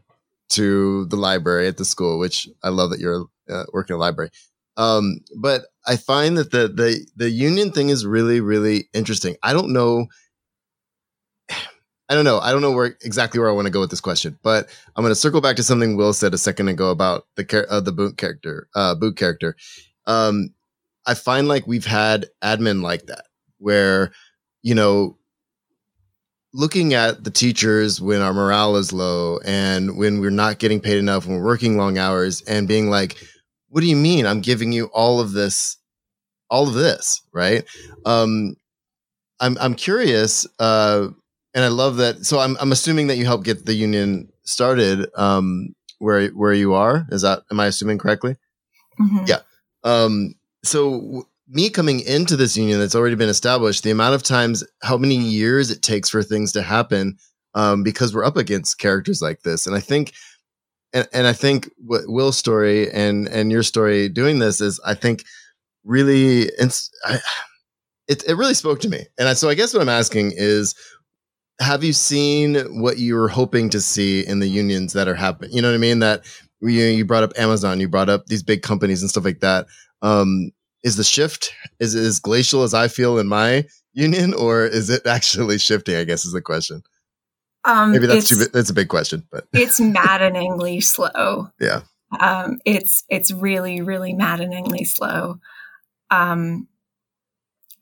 to 0.52 1.06
the 1.06 1.16
library 1.16 1.66
at 1.66 1.76
the 1.76 1.84
school, 1.84 2.18
which 2.18 2.48
I 2.62 2.68
love 2.68 2.90
that 2.90 3.00
you're 3.00 3.26
uh, 3.50 3.64
working 3.72 3.94
in 3.94 3.98
a 3.98 4.00
library. 4.00 4.30
Um, 4.76 5.20
but 5.36 5.66
I 5.86 5.96
find 5.96 6.36
that 6.38 6.50
the 6.50 6.68
the 6.68 7.06
the 7.16 7.30
union 7.30 7.72
thing 7.72 7.90
is 7.90 8.06
really 8.06 8.40
really 8.40 8.88
interesting. 8.94 9.36
I 9.42 9.52
don't 9.52 9.72
know. 9.72 10.06
I 12.08 12.14
don't 12.14 12.24
know. 12.24 12.40
I 12.40 12.52
don't 12.52 12.60
know 12.60 12.72
where 12.72 12.96
exactly 13.02 13.40
where 13.40 13.48
I 13.48 13.52
want 13.52 13.66
to 13.66 13.72
go 13.72 13.80
with 13.80 13.90
this 13.90 14.00
question, 14.00 14.38
but 14.42 14.68
I'm 14.94 15.02
going 15.02 15.12
to 15.12 15.16
circle 15.20 15.40
back 15.40 15.56
to 15.56 15.62
something 15.62 15.96
Wil 15.96 16.12
said 16.12 16.34
a 16.34 16.38
second 16.38 16.68
ago 16.68 16.90
about 16.90 17.26
the 17.36 17.66
uh, 17.70 17.80
the 17.80 17.92
boot 17.92 18.18
character, 18.18 18.68
uh, 18.74 18.94
boot 18.94 19.16
character. 19.16 19.56
Um, 20.06 20.50
I 21.06 21.14
find 21.14 21.48
like 21.48 21.66
we've 21.66 21.86
had 21.86 22.26
admin 22.42 22.82
like 22.82 23.06
that, 23.06 23.26
where 23.58 24.12
you 24.62 24.74
know, 24.74 25.16
looking 26.54 26.94
at 26.94 27.24
the 27.24 27.30
teachers 27.30 28.00
when 28.00 28.20
our 28.20 28.32
morale 28.34 28.76
is 28.76 28.92
low 28.92 29.38
and 29.44 29.96
when 29.96 30.20
we're 30.20 30.30
not 30.30 30.58
getting 30.58 30.80
paid 30.80 30.98
enough, 30.98 31.26
when 31.26 31.36
we're 31.36 31.44
working 31.44 31.76
long 31.76 31.98
hours, 31.98 32.42
and 32.42 32.68
being 32.68 32.90
like, 32.90 33.16
what 33.68 33.80
do 33.80 33.86
you 33.86 33.96
mean? 33.96 34.26
I'm 34.26 34.40
giving 34.40 34.72
you 34.72 34.86
all 34.86 35.20
of 35.20 35.32
this 35.32 35.76
all 36.50 36.68
of 36.68 36.74
this 36.74 37.22
right? 37.32 37.64
Um 38.04 38.56
i'm 39.40 39.56
i'm 39.60 39.74
curious 39.74 40.46
uh 40.58 41.08
and 41.54 41.64
i 41.64 41.68
love 41.68 41.96
that 41.96 42.24
so 42.24 42.38
i'm 42.38 42.56
i'm 42.60 42.70
assuming 42.70 43.08
that 43.08 43.16
you 43.16 43.24
helped 43.24 43.44
get 43.44 43.66
the 43.66 43.74
union 43.74 44.28
started 44.44 45.08
um 45.16 45.74
where 45.98 46.28
where 46.30 46.52
you 46.52 46.74
are. 46.74 47.06
Is 47.10 47.22
that 47.22 47.42
am 47.50 47.60
i 47.60 47.66
assuming 47.66 47.98
correctly? 47.98 48.36
Mm-hmm. 49.00 49.24
yeah. 49.26 49.38
Um 49.84 50.34
so 50.64 51.26
me 51.52 51.70
coming 51.70 52.00
into 52.00 52.36
this 52.36 52.56
union 52.56 52.78
that's 52.78 52.94
already 52.94 53.14
been 53.14 53.28
established 53.28 53.84
the 53.84 53.90
amount 53.90 54.14
of 54.14 54.22
times 54.22 54.64
how 54.82 54.96
many 54.96 55.16
years 55.16 55.70
it 55.70 55.82
takes 55.82 56.08
for 56.08 56.22
things 56.22 56.52
to 56.52 56.62
happen 56.62 57.16
um, 57.54 57.82
because 57.82 58.14
we're 58.14 58.24
up 58.24 58.36
against 58.36 58.78
characters 58.78 59.20
like 59.22 59.42
this 59.42 59.66
and 59.66 59.76
i 59.76 59.80
think 59.80 60.12
and, 60.92 61.08
and 61.12 61.26
I 61.26 61.32
think 61.32 61.70
what 61.78 62.02
Wil's 62.06 62.36
story 62.36 62.90
and 62.90 63.28
and 63.28 63.50
your 63.50 63.62
story 63.62 64.08
doing 64.08 64.38
this 64.38 64.60
is 64.60 64.80
I 64.84 64.94
think 64.94 65.24
really 65.84 66.42
it's 66.58 66.90
I, 67.04 67.18
it 68.08 68.24
it 68.28 68.34
really 68.34 68.54
spoke 68.54 68.80
to 68.80 68.88
me. 68.88 69.06
And 69.18 69.28
I, 69.28 69.34
so 69.34 69.48
I 69.48 69.54
guess 69.54 69.72
what 69.72 69.82
I'm 69.82 69.88
asking 69.88 70.32
is 70.36 70.74
have 71.60 71.84
you 71.84 71.92
seen 71.92 72.56
what 72.80 72.98
you 72.98 73.14
were 73.14 73.28
hoping 73.28 73.70
to 73.70 73.80
see 73.80 74.26
in 74.26 74.40
the 74.40 74.48
unions 74.48 74.92
that 74.94 75.08
are 75.08 75.14
happening? 75.14 75.52
You 75.52 75.62
know 75.62 75.68
what 75.68 75.76
I 75.76 75.78
mean? 75.78 76.00
That 76.00 76.24
you, 76.60 76.70
you 76.70 77.04
brought 77.04 77.22
up 77.22 77.32
Amazon, 77.36 77.78
you 77.78 77.88
brought 77.88 78.08
up 78.08 78.26
these 78.26 78.42
big 78.42 78.62
companies 78.62 79.00
and 79.00 79.10
stuff 79.10 79.24
like 79.24 79.40
that. 79.40 79.66
Um, 80.00 80.50
is 80.82 80.96
the 80.96 81.04
shift 81.04 81.52
is 81.80 81.94
as 81.94 82.18
glacial 82.18 82.62
as 82.62 82.74
I 82.74 82.88
feel 82.88 83.18
in 83.18 83.28
my 83.28 83.64
union, 83.92 84.34
or 84.34 84.64
is 84.64 84.90
it 84.90 85.06
actually 85.06 85.58
shifting? 85.58 85.96
I 85.96 86.04
guess 86.04 86.24
is 86.24 86.32
the 86.32 86.42
question. 86.42 86.82
Um, 87.64 87.92
Maybe 87.92 88.06
that's 88.06 88.28
too. 88.28 88.36
That's 88.36 88.70
a 88.70 88.74
big 88.74 88.88
question, 88.88 89.26
but 89.30 89.46
it's 89.52 89.80
maddeningly 89.80 90.80
slow. 90.80 91.50
Yeah. 91.60 91.82
Um, 92.18 92.58
it's 92.64 93.04
it's 93.08 93.32
really 93.32 93.80
really 93.80 94.12
maddeningly 94.12 94.84
slow. 94.84 95.38
Um, 96.10 96.68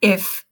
if 0.00 0.44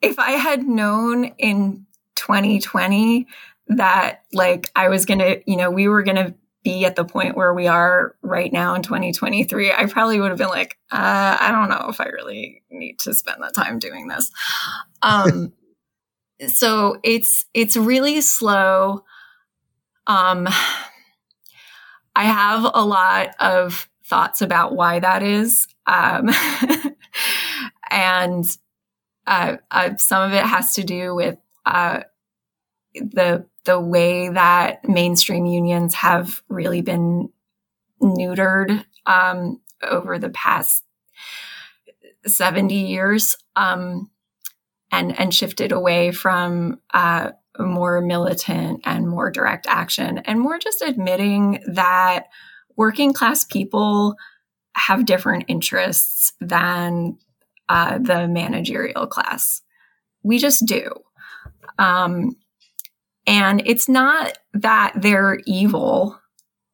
if 0.00 0.18
I 0.18 0.32
had 0.32 0.62
known 0.62 1.24
in 1.38 1.86
2020 2.16 3.26
that 3.68 4.24
like 4.32 4.70
I 4.76 4.88
was 4.88 5.06
gonna, 5.06 5.36
you 5.46 5.56
know, 5.56 5.70
we 5.70 5.88
were 5.88 6.02
gonna 6.02 6.34
be 6.64 6.84
at 6.84 6.96
the 6.96 7.04
point 7.04 7.36
where 7.36 7.54
we 7.54 7.66
are 7.66 8.16
right 8.22 8.52
now 8.52 8.74
in 8.74 8.82
2023, 8.82 9.72
I 9.72 9.86
probably 9.86 10.18
would 10.18 10.30
have 10.30 10.38
been 10.38 10.48
like, 10.48 10.78
uh, 10.90 11.36
I 11.38 11.52
don't 11.52 11.68
know 11.68 11.88
if 11.88 12.00
I 12.00 12.06
really 12.06 12.62
need 12.70 12.98
to 13.00 13.14
spend 13.14 13.42
that 13.42 13.54
time 13.54 13.78
doing 13.78 14.08
this. 14.08 14.30
Um, 15.02 15.52
so 16.48 16.96
it's 17.04 17.46
it's 17.54 17.76
really 17.76 18.20
slow 18.20 19.04
um 20.08 20.48
i 22.16 22.24
have 22.24 22.68
a 22.74 22.84
lot 22.84 23.28
of 23.38 23.88
thoughts 24.04 24.42
about 24.42 24.74
why 24.74 24.98
that 24.98 25.22
is 25.22 25.68
um 25.86 26.28
and 27.90 28.44
uh, 29.26 29.56
uh, 29.70 29.96
some 29.96 30.22
of 30.22 30.34
it 30.34 30.44
has 30.44 30.74
to 30.74 30.84
do 30.84 31.14
with 31.14 31.38
uh, 31.66 32.00
the 32.94 33.46
the 33.64 33.80
way 33.80 34.28
that 34.28 34.86
mainstream 34.88 35.46
unions 35.46 35.94
have 35.94 36.42
really 36.48 36.82
been 36.82 37.30
neutered 38.00 38.84
um, 39.06 39.60
over 39.82 40.18
the 40.18 40.30
past 40.30 40.84
70 42.26 42.74
years 42.74 43.36
um, 43.56 44.10
and 44.90 45.18
and 45.18 45.34
shifted 45.34 45.72
away 45.72 46.12
from 46.12 46.80
uh, 46.92 47.30
more 47.58 48.00
militant 48.00 48.80
and 48.84 49.08
more 49.08 49.30
direct 49.30 49.66
action 49.66 50.18
and 50.18 50.40
more 50.40 50.58
just 50.58 50.82
admitting 50.82 51.62
that 51.66 52.26
working 52.76 53.12
class 53.12 53.44
people 53.44 54.16
have 54.76 55.06
different 55.06 55.44
interests 55.48 56.32
than 56.40 57.16
uh, 57.68 57.98
the 57.98 58.26
managerial 58.28 59.06
class. 59.06 59.62
We 60.22 60.38
just 60.38 60.66
do. 60.66 60.90
Um, 61.78 62.36
and 63.26 63.62
it's 63.64 63.88
not 63.88 64.38
that 64.52 64.92
they're 64.96 65.40
evil, 65.46 66.18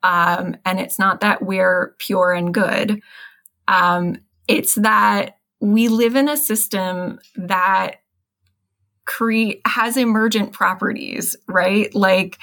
um, 0.03 0.57
and 0.65 0.81
it's 0.81 0.99
not 0.99 1.21
that 1.21 1.43
we're 1.43 1.95
pure 1.99 2.33
and 2.33 2.53
good. 2.53 3.01
Um, 3.69 4.17
it's 4.49 4.75
that 4.77 5.37
we 5.61 5.89
live 5.89 6.17
in 6.17 6.29
a 6.29 6.37
system 6.37 7.21
that 7.37 7.97
create 9.05 9.61
has 9.67 9.97
emergent 9.97 10.53
properties, 10.53 11.37
right? 11.49 11.95
Like 11.95 12.39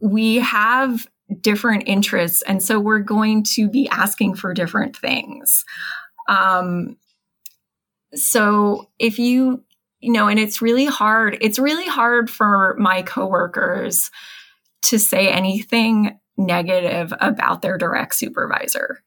we 0.00 0.36
have 0.36 1.06
different 1.40 1.84
interests, 1.86 2.42
and 2.42 2.62
so 2.62 2.78
we're 2.78 2.98
going 2.98 3.44
to 3.54 3.68
be 3.68 3.88
asking 3.88 4.34
for 4.34 4.52
different 4.52 4.96
things. 4.96 5.64
Um, 6.28 6.96
so 8.14 8.88
if 8.98 9.18
you 9.18 9.64
you 10.04 10.12
know, 10.12 10.28
and 10.28 10.38
it's 10.38 10.60
really 10.60 10.84
hard. 10.84 11.38
It's 11.40 11.58
really 11.58 11.86
hard 11.86 12.28
for 12.28 12.76
my 12.78 13.02
coworkers 13.02 14.10
to 14.82 14.98
say 14.98 15.28
anything 15.28 16.18
negative 16.36 17.14
about 17.20 17.62
their 17.62 17.78
direct 17.78 18.14
supervisor. 18.14 19.02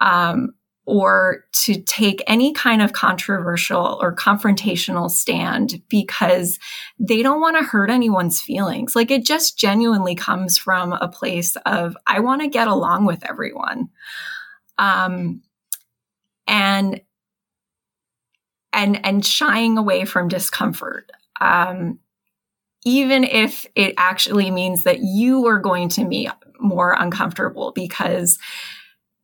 Um, 0.00 0.54
or 0.86 1.44
to 1.52 1.80
take 1.82 2.22
any 2.26 2.52
kind 2.52 2.82
of 2.82 2.92
controversial 2.92 3.98
or 4.00 4.14
confrontational 4.14 5.10
stand 5.10 5.82
because 5.88 6.58
they 6.98 7.22
don't 7.22 7.40
want 7.40 7.56
to 7.56 7.62
hurt 7.62 7.90
anyone's 7.90 8.40
feelings. 8.40 8.96
Like 8.96 9.10
it 9.10 9.24
just 9.24 9.58
genuinely 9.58 10.14
comes 10.14 10.58
from 10.58 10.92
a 10.92 11.06
place 11.06 11.54
of, 11.66 11.96
I 12.06 12.20
want 12.20 12.42
to 12.42 12.48
get 12.48 12.66
along 12.66 13.04
with 13.04 13.28
everyone. 13.28 13.90
Um, 14.78 15.42
and, 16.48 17.00
and, 18.80 19.04
and 19.04 19.24
shying 19.24 19.76
away 19.76 20.06
from 20.06 20.28
discomfort. 20.28 21.10
Um, 21.38 21.98
even 22.86 23.24
if 23.24 23.66
it 23.74 23.92
actually 23.98 24.50
means 24.50 24.84
that 24.84 25.00
you 25.00 25.46
are 25.46 25.58
going 25.58 25.90
to 25.90 26.08
be 26.08 26.30
more 26.58 26.96
uncomfortable 26.98 27.72
because 27.72 28.38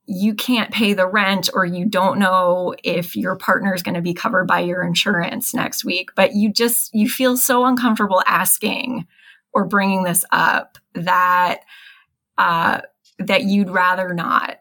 you 0.04 0.34
can't 0.34 0.70
pay 0.70 0.92
the 0.92 1.06
rent 1.06 1.48
or 1.54 1.64
you 1.64 1.86
don't 1.86 2.18
know 2.18 2.74
if 2.84 3.16
your 3.16 3.34
partner 3.34 3.74
is 3.74 3.82
going 3.82 3.94
to 3.94 4.02
be 4.02 4.12
covered 4.12 4.46
by 4.46 4.60
your 4.60 4.82
insurance 4.84 5.52
next 5.52 5.84
week 5.84 6.10
but 6.14 6.34
you 6.34 6.52
just 6.52 6.94
you 6.94 7.08
feel 7.08 7.36
so 7.36 7.64
uncomfortable 7.64 8.22
asking 8.26 9.06
or 9.52 9.64
bringing 9.64 10.04
this 10.04 10.24
up 10.32 10.78
that 10.94 11.60
uh, 12.38 12.80
that 13.18 13.44
you'd 13.44 13.70
rather 13.70 14.14
not 14.14 14.58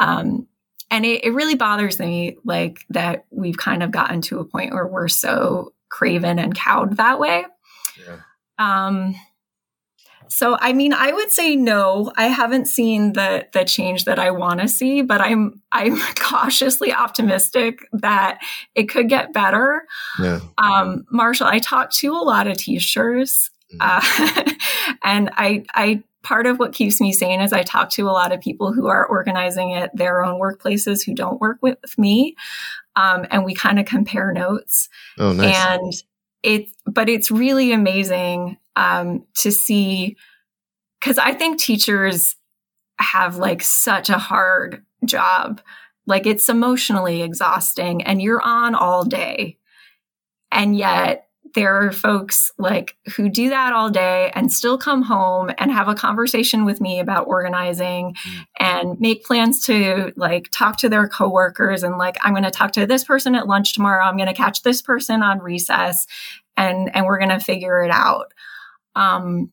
um, 0.00 0.48
and 0.90 1.04
it, 1.04 1.24
it 1.24 1.32
really 1.32 1.54
bothers 1.54 1.98
me 1.98 2.36
like 2.44 2.84
that 2.90 3.24
we've 3.30 3.56
kind 3.56 3.82
of 3.82 3.90
gotten 3.90 4.20
to 4.20 4.38
a 4.38 4.44
point 4.44 4.72
where 4.72 4.86
we're 4.86 5.08
so 5.08 5.72
craven 5.88 6.38
and 6.38 6.54
cowed 6.54 6.96
that 6.96 7.18
way 7.18 7.44
yeah. 8.06 8.18
um 8.58 9.14
so 10.28 10.56
I 10.60 10.72
mean, 10.72 10.92
I 10.92 11.12
would 11.12 11.30
say 11.30 11.54
no. 11.54 12.12
I 12.16 12.26
haven't 12.26 12.66
seen 12.66 13.12
the 13.12 13.46
the 13.52 13.64
change 13.64 14.04
that 14.04 14.18
I 14.18 14.30
want 14.30 14.60
to 14.60 14.68
see, 14.68 15.02
but 15.02 15.20
I'm 15.20 15.62
I'm 15.70 15.96
cautiously 16.16 16.92
optimistic 16.92 17.78
that 17.92 18.40
it 18.74 18.88
could 18.88 19.08
get 19.08 19.32
better. 19.32 19.86
Yeah. 20.18 20.40
Um, 20.58 21.04
Marshall, 21.10 21.46
I 21.46 21.58
talk 21.58 21.92
to 21.92 22.12
a 22.12 22.24
lot 22.24 22.46
of 22.46 22.56
teachers, 22.56 23.50
mm-hmm. 23.72 23.78
uh, 23.80 24.52
and 25.04 25.30
I 25.34 25.64
I 25.74 26.02
part 26.24 26.46
of 26.46 26.58
what 26.58 26.72
keeps 26.72 27.00
me 27.00 27.12
sane 27.12 27.40
is 27.40 27.52
I 27.52 27.62
talk 27.62 27.90
to 27.90 28.08
a 28.08 28.10
lot 28.10 28.32
of 28.32 28.40
people 28.40 28.72
who 28.72 28.88
are 28.88 29.06
organizing 29.06 29.74
at 29.74 29.96
their 29.96 30.24
own 30.24 30.40
workplaces 30.40 31.04
who 31.04 31.14
don't 31.14 31.40
work 31.40 31.58
with 31.62 31.78
me, 31.96 32.34
um, 32.96 33.26
and 33.30 33.44
we 33.44 33.54
kind 33.54 33.78
of 33.78 33.86
compare 33.86 34.32
notes. 34.32 34.88
Oh, 35.18 35.32
nice. 35.32 35.54
And 35.54 35.92
it, 36.42 36.68
but 36.86 37.08
it's 37.08 37.30
really 37.30 37.72
amazing 37.72 38.58
um, 38.76 39.24
to 39.36 39.52
see 39.52 40.16
because 41.00 41.18
I 41.18 41.34
think 41.34 41.60
teachers 41.60 42.36
have 42.98 43.36
like 43.36 43.62
such 43.62 44.08
a 44.08 44.18
hard 44.18 44.82
job. 45.04 45.60
Like 46.06 46.26
it's 46.26 46.48
emotionally 46.48 47.22
exhausting 47.22 48.02
and 48.02 48.22
you're 48.22 48.42
on 48.42 48.74
all 48.74 49.04
day. 49.04 49.58
And 50.50 50.76
yet 50.76 51.23
there 51.54 51.82
are 51.82 51.92
folks 51.92 52.50
like 52.58 52.96
who 53.16 53.28
do 53.28 53.48
that 53.48 53.72
all 53.72 53.90
day 53.90 54.30
and 54.34 54.52
still 54.52 54.76
come 54.76 55.02
home 55.02 55.50
and 55.58 55.70
have 55.70 55.88
a 55.88 55.94
conversation 55.94 56.64
with 56.64 56.80
me 56.80 57.00
about 57.00 57.26
organizing 57.26 58.14
mm. 58.14 58.46
and 58.58 59.00
make 59.00 59.24
plans 59.24 59.60
to 59.66 60.12
like 60.16 60.48
talk 60.50 60.76
to 60.78 60.88
their 60.88 61.08
coworkers 61.08 61.82
and 61.82 61.96
like 61.96 62.16
I'm 62.22 62.32
going 62.32 62.44
to 62.44 62.50
talk 62.50 62.72
to 62.72 62.86
this 62.86 63.04
person 63.04 63.34
at 63.34 63.46
lunch 63.46 63.74
tomorrow 63.74 64.04
I'm 64.04 64.16
going 64.16 64.28
to 64.28 64.34
catch 64.34 64.62
this 64.62 64.82
person 64.82 65.22
on 65.22 65.38
recess 65.40 66.06
and 66.56 66.94
and 66.94 67.06
we're 67.06 67.18
going 67.18 67.30
to 67.30 67.40
figure 67.40 67.82
it 67.82 67.90
out 67.90 68.32
um, 68.96 69.50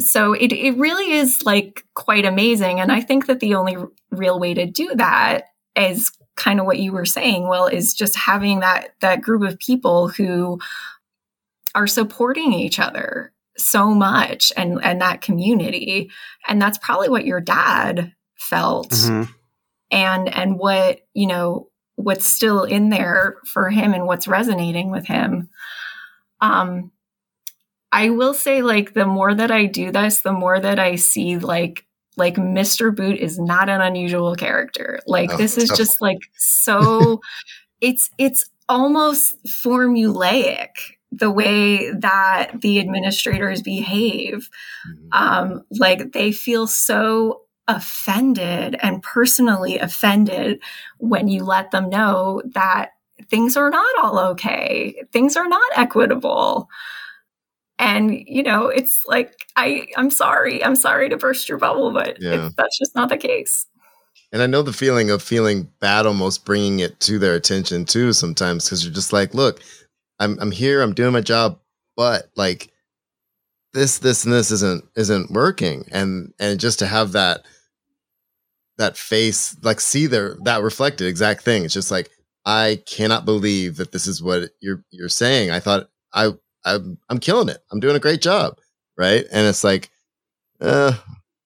so 0.00 0.32
it, 0.32 0.52
it 0.52 0.76
really 0.76 1.12
is 1.12 1.42
like 1.44 1.84
quite 1.94 2.24
amazing. 2.24 2.80
And 2.80 2.90
I 2.90 3.00
think 3.00 3.26
that 3.26 3.40
the 3.40 3.54
only 3.54 3.76
real 4.10 4.40
way 4.40 4.54
to 4.54 4.66
do 4.66 4.94
that 4.94 5.44
is 5.76 6.10
kind 6.36 6.58
of 6.58 6.66
what 6.66 6.78
you 6.78 6.92
were 6.92 7.04
saying, 7.04 7.48
well 7.48 7.66
is 7.66 7.94
just 7.94 8.16
having 8.16 8.60
that 8.60 8.94
that 9.00 9.20
group 9.20 9.42
of 9.42 9.58
people 9.58 10.08
who 10.08 10.58
are 11.74 11.86
supporting 11.86 12.52
each 12.52 12.78
other 12.78 13.32
so 13.56 13.94
much 13.94 14.52
and 14.56 14.80
and 14.82 15.00
that 15.00 15.20
community. 15.20 16.10
And 16.48 16.60
that's 16.60 16.78
probably 16.78 17.08
what 17.08 17.26
your 17.26 17.40
dad 17.40 18.12
felt. 18.38 18.90
Mm-hmm. 18.90 19.30
And 19.92 20.34
and 20.34 20.58
what, 20.58 21.00
you 21.14 21.26
know, 21.26 21.68
what's 21.96 22.30
still 22.30 22.64
in 22.64 22.90
there 22.90 23.36
for 23.44 23.70
him 23.70 23.92
and 23.92 24.06
what's 24.06 24.28
resonating 24.28 24.90
with 24.90 25.06
him. 25.06 25.50
Um 26.40 26.92
I 27.92 28.10
will 28.10 28.34
say, 28.34 28.62
like, 28.62 28.94
the 28.94 29.04
more 29.04 29.34
that 29.34 29.50
I 29.50 29.66
do 29.66 29.90
this, 29.90 30.20
the 30.20 30.32
more 30.32 30.60
that 30.60 30.78
I 30.78 30.94
see, 30.94 31.38
like, 31.38 31.86
like 32.16 32.36
Mr. 32.36 32.94
Boot 32.94 33.18
is 33.18 33.36
not 33.36 33.68
an 33.68 33.80
unusual 33.80 34.36
character. 34.36 35.00
Like, 35.06 35.36
this 35.36 35.58
is 35.58 35.68
just 35.70 36.00
like 36.00 36.20
so. 36.36 37.20
it's 37.80 38.10
it's 38.18 38.48
almost 38.68 39.34
formulaic 39.44 40.68
the 41.12 41.30
way 41.30 41.90
that 41.92 42.60
the 42.60 42.78
administrators 42.78 43.62
behave. 43.62 44.48
Mm-hmm. 44.88 45.08
Um, 45.12 45.64
like 45.70 46.12
they 46.12 46.32
feel 46.32 46.66
so 46.66 47.42
offended 47.68 48.76
and 48.82 49.02
personally 49.02 49.78
offended 49.78 50.60
when 50.98 51.28
you 51.28 51.44
let 51.44 51.70
them 51.70 51.88
know 51.88 52.42
that 52.54 52.90
things 53.28 53.56
are 53.56 53.70
not 53.70 53.98
all 54.02 54.18
okay. 54.18 55.02
Things 55.12 55.36
are 55.36 55.48
not 55.48 55.70
equitable 55.76 56.68
and 57.80 58.22
you 58.28 58.42
know 58.42 58.68
it's 58.68 59.04
like 59.06 59.46
i 59.56 59.86
i'm 59.96 60.10
sorry 60.10 60.62
i'm 60.62 60.76
sorry 60.76 61.08
to 61.08 61.16
burst 61.16 61.48
your 61.48 61.58
bubble 61.58 61.92
but 61.92 62.20
yeah. 62.20 62.50
that's 62.56 62.78
just 62.78 62.94
not 62.94 63.08
the 63.08 63.16
case 63.16 63.66
and 64.32 64.42
i 64.42 64.46
know 64.46 64.62
the 64.62 64.72
feeling 64.72 65.10
of 65.10 65.22
feeling 65.22 65.68
bad 65.80 66.06
almost 66.06 66.44
bringing 66.44 66.78
it 66.78 67.00
to 67.00 67.18
their 67.18 67.34
attention 67.34 67.84
too 67.84 68.12
sometimes 68.12 68.64
because 68.64 68.84
you're 68.84 68.94
just 68.94 69.12
like 69.12 69.34
look 69.34 69.60
i'm 70.20 70.38
i'm 70.40 70.52
here 70.52 70.82
i'm 70.82 70.94
doing 70.94 71.12
my 71.12 71.20
job 71.20 71.58
but 71.96 72.30
like 72.36 72.70
this 73.72 73.98
this 73.98 74.24
and 74.24 74.32
this 74.32 74.50
isn't 74.50 74.84
isn't 74.96 75.30
working 75.30 75.84
and 75.90 76.32
and 76.38 76.60
just 76.60 76.78
to 76.78 76.86
have 76.86 77.12
that 77.12 77.44
that 78.78 78.96
face 78.96 79.56
like 79.62 79.80
see 79.80 80.06
their 80.06 80.36
that 80.44 80.62
reflected 80.62 81.06
exact 81.06 81.42
thing 81.42 81.64
it's 81.64 81.74
just 81.74 81.90
like 81.90 82.10
i 82.46 82.80
cannot 82.86 83.24
believe 83.24 83.76
that 83.76 83.92
this 83.92 84.06
is 84.06 84.22
what 84.22 84.50
you're 84.60 84.82
you're 84.90 85.08
saying 85.08 85.50
i 85.50 85.60
thought 85.60 85.90
i 86.14 86.30
I'm 86.64 86.98
I'm 87.08 87.18
killing 87.18 87.48
it. 87.48 87.58
I'm 87.70 87.80
doing 87.80 87.96
a 87.96 88.00
great 88.00 88.20
job, 88.20 88.58
right? 88.96 89.24
And 89.32 89.46
it's 89.46 89.64
like, 89.64 89.90
uh, 90.60 90.92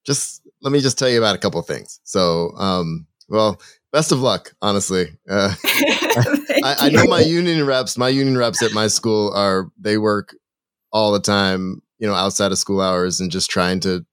just 0.04 0.42
let 0.62 0.72
me 0.72 0.80
just 0.80 0.98
tell 0.98 1.08
you 1.08 1.18
about 1.18 1.36
a 1.36 1.38
couple 1.38 1.60
things. 1.62 2.00
So, 2.04 2.52
um, 2.56 3.06
well, 3.28 3.60
best 3.94 4.10
of 4.10 4.20
luck, 4.20 4.52
honestly. 4.60 5.06
Uh, 5.30 5.54
I, 5.64 6.76
I, 6.80 6.90
know 6.90 7.04
my 7.04 7.20
union 7.20 7.64
reps. 7.64 7.96
My 7.96 8.08
union 8.08 8.36
reps 8.36 8.60
at 8.60 8.72
my 8.72 8.88
school 8.88 9.32
are 9.34 9.70
they 9.78 9.98
work 9.98 10.34
all 10.92 11.12
the 11.12 11.20
time, 11.20 11.80
you 11.98 12.08
know, 12.08 12.14
outside 12.14 12.50
of 12.50 12.58
school 12.58 12.80
hours 12.80 13.20
and 13.20 13.30
just 13.30 13.48
trying 13.48 13.78
to 13.80 14.04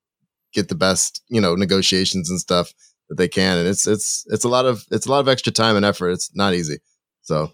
get 0.54 0.70
the 0.70 0.76
best, 0.76 1.24
you 1.30 1.42
know, 1.42 1.56
negotiations 1.56 2.30
and 2.30 2.40
stuff 2.40 2.72
that 3.10 3.16
they 3.16 3.28
can. 3.28 3.58
And 3.58 3.68
it's 3.68 3.88
it's 3.88 4.24
it's 4.30 4.44
a 4.44 4.50
lot 4.50 4.68
of 4.68 4.86
it's 4.92 5.08
a 5.08 5.10
lot 5.10 5.20
of 5.20 5.28
extra 5.28 5.52
time 5.52 5.76
and 5.76 5.84
effort. 5.84 6.12
It's 6.12 6.34
not 6.36 6.54
easy. 6.54 6.78
So, 7.24 7.52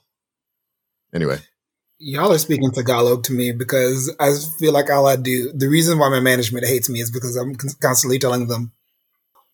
anyway. 1.16 1.38
Y'all 2.00 2.32
are 2.32 2.38
speaking 2.38 2.72
Tagalog 2.72 3.24
to 3.24 3.34
me 3.34 3.54
because 3.54 4.14
I 4.20 4.32
feel 4.60 4.72
like 4.72 4.92
all 4.92 5.08
I 5.08 5.16
do, 5.16 5.52
the 5.52 5.68
reason 5.68 5.98
why 5.98 6.10
my 6.10 6.20
management 6.20 6.68
hates 6.68 6.90
me 6.90 7.00
is 7.00 7.10
because 7.10 7.36
I'm 7.36 7.56
constantly 7.56 8.20
telling 8.20 8.48
them 8.48 8.72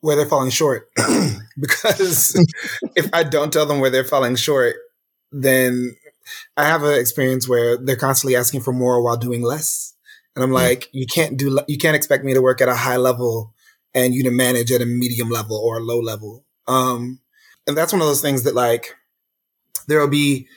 where 0.03 0.17
they're 0.17 0.25
falling 0.25 0.49
short. 0.49 0.89
because 1.59 2.35
if 2.95 3.09
I 3.13 3.23
don't 3.23 3.53
tell 3.53 3.65
them 3.65 3.79
where 3.79 3.89
they're 3.89 4.03
falling 4.03 4.35
short, 4.35 4.75
then 5.31 5.95
I 6.57 6.65
have 6.65 6.83
an 6.83 6.99
experience 6.99 7.47
where 7.47 7.77
they're 7.77 7.95
constantly 7.95 8.35
asking 8.35 8.61
for 8.61 8.73
more 8.73 9.01
while 9.01 9.15
doing 9.15 9.43
less. 9.43 9.93
And 10.35 10.43
I'm 10.43 10.49
hmm. 10.49 10.55
like, 10.55 10.89
you 10.91 11.05
can't 11.07 11.37
do, 11.37 11.57
you 11.69 11.77
can't 11.77 11.95
expect 11.95 12.25
me 12.25 12.33
to 12.33 12.41
work 12.41 12.59
at 12.59 12.67
a 12.67 12.75
high 12.75 12.97
level 12.97 13.53
and 13.95 14.13
you 14.13 14.23
to 14.23 14.31
manage 14.31 14.73
at 14.73 14.81
a 14.81 14.85
medium 14.85 15.29
level 15.29 15.55
or 15.55 15.77
a 15.77 15.83
low 15.83 16.01
level. 16.01 16.43
Um, 16.67 17.21
and 17.65 17.77
that's 17.77 17.93
one 17.93 18.01
of 18.01 18.07
those 18.07 18.21
things 18.21 18.43
that 18.43 18.55
like, 18.55 18.97
there'll 19.87 20.09
be, 20.09 20.47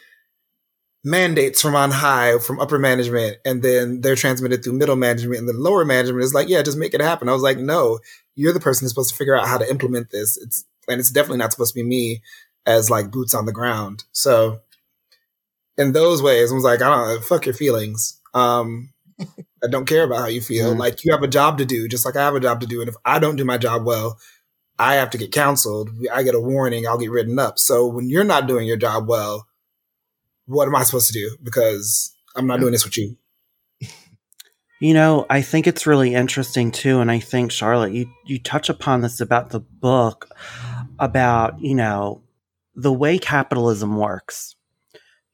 mandates 1.06 1.62
from 1.62 1.76
on 1.76 1.90
high 1.92 2.36
from 2.38 2.58
upper 2.58 2.78
management 2.78 3.36
and 3.44 3.62
then 3.62 4.00
they're 4.00 4.16
transmitted 4.16 4.64
through 4.64 4.72
middle 4.72 4.96
management 4.96 5.38
and 5.38 5.48
the 5.48 5.52
lower 5.52 5.84
management 5.84 6.24
is 6.24 6.34
like 6.34 6.48
yeah 6.48 6.62
just 6.62 6.76
make 6.76 6.94
it 6.94 7.00
happen 7.00 7.28
i 7.28 7.32
was 7.32 7.42
like 7.42 7.58
no 7.58 8.00
you're 8.34 8.52
the 8.52 8.58
person 8.58 8.84
who's 8.84 8.90
supposed 8.90 9.10
to 9.10 9.16
figure 9.16 9.38
out 9.38 9.46
how 9.46 9.56
to 9.56 9.70
implement 9.70 10.10
this 10.10 10.36
it's 10.36 10.64
and 10.88 11.00
it's 11.00 11.10
definitely 11.10 11.38
not 11.38 11.52
supposed 11.52 11.74
to 11.74 11.80
be 11.80 11.86
me 11.86 12.22
as 12.66 12.90
like 12.90 13.10
boots 13.10 13.34
on 13.34 13.46
the 13.46 13.52
ground. 13.52 14.04
So 14.12 14.60
in 15.78 15.92
those 15.92 16.22
ways, 16.22 16.50
I 16.50 16.54
was 16.54 16.64
like, 16.64 16.82
I 16.82 16.88
don't 16.88 17.08
know, 17.08 17.20
fuck 17.20 17.46
your 17.46 17.54
feelings. 17.54 18.20
Um, 18.34 18.92
I 19.20 19.68
don't 19.70 19.86
care 19.86 20.04
about 20.04 20.18
how 20.18 20.26
you 20.26 20.40
feel. 20.40 20.70
Mm-hmm. 20.70 20.80
Like 20.80 21.04
you 21.04 21.12
have 21.12 21.22
a 21.22 21.28
job 21.28 21.58
to 21.58 21.64
do, 21.64 21.88
just 21.88 22.04
like 22.04 22.16
I 22.16 22.24
have 22.24 22.34
a 22.34 22.40
job 22.40 22.60
to 22.60 22.66
do. 22.66 22.80
And 22.80 22.88
if 22.88 22.96
I 23.04 23.18
don't 23.18 23.36
do 23.36 23.44
my 23.44 23.58
job 23.58 23.84
well, 23.84 24.18
I 24.78 24.96
have 24.96 25.10
to 25.10 25.18
get 25.18 25.32
counseled. 25.32 25.90
I 26.12 26.22
get 26.22 26.34
a 26.34 26.40
warning. 26.40 26.86
I'll 26.86 26.98
get 26.98 27.10
written 27.10 27.38
up. 27.38 27.58
So 27.58 27.86
when 27.86 28.10
you're 28.10 28.24
not 28.24 28.46
doing 28.46 28.66
your 28.66 28.76
job 28.76 29.08
well, 29.08 29.45
what 30.46 30.66
am 30.66 30.76
I 30.76 30.82
supposed 30.82 31.09
to 31.09 31.12
do? 31.12 31.37
Because 31.42 32.14
I'm 32.35 32.46
not 32.46 32.61
doing 32.61 32.72
this 32.72 32.85
with 32.85 32.96
you. 32.96 33.16
You 34.78 34.92
know, 34.92 35.24
I 35.30 35.40
think 35.40 35.66
it's 35.66 35.87
really 35.87 36.12
interesting 36.12 36.70
too, 36.70 37.00
and 37.00 37.11
I 37.11 37.18
think 37.18 37.50
Charlotte, 37.50 37.94
you 37.94 38.11
you 38.26 38.38
touch 38.38 38.68
upon 38.68 39.00
this 39.00 39.22
about 39.22 39.48
the 39.48 39.61
book, 39.61 40.28
about 40.98 41.59
you 41.62 41.74
know 41.74 42.22
the 42.74 42.92
way 42.92 43.18
capitalism 43.18 43.96
works. 43.96 44.54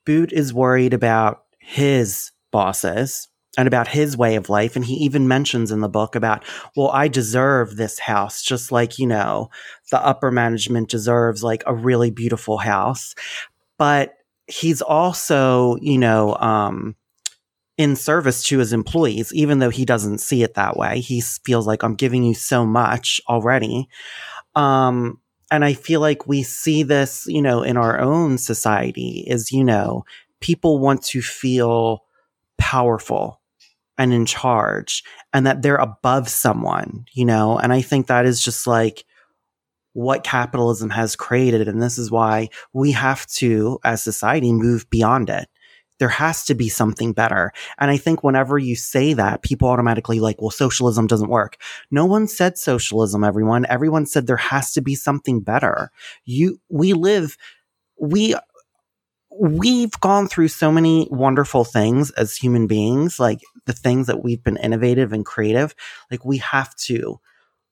Boot 0.07 0.33
is 0.33 0.55
worried 0.55 0.95
about 0.95 1.43
his 1.59 2.31
bosses 2.53 3.27
and 3.59 3.69
about 3.69 3.89
his 3.89 4.17
way 4.17 4.37
of 4.37 4.49
life. 4.49 4.77
And 4.77 4.85
he 4.85 4.95
even 4.95 5.29
mentions 5.29 5.71
in 5.71 5.81
the 5.81 5.89
book 5.89 6.15
about, 6.15 6.45
well, 6.77 6.89
I 6.89 7.09
deserve 7.09 7.77
this 7.77 7.99
house, 7.99 8.43
just 8.43 8.73
like, 8.73 8.99
you 8.99 9.07
know, 9.07 9.51
the 9.91 10.05
upper 10.05 10.31
management 10.31 10.89
deserves 10.89 11.43
like 11.43 11.63
a 11.67 11.75
really 11.75 12.11
beautiful 12.11 12.59
house. 12.59 13.15
But 13.77 14.15
he's 14.53 14.83
also, 14.83 15.77
you 15.81 15.99
know, 15.99 16.37
um, 16.37 16.95
in 17.79 17.97
service 17.97 18.45
to 18.45 18.59
his 18.59 18.73
employees, 18.73 19.33
even 19.33 19.59
though 19.59 19.71
he 19.71 19.85
doesn't 19.85 20.19
see 20.19 20.43
it 20.43 20.55
that 20.55 20.77
way. 20.77 21.01
He 21.01 21.21
feels 21.21 21.67
like 21.67 21.83
I'm 21.83 21.95
giving 21.95 22.23
you 22.23 22.35
so 22.35 22.67
much 22.67 23.21
already. 23.29 23.89
Um, 24.55 25.19
and 25.51 25.65
I 25.65 25.73
feel 25.73 26.01
like 26.01 26.27
we 26.27 26.43
see 26.43 26.83
this, 26.83 27.25
you 27.27 27.41
know, 27.41 27.63
in 27.63 27.77
our 27.77 27.99
own 27.99 28.39
society 28.39 29.25
is, 29.27 29.53
you 29.53 29.65
know, 29.65 30.05
people 30.41 30.79
want 30.79 31.03
to 31.05 31.23
feel 31.23 32.05
powerful 32.59 33.41
and 33.99 34.13
in 34.13 34.27
charge 34.27 35.03
and 35.33 35.47
that 35.47 35.63
they're 35.63 35.77
above 35.77 36.29
someone, 36.29 37.07
you 37.13 37.25
know? 37.25 37.59
And 37.59 37.73
I 37.73 37.81
think 37.81 38.07
that 38.07 38.27
is 38.27 38.43
just 38.43 38.67
like 38.67 39.05
what 39.93 40.25
capitalism 40.25 40.91
has 40.91 41.17
created. 41.17 41.69
And 41.69 41.83
this 41.83 41.99
is 41.99 42.11
why 42.11 42.49
we 42.73 42.93
have 42.93 43.27
to, 43.27 43.79
as 43.85 44.03
society, 44.03 44.53
move 44.53 44.89
beyond 44.91 45.31
it. 45.31 45.49
There 45.99 46.09
has 46.09 46.45
to 46.47 46.55
be 46.55 46.69
something 46.69 47.13
better. 47.13 47.53
And 47.79 47.91
I 47.91 47.97
think 47.97 48.25
whenever 48.25 48.59
you 48.59 48.75
say 48.75 49.13
that, 49.13 49.43
people 49.43 49.69
automatically 49.69 50.19
like, 50.19 50.41
well, 50.41 50.51
socialism 50.51 51.07
doesn't 51.07 51.29
work. 51.29 51.59
No 51.91 52.07
one 52.07 52.27
said 52.27 52.59
socialism, 52.59 53.23
everyone. 53.23 53.67
Everyone 53.69 54.07
said 54.07 54.27
there 54.27 54.37
has 54.37 54.73
to 54.73 54.81
be 54.81 54.95
something 54.95 55.41
better. 55.41 55.91
You, 56.25 56.61
we 56.69 56.93
live, 56.93 57.37
we 58.01 58.35
we've 59.39 59.99
gone 60.01 60.29
through 60.29 60.49
so 60.49 60.71
many 60.71 61.09
wonderful 61.11 61.65
things 61.65 62.11
as 62.13 62.37
human 62.37 62.67
beings, 62.67 63.19
like 63.19 63.41
the 63.67 63.73
things 63.73 64.07
that 64.07 64.23
we've 64.23 64.43
been 64.43 64.57
innovative 64.57 65.13
and 65.13 65.25
creative, 65.25 65.75
like 66.11 66.25
we 66.25 66.39
have 66.39 66.75
to 66.77 67.19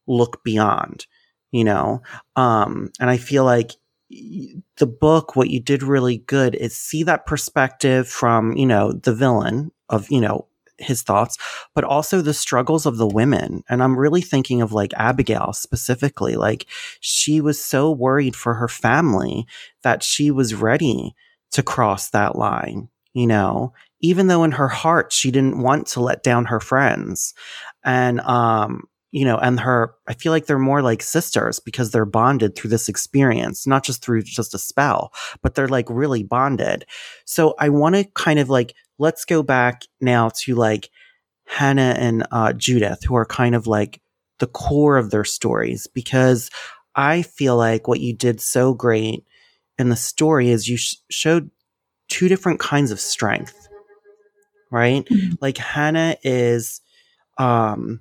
look 0.07 0.43
beyond, 0.43 1.07
you 1.53 1.65
know? 1.65 2.03
Um, 2.37 2.91
and 3.01 3.11
I 3.11 3.17
feel 3.17 3.45
like 3.45 3.73
the 4.11 4.87
book, 4.87 5.37
what 5.37 5.51
you 5.51 5.61
did 5.61 5.83
really 5.83 6.19
good 6.19 6.55
is 6.55 6.77
see 6.77 7.03
that 7.05 7.27
perspective 7.27 8.09
from, 8.09 8.57
you 8.57 8.67
know, 8.67 8.93
the 8.93 9.15
villain 9.15 9.71
of, 9.89 10.11
you 10.11 10.21
know, 10.21 10.47
his 10.79 11.03
thoughts, 11.03 11.37
but 11.75 11.85
also 11.85 12.23
the 12.23 12.35
struggles 12.35 12.87
of 12.87 12.97
the 12.97 13.07
women. 13.07 13.63
And 13.69 13.83
I'm 13.83 13.99
really 13.99 14.23
thinking 14.23 14.63
of 14.63 14.73
like 14.73 14.93
Abigail 14.95 15.53
specifically. 15.53 16.37
Like 16.37 16.67
she 17.01 17.41
was 17.41 17.63
so 17.63 17.91
worried 17.91 18.35
for 18.35 18.55
her 18.55 18.69
family 18.69 19.47
that 19.83 20.03
she 20.03 20.31
was 20.31 20.55
ready 20.55 21.15
to 21.53 21.63
cross 21.63 22.11
that 22.11 22.37
line, 22.37 22.89
you 23.13 23.27
know, 23.27 23.75
even 24.01 24.27
though 24.29 24.43
in 24.43 24.53
her 24.53 24.69
heart 24.69 25.13
she 25.13 25.31
didn't 25.31 25.61
want 25.61 25.87
to 25.89 26.01
let 26.01 26.23
down 26.23 26.47
her 26.47 26.61
friends. 26.61 27.35
And, 27.85 28.21
um, 28.21 28.85
you 29.13 29.25
know, 29.25 29.37
and 29.39 29.59
her, 29.59 29.95
I 30.07 30.15
feel 30.15 30.31
like 30.31 30.47
they're 30.47 30.59
more 30.59 30.83
like 30.83 31.03
sisters 31.03 31.59
because 31.59 31.91
they're 31.91 32.05
bonded 32.05 32.55
through 32.55 32.71
this 32.71 32.89
experience, 32.89 33.67
not 33.67 33.85
just 33.85 34.03
through 34.05 34.23
just 34.23 34.55
a 34.55 34.59
spell, 34.59 35.13
but 35.43 35.55
they're 35.55 35.69
like 35.69 35.87
really 35.91 36.23
bonded. 36.23 36.87
So 37.25 37.55
I 37.59 37.71
want 37.71 37.97
to 37.97 38.05
kind 38.15 38.39
of 38.39 38.49
like, 38.49 38.75
let's 38.99 39.25
go 39.25 39.43
back 39.43 39.83
now 40.01 40.31
to 40.41 40.55
like 40.55 40.91
Hannah 41.47 41.97
and 41.99 42.27
uh, 42.31 42.53
Judith, 42.53 43.03
who 43.05 43.17
are 43.17 43.27
kind 43.27 43.55
of 43.55 43.67
like 43.67 44.01
the 44.39 44.47
core 44.47 44.97
of 44.97 45.11
their 45.11 45.25
stories, 45.25 45.89
because 45.89 46.51
I 46.95 47.23
feel 47.23 47.57
like 47.57 47.89
what 47.89 48.01
you 48.01 48.15
did 48.15 48.41
so 48.41 48.75
great 48.75 49.25
in 49.79 49.89
the 49.89 49.97
story 49.97 50.51
is 50.51 50.69
you 50.69 50.77
sh- 50.77 50.97
showed 51.11 51.51
two 52.09 52.29
different 52.29 52.61
kinds 52.61 52.91
of 52.91 53.01
strength, 53.01 53.69
right? 54.71 55.05
Mm-hmm. 55.07 55.35
Like 55.41 55.57
Hannah 55.57 56.17
is 56.23 56.81
um, 57.39 58.01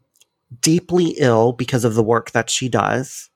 deeply 0.61 1.15
ill 1.17 1.53
because 1.53 1.85
of 1.85 1.95
the 1.95 2.03
work 2.03 2.31
that 2.31 2.49
she 2.49 2.69
does. 2.69 3.29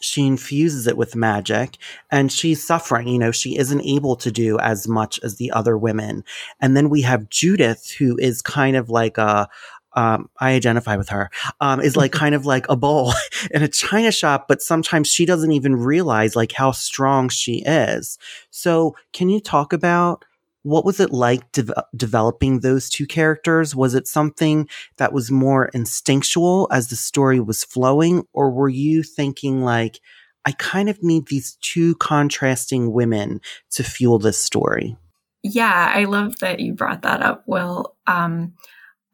She 0.00 0.26
infuses 0.26 0.86
it 0.86 0.96
with 0.96 1.16
magic 1.16 1.78
and 2.10 2.30
she's 2.30 2.66
suffering. 2.66 3.08
You 3.08 3.18
know, 3.18 3.32
she 3.32 3.56
isn't 3.56 3.80
able 3.80 4.16
to 4.16 4.30
do 4.30 4.58
as 4.58 4.86
much 4.86 5.18
as 5.22 5.36
the 5.36 5.50
other 5.52 5.78
women. 5.78 6.24
And 6.60 6.76
then 6.76 6.90
we 6.90 7.02
have 7.02 7.30
Judith, 7.30 7.90
who 7.98 8.16
is 8.18 8.42
kind 8.42 8.76
of 8.76 8.90
like 8.90 9.16
a, 9.16 9.48
um, 9.94 10.28
I 10.38 10.52
identify 10.52 10.96
with 10.96 11.08
her, 11.08 11.30
um, 11.60 11.80
is 11.80 11.96
like 11.96 12.12
kind 12.12 12.34
of 12.34 12.44
like 12.44 12.66
a 12.68 12.76
bowl 12.76 13.14
in 13.50 13.62
a 13.62 13.68
china 13.68 14.12
shop, 14.12 14.46
but 14.48 14.60
sometimes 14.60 15.08
she 15.08 15.24
doesn't 15.24 15.52
even 15.52 15.76
realize 15.76 16.36
like 16.36 16.52
how 16.52 16.72
strong 16.72 17.30
she 17.30 17.62
is. 17.64 18.18
So 18.50 18.94
can 19.12 19.30
you 19.30 19.40
talk 19.40 19.72
about 19.72 20.24
what 20.66 20.84
was 20.84 20.98
it 20.98 21.12
like 21.12 21.52
de- 21.52 21.86
developing 21.94 22.58
those 22.58 22.90
two 22.90 23.06
characters? 23.06 23.76
Was 23.76 23.94
it 23.94 24.08
something 24.08 24.68
that 24.96 25.12
was 25.12 25.30
more 25.30 25.66
instinctual 25.66 26.66
as 26.72 26.88
the 26.88 26.96
story 26.96 27.38
was 27.38 27.62
flowing, 27.62 28.24
or 28.32 28.50
were 28.50 28.68
you 28.68 29.04
thinking 29.04 29.62
like, 29.62 30.00
I 30.44 30.50
kind 30.50 30.88
of 30.88 31.04
need 31.04 31.28
these 31.28 31.56
two 31.60 31.94
contrasting 31.96 32.92
women 32.92 33.40
to 33.70 33.84
fuel 33.84 34.18
this 34.18 34.42
story? 34.42 34.96
Yeah, 35.44 35.92
I 35.94 36.04
love 36.04 36.40
that 36.40 36.58
you 36.58 36.72
brought 36.72 37.02
that 37.02 37.22
up, 37.22 37.44
Wil. 37.46 37.94
Um, 38.08 38.54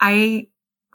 I 0.00 0.46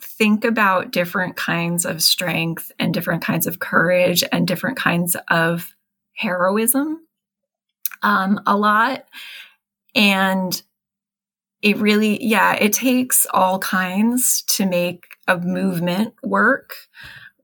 think 0.02 0.44
about 0.44 0.90
different 0.90 1.36
kinds 1.36 1.86
of 1.86 2.02
strength 2.02 2.72
and 2.80 2.96
different 2.96 3.24
kinds 3.24 3.46
of 3.46 3.60
courage 3.60 4.24
and 4.32 4.48
different 4.48 4.78
kinds 4.78 5.16
of 5.30 5.76
heroism 6.16 7.02
um, 8.02 8.42
a 8.48 8.58
lot. 8.58 9.06
And 9.98 10.62
it 11.62 11.78
really, 11.78 12.24
yeah, 12.24 12.54
it 12.54 12.72
takes 12.72 13.26
all 13.34 13.60
kinds 13.60 14.44
to 14.44 14.66
make 14.66 15.06
a 15.28 15.38
movement 15.38 16.14
work, 16.24 16.76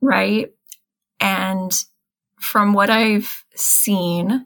right? 0.01 0.53
And 1.19 1.73
from 2.39 2.73
what 2.73 2.89
I've 2.89 3.43
seen, 3.55 4.45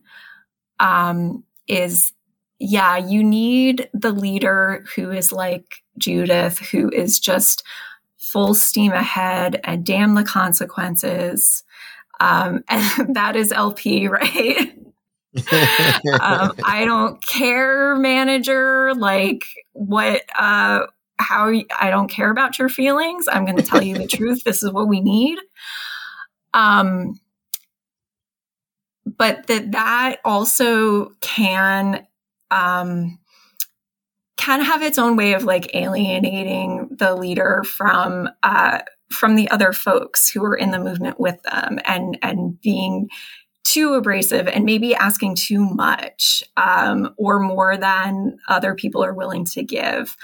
um, 0.79 1.43
is 1.67 2.13
yeah, 2.59 2.97
you 2.97 3.23
need 3.23 3.89
the 3.93 4.11
leader 4.11 4.85
who 4.95 5.11
is 5.11 5.31
like 5.31 5.83
Judith, 5.97 6.59
who 6.59 6.89
is 6.89 7.19
just 7.19 7.63
full 8.17 8.53
steam 8.53 8.93
ahead 8.93 9.59
and 9.63 9.85
damn 9.85 10.15
the 10.15 10.23
consequences. 10.23 11.63
Um, 12.19 12.63
and 12.69 13.15
that 13.15 13.35
is 13.35 13.51
LP, 13.51 14.07
right? 14.09 14.76
Um, 15.37 16.53
I 16.63 16.83
don't 16.85 17.25
care, 17.25 17.95
manager, 17.95 18.93
like 18.95 19.43
what, 19.73 20.21
uh, 20.37 20.87
how 21.19 21.51
I 21.79 21.89
don't 21.89 22.09
care 22.09 22.29
about 22.29 22.59
your 22.59 22.69
feelings. 22.69 23.25
I'm 23.27 23.45
going 23.45 23.57
to 23.57 23.63
tell 23.63 23.81
you 23.81 23.95
the 23.95 24.07
truth. 24.15 24.43
This 24.43 24.63
is 24.63 24.71
what 24.71 24.87
we 24.87 25.01
need. 25.01 25.39
Um, 26.53 27.19
but 29.05 29.47
that 29.47 29.71
that 29.71 30.17
also 30.23 31.11
can 31.21 32.05
um, 32.51 33.19
can 34.37 34.61
have 34.61 34.81
its 34.81 34.97
own 34.97 35.17
way 35.17 35.33
of 35.33 35.43
like 35.43 35.75
alienating 35.75 36.89
the 36.91 37.15
leader 37.15 37.63
from 37.63 38.29
uh, 38.43 38.79
from 39.11 39.35
the 39.35 39.49
other 39.49 39.73
folks 39.73 40.29
who 40.29 40.43
are 40.43 40.55
in 40.55 40.71
the 40.71 40.79
movement 40.79 41.19
with 41.19 41.41
them 41.43 41.79
and 41.85 42.17
and 42.21 42.59
being 42.61 43.09
too 43.67 43.93
abrasive 43.93 44.47
and 44.47 44.65
maybe 44.65 44.95
asking 44.95 45.35
too 45.35 45.59
much 45.59 46.43
um, 46.57 47.13
or 47.17 47.39
more 47.39 47.75
than 47.77 48.37
other 48.47 48.75
people 48.75 49.03
are 49.03 49.13
willing 49.13 49.45
to 49.45 49.63
give 49.63 50.15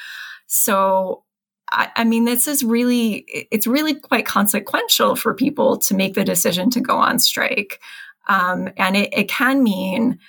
so 0.48 1.24
I, 1.72 1.90
I 1.98 2.04
mean 2.04 2.26
this 2.26 2.48
is 2.48 2.64
really 2.64 3.26
it's 3.52 3.68
really 3.68 3.96
quite 3.96 4.26
consequential 4.26 5.16
for 5.16 5.34
people 5.34 5.78
to 5.80 5.96
make 5.96 6.14
the 6.14 6.24
decision 6.24 6.70
to 6.72 6.82
go 6.82 6.98
on 6.98 7.20
strike 7.20 7.80
um, 8.28 8.70
and 8.78 8.96
it, 8.96 9.14
it 9.14 9.30
can 9.30 9.64
mean 9.64 10.20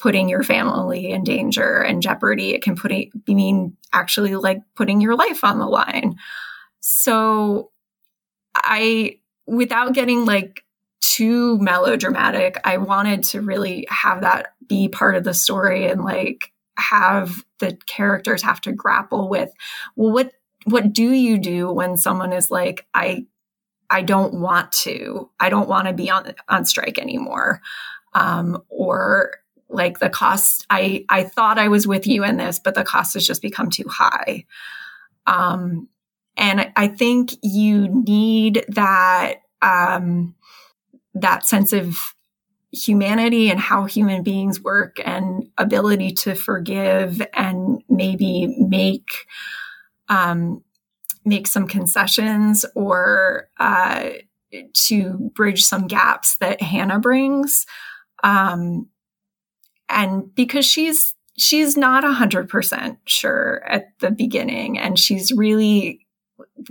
putting 0.00 0.28
your 0.28 0.42
family 0.42 1.10
in 1.10 1.22
danger 1.22 1.80
and 1.82 2.02
jeopardy. 2.02 2.54
It 2.54 2.62
can 2.62 2.74
put 2.74 2.90
it, 2.90 3.08
mean 3.28 3.76
actually 3.92 4.34
like 4.34 4.62
putting 4.74 5.00
your 5.00 5.14
life 5.14 5.44
on 5.44 5.58
the 5.58 5.66
line. 5.66 6.16
So 6.80 7.70
I, 8.54 9.18
without 9.46 9.92
getting 9.92 10.24
like 10.24 10.64
too 11.20 11.58
melodramatic. 11.58 12.58
I 12.64 12.78
wanted 12.78 13.24
to 13.24 13.42
really 13.42 13.86
have 13.90 14.22
that 14.22 14.54
be 14.66 14.88
part 14.88 15.16
of 15.16 15.24
the 15.24 15.34
story 15.34 15.86
and 15.86 16.02
like 16.02 16.50
have 16.78 17.44
the 17.58 17.76
characters 17.84 18.42
have 18.42 18.58
to 18.62 18.72
grapple 18.72 19.28
with 19.28 19.52
well 19.96 20.12
what 20.12 20.32
what 20.64 20.94
do 20.94 21.12
you 21.12 21.36
do 21.36 21.70
when 21.70 21.98
someone 21.98 22.32
is 22.32 22.50
like 22.50 22.86
I 22.94 23.26
I 23.90 24.00
don't 24.00 24.40
want 24.40 24.72
to. 24.84 25.28
I 25.38 25.50
don't 25.50 25.68
want 25.68 25.88
to 25.88 25.92
be 25.92 26.08
on 26.08 26.32
on 26.48 26.64
strike 26.64 26.98
anymore. 26.98 27.60
Um, 28.14 28.62
or 28.70 29.32
like 29.68 29.98
the 29.98 30.08
cost 30.08 30.64
I 30.70 31.04
I 31.10 31.24
thought 31.24 31.58
I 31.58 31.68
was 31.68 31.86
with 31.86 32.06
you 32.06 32.24
in 32.24 32.38
this 32.38 32.58
but 32.58 32.74
the 32.74 32.82
cost 32.82 33.12
has 33.12 33.26
just 33.26 33.42
become 33.42 33.68
too 33.68 33.88
high. 33.88 34.46
Um, 35.26 35.88
and 36.38 36.72
I 36.76 36.88
think 36.88 37.32
you 37.42 37.88
need 37.88 38.64
that 38.68 39.42
um, 39.62 40.34
that 41.20 41.46
sense 41.46 41.72
of 41.72 41.96
humanity 42.72 43.50
and 43.50 43.58
how 43.58 43.84
human 43.84 44.22
beings 44.22 44.60
work 44.60 44.98
and 45.04 45.48
ability 45.58 46.12
to 46.12 46.34
forgive 46.34 47.20
and 47.34 47.82
maybe 47.88 48.54
make 48.58 49.08
um, 50.08 50.62
make 51.24 51.46
some 51.46 51.66
concessions 51.66 52.64
or 52.74 53.48
uh, 53.58 54.10
to 54.72 55.30
bridge 55.34 55.62
some 55.62 55.86
gaps 55.86 56.36
that 56.36 56.60
Hannah 56.60 56.98
brings. 56.98 57.66
Um, 58.22 58.88
and 59.88 60.34
because 60.34 60.64
she's 60.64 61.14
she's 61.36 61.76
not 61.76 62.04
a 62.04 62.12
hundred 62.12 62.48
percent 62.48 62.98
sure 63.06 63.62
at 63.66 63.98
the 63.98 64.10
beginning, 64.10 64.78
and 64.78 64.98
she's 64.98 65.32
really 65.32 66.06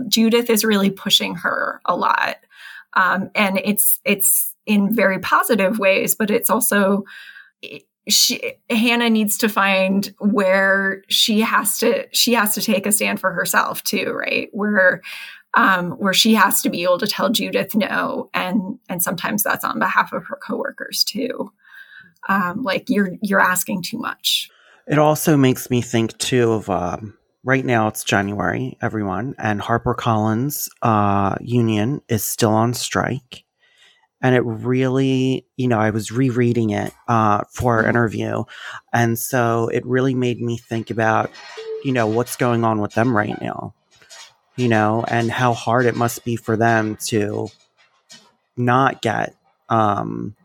Judith 0.07 0.49
is 0.49 0.63
really 0.63 0.89
pushing 0.89 1.35
her 1.35 1.81
a 1.85 1.95
lot, 1.95 2.37
um, 2.93 3.29
and 3.35 3.59
it's 3.63 3.99
it's 4.05 4.55
in 4.65 4.95
very 4.95 5.19
positive 5.19 5.79
ways, 5.79 6.15
but 6.15 6.29
it's 6.31 6.49
also 6.49 7.03
she 8.07 8.53
Hannah 8.69 9.09
needs 9.09 9.37
to 9.39 9.49
find 9.49 10.13
where 10.19 11.03
she 11.09 11.41
has 11.41 11.77
to 11.79 12.07
she 12.11 12.33
has 12.33 12.53
to 12.55 12.61
take 12.61 12.85
a 12.85 12.91
stand 12.91 13.19
for 13.19 13.31
herself 13.31 13.83
too, 13.83 14.11
right? 14.11 14.49
Where 14.51 15.01
um, 15.55 15.91
where 15.93 16.13
she 16.13 16.35
has 16.35 16.61
to 16.61 16.69
be 16.69 16.83
able 16.83 16.99
to 16.99 17.07
tell 17.07 17.29
Judith 17.29 17.75
no, 17.75 18.29
and 18.33 18.79
and 18.87 19.01
sometimes 19.01 19.43
that's 19.43 19.65
on 19.65 19.79
behalf 19.79 20.13
of 20.13 20.25
her 20.25 20.37
coworkers 20.45 21.03
too. 21.03 21.51
Um, 22.27 22.63
like 22.63 22.89
you're 22.89 23.11
you're 23.21 23.39
asking 23.39 23.83
too 23.83 23.97
much. 23.97 24.49
It 24.87 24.97
also 24.97 25.37
makes 25.37 25.69
me 25.69 25.81
think 25.81 26.17
too 26.17 26.51
of 26.51 26.69
um, 26.69 27.15
right 27.43 27.65
now 27.65 27.87
it's 27.87 28.03
January, 28.03 28.77
everyone, 28.81 29.35
and 29.37 29.61
HarperCollins 29.61 30.69
uh, 30.81 31.35
union 31.41 32.01
is 32.09 32.23
still 32.23 32.51
on 32.51 32.73
strike 32.73 33.43
and 34.21 34.35
it 34.35 34.43
really 34.45 35.45
you 35.55 35.67
know 35.67 35.79
i 35.79 35.89
was 35.89 36.11
rereading 36.11 36.71
it 36.71 36.93
uh, 37.07 37.43
for 37.51 37.75
our 37.75 37.81
mm-hmm. 37.81 37.89
interview 37.89 38.43
and 38.93 39.17
so 39.17 39.69
it 39.69 39.85
really 39.85 40.15
made 40.15 40.41
me 40.41 40.57
think 40.57 40.89
about 40.89 41.31
you 41.83 41.91
know 41.91 42.07
what's 42.07 42.35
going 42.35 42.63
on 42.63 42.81
with 42.81 42.93
them 42.93 43.15
right 43.15 43.41
now 43.41 43.73
you 44.55 44.67
know 44.67 45.03
and 45.07 45.31
how 45.31 45.53
hard 45.53 45.85
it 45.85 45.95
must 45.95 46.23
be 46.25 46.35
for 46.35 46.57
them 46.57 46.97
to 46.97 47.47
not 48.57 49.01
get 49.01 49.35
um, 49.69 50.35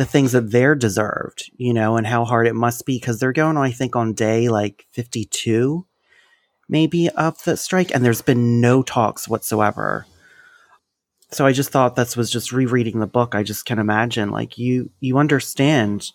the 0.00 0.06
things 0.06 0.32
that 0.32 0.50
they're 0.50 0.74
deserved 0.74 1.50
you 1.56 1.72
know 1.74 1.96
and 1.96 2.06
how 2.06 2.24
hard 2.24 2.46
it 2.46 2.54
must 2.54 2.86
be 2.86 2.96
because 2.96 3.20
they're 3.20 3.32
going 3.32 3.56
i 3.56 3.70
think 3.70 3.94
on 3.94 4.12
day 4.12 4.48
like 4.48 4.86
52 4.92 5.86
maybe 6.68 7.08
of 7.10 7.42
the 7.44 7.56
strike 7.56 7.94
and 7.94 8.04
there's 8.04 8.22
been 8.22 8.60
no 8.60 8.82
talks 8.82 9.28
whatsoever 9.28 10.06
so 11.32 11.46
I 11.46 11.52
just 11.52 11.70
thought 11.70 11.94
this 11.94 12.16
was 12.16 12.28
just 12.30 12.50
rereading 12.50 12.98
the 12.98 13.06
book. 13.06 13.34
I 13.34 13.44
just 13.44 13.64
can 13.64 13.78
imagine 13.78 14.30
like 14.30 14.58
you 14.58 14.90
you 14.98 15.18
understand 15.18 16.10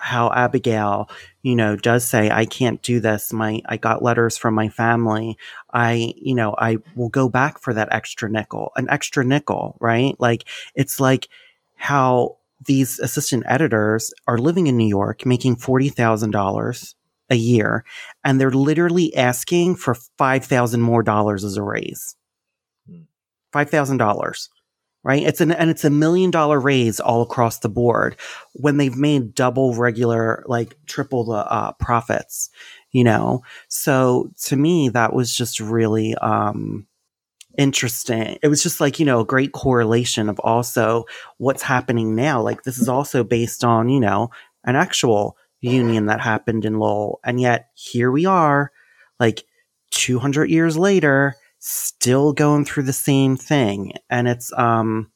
how 0.00 0.32
Abigail, 0.32 1.08
you 1.42 1.54
know, 1.54 1.76
does 1.76 2.06
say, 2.06 2.30
I 2.30 2.46
can't 2.46 2.82
do 2.82 3.00
this. 3.00 3.32
My, 3.32 3.60
I 3.66 3.76
got 3.76 4.02
letters 4.02 4.36
from 4.38 4.54
my 4.54 4.70
family. 4.70 5.36
I, 5.72 6.14
you 6.16 6.34
know, 6.34 6.54
I 6.56 6.78
will 6.96 7.10
go 7.10 7.28
back 7.28 7.60
for 7.60 7.74
that 7.74 7.92
extra 7.92 8.30
nickel, 8.30 8.72
an 8.76 8.88
extra 8.88 9.24
nickel, 9.24 9.76
right? 9.78 10.16
Like, 10.18 10.44
it's 10.74 11.00
like 11.00 11.28
how 11.76 12.38
these 12.66 12.98
assistant 12.98 13.44
editors 13.46 14.12
are 14.26 14.38
living 14.38 14.66
in 14.66 14.76
New 14.76 14.88
York 14.88 15.24
making 15.24 15.56
$40,000 15.56 16.94
a 17.30 17.36
year, 17.36 17.84
and 18.24 18.40
they're 18.40 18.50
literally 18.50 19.14
asking 19.16 19.76
for 19.76 19.94
5,000 20.18 20.80
more 20.80 21.02
dollars 21.02 21.44
as 21.44 21.56
a 21.56 21.62
raise 21.62 22.16
five 23.52 23.70
thousand 23.70 23.98
dollars, 23.98 24.48
right? 25.02 25.22
It's 25.22 25.40
an 25.40 25.52
and 25.52 25.70
it's 25.70 25.84
a 25.84 25.90
million 25.90 26.30
dollar 26.30 26.58
raise 26.58 27.00
all 27.00 27.22
across 27.22 27.58
the 27.58 27.68
board 27.68 28.16
when 28.52 28.76
they've 28.76 28.96
made 28.96 29.34
double 29.34 29.74
regular, 29.74 30.44
like 30.46 30.76
triple 30.86 31.24
the 31.24 31.32
uh, 31.52 31.72
profits, 31.72 32.50
you 32.92 33.04
know. 33.04 33.42
So 33.68 34.30
to 34.44 34.56
me, 34.56 34.88
that 34.90 35.12
was 35.12 35.34
just 35.34 35.60
really 35.60 36.14
um, 36.16 36.86
interesting. 37.58 38.38
It 38.42 38.48
was 38.48 38.62
just 38.62 38.80
like 38.80 38.98
you 38.98 39.06
know 39.06 39.20
a 39.20 39.26
great 39.26 39.52
correlation 39.52 40.28
of 40.28 40.38
also 40.40 41.04
what's 41.38 41.62
happening 41.62 42.14
now. 42.14 42.40
Like 42.42 42.62
this 42.62 42.78
is 42.78 42.88
also 42.88 43.24
based 43.24 43.64
on 43.64 43.88
you 43.88 44.00
know 44.00 44.30
an 44.64 44.76
actual 44.76 45.36
union 45.60 46.06
that 46.06 46.20
happened 46.20 46.64
in 46.64 46.78
Lowell, 46.78 47.20
and 47.24 47.40
yet 47.40 47.70
here 47.74 48.10
we 48.10 48.26
are, 48.26 48.72
like 49.18 49.44
200 49.90 50.50
years 50.50 50.76
later 50.76 51.36
still 51.58 52.32
going 52.32 52.64
through 52.64 52.84
the 52.84 52.92
same 52.92 53.36
thing 53.36 53.92
and 54.08 54.26
it's 54.26 54.52
um 54.54 55.10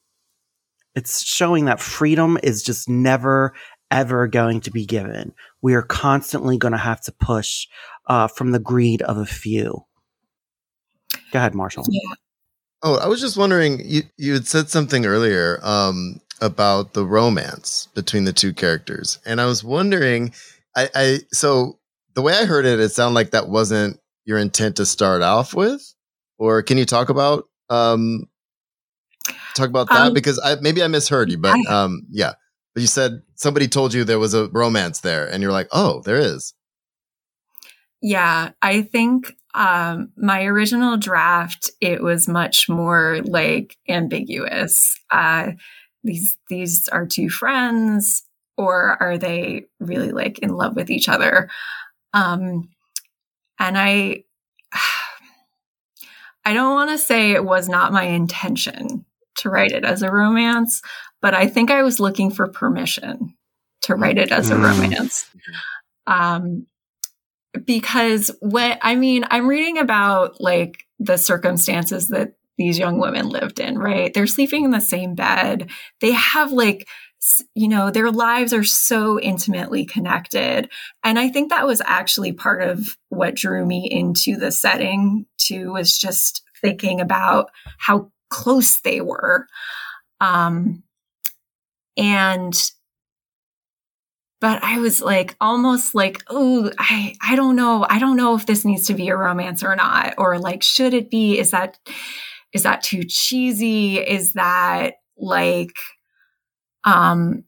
it's 0.93 1.25
showing 1.25 1.65
that 1.65 1.81
freedom 1.81 2.37
is 2.43 2.61
just 2.61 2.87
never 2.87 3.53
ever 3.89 4.27
going 4.27 4.61
to 4.61 4.69
be 4.69 4.85
given 4.85 5.33
we 5.61 5.73
are 5.73 5.81
constantly 5.81 6.57
going 6.57 6.71
to 6.71 6.77
have 6.77 7.01
to 7.01 7.11
push 7.11 7.67
uh, 8.07 8.27
from 8.27 8.51
the 8.51 8.59
greed 8.59 9.01
of 9.03 9.17
a 9.17 9.25
few 9.25 9.83
go 11.35 11.39
ahead 11.39 11.55
marshall 11.55 11.85
yeah. 11.89 12.15
oh 12.83 12.95
i 12.95 13.07
was 13.07 13.21
just 13.21 13.37
wondering 13.37 13.81
you 13.83 14.03
you 14.17 14.33
had 14.33 14.47
said 14.47 14.69
something 14.69 15.05
earlier 15.05 15.59
um 15.63 16.19
about 16.41 16.93
the 16.93 17.05
romance 17.05 17.87
between 17.95 18.25
the 18.25 18.33
two 18.33 18.53
characters 18.53 19.19
and 19.25 19.39
i 19.39 19.45
was 19.45 19.63
wondering 19.63 20.33
i 20.75 20.89
i 20.95 21.19
so 21.31 21.79
the 22.13 22.21
way 22.21 22.33
i 22.33 22.45
heard 22.45 22.65
it 22.65 22.79
it 22.79 22.89
sounded 22.89 23.15
like 23.15 23.31
that 23.31 23.49
wasn't 23.49 23.99
your 24.25 24.37
intent 24.37 24.75
to 24.75 24.85
start 24.85 25.21
off 25.21 25.53
with 25.53 25.93
or 26.37 26.61
can 26.61 26.77
you 26.77 26.85
talk 26.85 27.09
about 27.09 27.45
um 27.69 28.27
talk 29.55 29.69
about 29.69 29.87
that 29.89 30.07
um, 30.07 30.13
because 30.13 30.39
I 30.43 30.55
maybe 30.61 30.83
I 30.83 30.87
misheard 30.87 31.31
you, 31.31 31.37
but 31.37 31.55
I, 31.55 31.83
um 31.83 32.05
yeah. 32.09 32.33
But 32.73 32.81
you 32.81 32.87
said 32.87 33.21
somebody 33.35 33.67
told 33.67 33.93
you 33.93 34.03
there 34.03 34.19
was 34.19 34.33
a 34.33 34.49
romance 34.49 34.99
there, 34.99 35.25
and 35.25 35.41
you're 35.41 35.53
like, 35.53 35.69
oh, 35.71 36.01
there 36.01 36.17
is. 36.17 36.53
Yeah, 38.01 38.51
I 38.61 38.81
think 38.81 39.33
um, 39.55 40.11
my 40.17 40.43
original 40.43 40.97
draft 40.97 41.71
it 41.79 42.03
was 42.03 42.27
much 42.27 42.67
more 42.67 43.21
like 43.23 43.77
ambiguous. 43.87 44.99
Uh, 45.09 45.53
these 46.03 46.37
these 46.49 46.87
are 46.89 47.05
two 47.05 47.29
friends, 47.29 48.23
or 48.57 49.01
are 49.01 49.17
they 49.17 49.65
really 49.79 50.11
like 50.11 50.39
in 50.39 50.49
love 50.49 50.75
with 50.75 50.89
each 50.91 51.07
other? 51.07 51.49
Um, 52.13 52.69
and 53.57 53.77
I 53.77 54.25
I 56.45 56.53
don't 56.53 56.75
want 56.75 56.91
to 56.91 56.97
say 56.97 57.31
it 57.31 57.45
was 57.45 57.67
not 57.69 57.93
my 57.93 58.03
intention 58.03 59.05
to 59.37 59.49
write 59.49 59.71
it 59.71 59.83
as 59.83 60.03
a 60.03 60.11
romance, 60.11 60.81
but 61.21 61.33
I 61.33 61.47
think 61.47 61.71
I 61.71 61.81
was 61.81 61.99
looking 61.99 62.29
for 62.29 62.47
permission 62.47 63.33
to 63.83 63.95
write 63.95 64.17
it 64.17 64.31
as 64.31 64.51
a 64.51 64.55
mm. 64.55 64.63
romance. 64.63 65.27
Um, 66.07 66.67
because 67.63 68.31
what 68.39 68.79
I 68.81 68.95
mean, 68.95 69.25
I'm 69.29 69.47
reading 69.47 69.77
about 69.77 70.41
like 70.41 70.85
the 70.99 71.17
circumstances 71.17 72.09
that 72.09 72.33
these 72.57 72.79
young 72.79 72.99
women 72.99 73.29
lived 73.29 73.59
in, 73.59 73.77
right? 73.77 74.13
They're 74.13 74.27
sleeping 74.27 74.63
in 74.63 74.71
the 74.71 74.79
same 74.79 75.15
bed. 75.15 75.69
They 75.99 76.11
have 76.11 76.51
like 76.51 76.87
you 77.55 77.67
know, 77.67 77.89
their 77.89 78.11
lives 78.11 78.53
are 78.53 78.63
so 78.63 79.19
intimately 79.19 79.85
connected. 79.85 80.69
And 81.03 81.17
I 81.17 81.29
think 81.29 81.49
that 81.49 81.65
was 81.65 81.81
actually 81.83 82.33
part 82.33 82.61
of 82.61 82.97
what 83.09 83.35
drew 83.35 83.65
me 83.65 83.87
into 83.89 84.37
the 84.37 84.51
setting 84.51 85.25
too, 85.37 85.73
was 85.73 85.97
just 85.97 86.43
thinking 86.61 87.01
about 87.01 87.49
how 87.79 88.11
close 88.29 88.79
they 88.81 89.01
were. 89.01 89.47
Um, 90.21 90.83
and, 91.97 92.53
but 94.41 94.63
I 94.63 94.79
was 94.79 95.01
like, 95.01 95.35
almost 95.39 95.95
like, 95.95 96.23
oh, 96.29 96.71
I, 96.77 97.15
I 97.21 97.35
don't 97.35 97.55
know. 97.55 97.85
I 97.89 97.99
don't 97.99 98.17
know 98.17 98.35
if 98.35 98.45
this 98.45 98.65
needs 98.65 98.87
to 98.87 98.93
be 98.93 99.09
a 99.09 99.17
romance 99.17 99.63
or 99.63 99.75
not. 99.75 100.15
Or 100.17 100.37
like, 100.39 100.61
should 100.61 100.93
it 100.93 101.09
be? 101.09 101.39
Is 101.39 101.51
that, 101.51 101.79
is 102.53 102.63
that 102.63 102.83
too 102.83 103.03
cheesy? 103.03 103.97
Is 103.97 104.33
that 104.33 104.95
like, 105.17 105.75
um, 106.83 107.45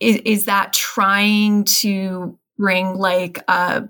is, 0.00 0.16
is 0.24 0.44
that 0.44 0.72
trying 0.72 1.64
to 1.64 2.38
bring 2.56 2.94
like 2.94 3.42
a 3.48 3.88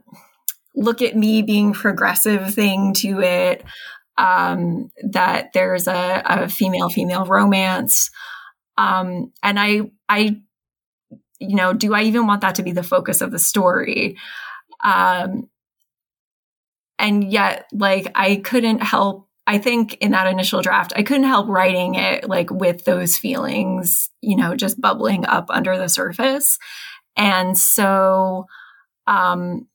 look 0.75 1.03
at 1.03 1.17
me 1.17 1.43
being 1.43 1.73
progressive 1.73 2.55
thing 2.55 2.95
to 2.95 3.21
it 3.21 3.65
um, 4.17 4.91
that 5.11 5.53
there's 5.55 5.87
a, 5.87 6.23
a 6.25 6.49
female 6.49 6.89
female 6.89 7.25
romance. 7.25 8.11
Um, 8.79 9.33
and 9.43 9.59
I, 9.59 9.91
I, 10.09 10.41
you 11.41 11.57
know, 11.57 11.73
do 11.73 11.93
I 11.95 12.03
even 12.03 12.27
want 12.27 12.43
that 12.43 12.55
to 12.55 12.63
be 12.63 12.73
the 12.73 12.83
focus 12.83 13.21
of 13.21 13.33
the 13.33 13.39
story? 13.39 14.17
Um, 14.85 15.49
and 16.99 17.31
yet, 17.31 17.67
like, 17.73 18.11
I 18.15 18.37
couldn't 18.37 18.83
help. 18.83 19.29
I 19.47 19.59
think 19.59 19.95
in 19.95 20.13
that 20.13 20.27
initial 20.29 20.63
draft, 20.63 20.93
I 20.95 21.03
couldn't 21.03 21.25
help 21.25 21.49
writing 21.49 21.97
it 21.97 22.29
like 22.29 22.51
with 22.51 22.85
those 22.85 23.17
feelings, 23.17 24.11
you 24.21 24.37
know, 24.37 24.55
just 24.55 24.81
bubbling 24.81 25.27
up 25.27 25.47
under 25.49 25.77
the 25.77 25.89
surface. 25.89 26.59
And 27.17 27.59
so, 27.59 28.47
um, 29.07 29.67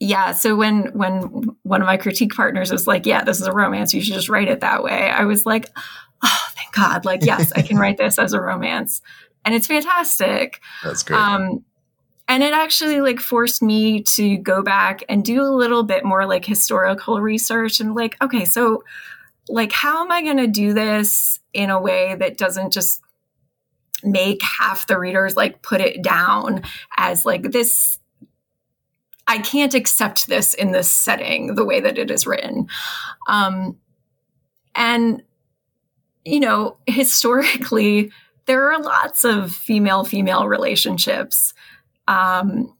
yeah 0.00 0.32
so 0.32 0.54
when 0.54 0.84
when 0.92 1.22
one 1.62 1.80
of 1.82 1.86
my 1.86 1.96
critique 1.96 2.34
partners 2.34 2.70
was 2.70 2.86
like 2.86 3.04
yeah 3.04 3.24
this 3.24 3.40
is 3.40 3.46
a 3.46 3.52
romance 3.52 3.92
you 3.92 4.00
should 4.00 4.14
just 4.14 4.28
write 4.28 4.48
it 4.48 4.60
that 4.60 4.82
way 4.82 5.10
i 5.10 5.24
was 5.24 5.44
like 5.44 5.68
god 6.78 7.04
like 7.04 7.24
yes 7.24 7.52
i 7.52 7.62
can 7.62 7.76
write 7.76 7.96
this 7.96 8.18
as 8.18 8.32
a 8.32 8.40
romance. 8.40 9.02
And 9.44 9.54
it's 9.54 9.66
fantastic. 9.66 10.60
That's 10.82 11.02
great. 11.02 11.18
Um 11.18 11.64
and 12.26 12.42
it 12.42 12.52
actually 12.52 13.00
like 13.00 13.20
forced 13.20 13.62
me 13.62 14.02
to 14.02 14.36
go 14.36 14.62
back 14.62 15.02
and 15.08 15.24
do 15.24 15.40
a 15.42 15.48
little 15.48 15.82
bit 15.82 16.04
more 16.04 16.26
like 16.26 16.44
historical 16.44 17.20
research 17.20 17.80
and 17.80 17.94
like 17.94 18.16
okay 18.22 18.44
so 18.44 18.82
like 19.48 19.72
how 19.72 20.04
am 20.04 20.12
i 20.12 20.22
going 20.22 20.36
to 20.36 20.46
do 20.46 20.74
this 20.74 21.40
in 21.54 21.70
a 21.70 21.80
way 21.80 22.14
that 22.14 22.36
doesn't 22.36 22.72
just 22.72 23.00
make 24.04 24.42
half 24.42 24.86
the 24.86 24.98
readers 24.98 25.36
like 25.36 25.62
put 25.62 25.80
it 25.80 26.02
down 26.02 26.62
as 26.96 27.24
like 27.24 27.50
this 27.50 27.98
I 29.28 29.38
can't 29.38 29.74
accept 29.74 30.26
this 30.26 30.54
in 30.54 30.72
this 30.72 30.90
setting 30.90 31.54
the 31.54 31.64
way 31.64 31.80
that 31.80 31.98
it 31.98 32.10
is 32.10 32.26
written. 32.26 32.68
Um, 33.28 33.76
and, 34.74 35.22
you 36.28 36.40
know, 36.40 36.76
historically, 36.86 38.12
there 38.46 38.72
are 38.72 38.82
lots 38.82 39.24
of 39.24 39.52
female 39.52 40.04
female 40.04 40.46
relationships. 40.46 41.54
Um, 42.06 42.74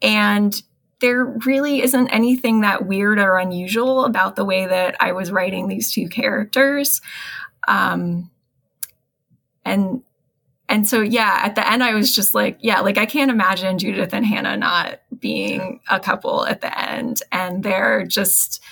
and 0.00 0.62
there 1.00 1.24
really 1.24 1.82
isn't 1.82 2.08
anything 2.08 2.62
that 2.62 2.86
weird 2.86 3.18
or 3.18 3.36
unusual 3.36 4.04
about 4.04 4.36
the 4.36 4.44
way 4.44 4.66
that 4.66 4.96
I 5.00 5.12
was 5.12 5.30
writing 5.30 5.68
these 5.68 5.92
two 5.92 6.08
characters. 6.08 7.00
Um, 7.66 8.30
and 9.64 10.02
and 10.70 10.86
so, 10.86 11.00
yeah, 11.00 11.40
at 11.44 11.54
the 11.54 11.70
end, 11.70 11.82
I 11.82 11.94
was 11.94 12.14
just 12.14 12.34
like, 12.34 12.58
yeah, 12.60 12.80
like 12.80 12.98
I 12.98 13.06
can't 13.06 13.30
imagine 13.30 13.78
Judith 13.78 14.12
and 14.12 14.24
Hannah 14.24 14.56
not 14.56 15.00
being 15.18 15.80
a 15.88 15.98
couple 15.98 16.44
at 16.44 16.60
the 16.60 16.78
end. 16.78 17.22
And 17.32 17.62
they're 17.62 18.04
just, 18.04 18.62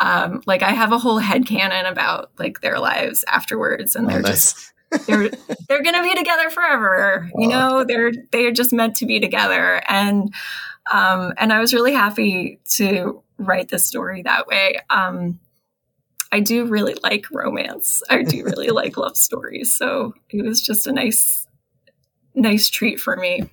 um, 0.00 0.42
like, 0.46 0.62
I 0.62 0.70
have 0.70 0.92
a 0.92 0.98
whole 0.98 1.18
head 1.18 1.46
canon 1.46 1.86
about 1.86 2.30
like 2.38 2.60
their 2.60 2.78
lives 2.78 3.24
afterwards. 3.28 3.94
And 3.94 4.06
oh, 4.06 4.08
they're 4.08 4.18
oh, 4.18 4.22
nice. 4.22 4.52
just, 4.54 5.06
they're, 5.06 5.28
they're 5.68 5.82
going 5.82 5.94
to 5.94 6.02
be 6.02 6.14
together 6.14 6.50
forever. 6.50 7.30
You 7.36 7.48
know, 7.48 7.84
they're, 7.84 8.12
they're 8.32 8.52
just 8.52 8.72
meant 8.72 8.96
to 8.96 9.06
be 9.06 9.20
together. 9.20 9.82
And, 9.88 10.34
um, 10.90 11.34
and 11.36 11.52
I 11.52 11.60
was 11.60 11.72
really 11.72 11.92
happy 11.92 12.58
to 12.70 13.22
write 13.38 13.68
the 13.68 13.78
story 13.78 14.22
that 14.22 14.46
way. 14.46 14.80
Um, 14.90 15.38
I 16.32 16.40
do 16.40 16.66
really 16.66 16.96
like 17.02 17.30
romance. 17.30 18.02
I 18.08 18.22
do 18.22 18.44
really 18.44 18.68
like 18.70 18.96
love 18.96 19.16
stories. 19.16 19.76
So 19.76 20.14
it 20.30 20.44
was 20.44 20.60
just 20.60 20.86
a 20.86 20.92
nice, 20.92 21.46
nice 22.34 22.68
treat 22.68 23.00
for 23.00 23.16
me. 23.16 23.50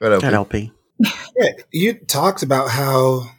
Good 0.00 0.12
LP. 0.34 0.72
yeah, 1.36 1.50
you 1.70 1.94
talked 1.94 2.42
about 2.42 2.70
how 2.70 3.30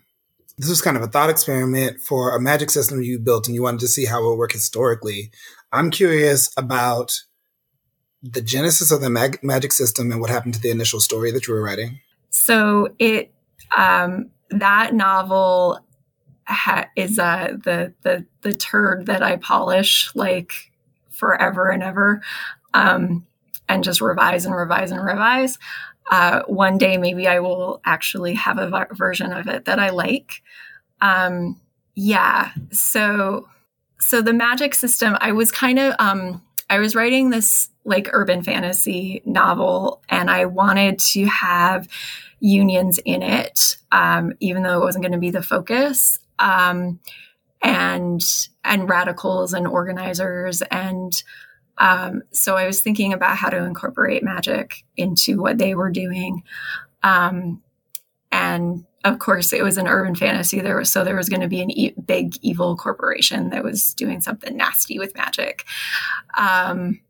this 0.61 0.69
was 0.69 0.81
kind 0.81 0.95
of 0.95 1.01
a 1.01 1.07
thought 1.07 1.31
experiment 1.31 1.99
for 1.99 2.35
a 2.35 2.39
magic 2.39 2.69
system 2.69 3.01
you 3.01 3.17
built 3.17 3.47
and 3.47 3.55
you 3.55 3.63
wanted 3.63 3.79
to 3.79 3.87
see 3.87 4.05
how 4.05 4.23
it 4.23 4.27
would 4.27 4.35
work 4.35 4.51
historically. 4.51 5.31
I'm 5.71 5.89
curious 5.89 6.53
about 6.55 7.19
the 8.21 8.43
genesis 8.43 8.91
of 8.91 9.01
the 9.01 9.09
mag- 9.09 9.43
magic 9.43 9.73
system 9.73 10.11
and 10.11 10.21
what 10.21 10.29
happened 10.29 10.53
to 10.53 10.61
the 10.61 10.69
initial 10.69 10.99
story 10.99 11.31
that 11.31 11.47
you 11.47 11.55
were 11.55 11.63
writing. 11.63 11.99
So 12.29 12.93
it, 12.99 13.33
um, 13.75 14.29
that 14.51 14.93
novel 14.93 15.79
ha- 16.45 16.89
is 16.95 17.17
uh, 17.17 17.57
the 17.63 17.93
the 18.03 18.27
the 18.41 18.53
turd 18.53 19.07
that 19.07 19.23
I 19.23 19.37
polish 19.37 20.11
like 20.13 20.71
forever 21.09 21.71
and 21.71 21.81
ever, 21.81 22.21
um, 22.75 23.25
and 23.67 23.83
just 23.83 23.99
revise 23.99 24.45
and 24.45 24.55
revise 24.55 24.91
and 24.91 25.03
revise. 25.03 25.57
Uh, 26.09 26.41
one 26.47 26.77
day, 26.77 26.97
maybe 26.97 27.27
I 27.27 27.39
will 27.39 27.81
actually 27.85 28.33
have 28.33 28.57
a 28.57 28.87
version 28.91 29.31
of 29.31 29.47
it 29.47 29.65
that 29.65 29.79
I 29.79 29.91
like. 29.91 30.41
Um, 30.99 31.59
yeah. 31.95 32.51
So, 32.71 33.47
so 33.99 34.21
the 34.21 34.33
magic 34.33 34.73
system, 34.73 35.17
I 35.21 35.31
was 35.31 35.51
kind 35.51 35.79
of, 35.79 35.95
um, 35.99 36.41
I 36.69 36.79
was 36.79 36.95
writing 36.95 37.29
this 37.29 37.69
like 37.83 38.09
urban 38.13 38.43
fantasy 38.43 39.21
novel, 39.25 40.01
and 40.09 40.29
I 40.29 40.45
wanted 40.45 40.99
to 41.13 41.25
have 41.25 41.87
unions 42.39 42.99
in 42.99 43.21
it, 43.21 43.77
um, 43.91 44.33
even 44.39 44.63
though 44.63 44.81
it 44.81 44.85
wasn't 44.85 45.03
going 45.03 45.11
to 45.13 45.17
be 45.17 45.31
the 45.31 45.43
focus 45.43 46.19
um, 46.39 46.99
and 47.61 48.21
and 48.63 48.89
radicals 48.89 49.53
and 49.53 49.67
organizers 49.67 50.61
and 50.63 51.23
um, 51.81 52.21
so 52.31 52.55
I 52.55 52.67
was 52.67 52.79
thinking 52.79 53.11
about 53.11 53.37
how 53.37 53.49
to 53.49 53.65
incorporate 53.65 54.23
magic 54.23 54.83
into 54.95 55.41
what 55.41 55.57
they 55.57 55.73
were 55.73 55.89
doing. 55.89 56.43
Um, 57.01 57.63
and 58.31 58.85
of 59.03 59.17
course, 59.17 59.51
it 59.51 59.63
was 59.63 59.79
an 59.79 59.87
urban 59.87 60.13
fantasy. 60.13 60.61
There 60.61 60.77
was 60.77 60.91
so 60.91 61.03
there 61.03 61.15
was 61.15 61.27
going 61.27 61.41
to 61.41 61.47
be 61.47 61.59
an 61.59 61.71
e- 61.71 61.95
big 62.05 62.35
evil 62.43 62.77
corporation 62.77 63.49
that 63.49 63.63
was 63.63 63.95
doing 63.95 64.21
something 64.21 64.55
nasty 64.55 64.99
with 64.99 65.17
magic. 65.17 65.65
Um, 66.37 67.01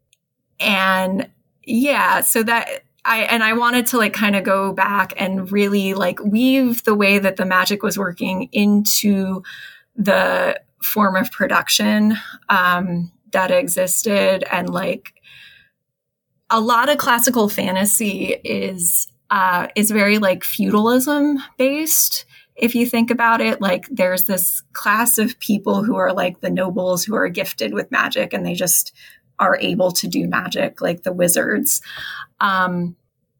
and 0.61 1.29
yeah, 1.65 2.21
so 2.21 2.41
that 2.41 2.85
I 3.03 3.23
and 3.23 3.43
I 3.43 3.51
wanted 3.51 3.87
to 3.87 3.97
like 3.97 4.13
kind 4.13 4.37
of 4.37 4.45
go 4.45 4.71
back 4.71 5.13
and 5.17 5.51
really 5.51 5.95
like 5.95 6.23
weave 6.23 6.85
the 6.85 6.95
way 6.95 7.19
that 7.19 7.35
the 7.35 7.45
magic 7.45 7.83
was 7.83 7.97
working 7.97 8.47
into 8.53 9.43
the 9.97 10.61
form 10.81 11.17
of 11.17 11.29
production 11.29 12.15
um, 12.47 13.11
that 13.31 13.51
existed. 13.51 14.43
And 14.51 14.69
like 14.69 15.13
a 16.49 16.59
lot 16.59 16.89
of 16.89 16.97
classical 16.97 17.49
fantasy 17.49 18.35
is 18.43 19.07
uh, 19.29 19.67
is 19.75 19.91
very 19.91 20.17
like 20.17 20.43
feudalism 20.43 21.39
based 21.57 22.25
if 22.55 22.75
you 22.75 22.85
think 22.85 23.09
about 23.09 23.41
it. 23.41 23.61
Like 23.61 23.87
there's 23.89 24.25
this 24.25 24.61
class 24.73 25.17
of 25.17 25.39
people 25.39 25.83
who 25.83 25.95
are 25.95 26.13
like 26.13 26.41
the 26.41 26.49
nobles 26.49 27.03
who 27.03 27.15
are 27.15 27.29
gifted 27.29 27.73
with 27.73 27.91
magic 27.91 28.33
and 28.33 28.45
they 28.45 28.53
just 28.53 28.93
are 29.39 29.57
able 29.59 29.91
to 29.91 30.07
do 30.07 30.27
magic 30.27 30.81
like 30.81 31.03
the 31.03 31.13
wizards. 31.13 31.81
Um, 32.39 32.95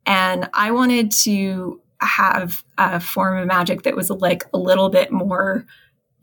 and 0.05 0.49
I 0.53 0.71
wanted 0.71 1.11
to 1.11 1.81
have 1.99 2.63
a 2.77 2.99
form 2.99 3.37
of 3.37 3.47
magic 3.47 3.83
that 3.83 3.95
was 3.95 4.09
like 4.09 4.45
a 4.53 4.57
little 4.57 4.89
bit 4.89 5.11
more 5.11 5.65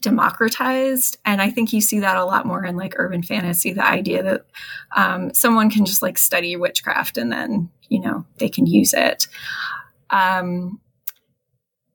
democratized. 0.00 1.18
And 1.24 1.42
I 1.42 1.50
think 1.50 1.72
you 1.72 1.80
see 1.80 2.00
that 2.00 2.16
a 2.16 2.24
lot 2.24 2.46
more 2.46 2.64
in 2.64 2.76
like 2.76 2.94
urban 2.96 3.22
fantasy 3.22 3.72
the 3.72 3.86
idea 3.86 4.22
that 4.22 4.46
um, 4.94 5.34
someone 5.34 5.70
can 5.70 5.84
just 5.84 6.02
like 6.02 6.18
study 6.18 6.56
witchcraft 6.56 7.18
and 7.18 7.32
then, 7.32 7.70
you 7.88 8.00
know, 8.00 8.24
they 8.38 8.48
can 8.48 8.66
use 8.66 8.94
it. 8.94 9.26
Um, 10.10 10.80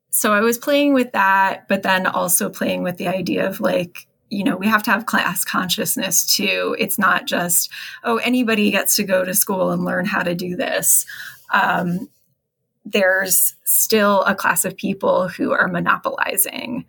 so 0.10 0.34
I 0.34 0.42
was 0.42 0.58
playing 0.58 0.94
with 0.94 1.12
that, 1.14 1.68
but 1.68 1.84
then 1.84 2.06
also 2.06 2.50
playing 2.50 2.84
with 2.84 2.98
the 2.98 3.08
idea 3.08 3.48
of 3.48 3.60
like, 3.60 4.08
you 4.30 4.44
know, 4.44 4.58
we 4.58 4.68
have 4.68 4.84
to 4.84 4.92
have 4.92 5.06
class 5.06 5.46
consciousness 5.46 6.36
too. 6.36 6.76
It's 6.80 7.00
not 7.00 7.26
just, 7.26 7.72
oh, 8.04 8.18
anybody 8.18 8.70
gets 8.72 8.96
to 8.98 9.04
go 9.04 9.24
to 9.24 9.34
school 9.34 9.72
and 9.72 9.86
learn 9.86 10.06
how 10.06 10.24
to 10.24 10.36
do 10.36 10.56
this. 10.56 11.06
Um, 11.52 12.10
there's 12.86 13.56
still 13.64 14.24
a 14.24 14.36
class 14.36 14.66
of 14.66 14.76
people 14.76 15.30
who 15.30 15.52
are 15.52 15.68
monopolizing 15.68 16.86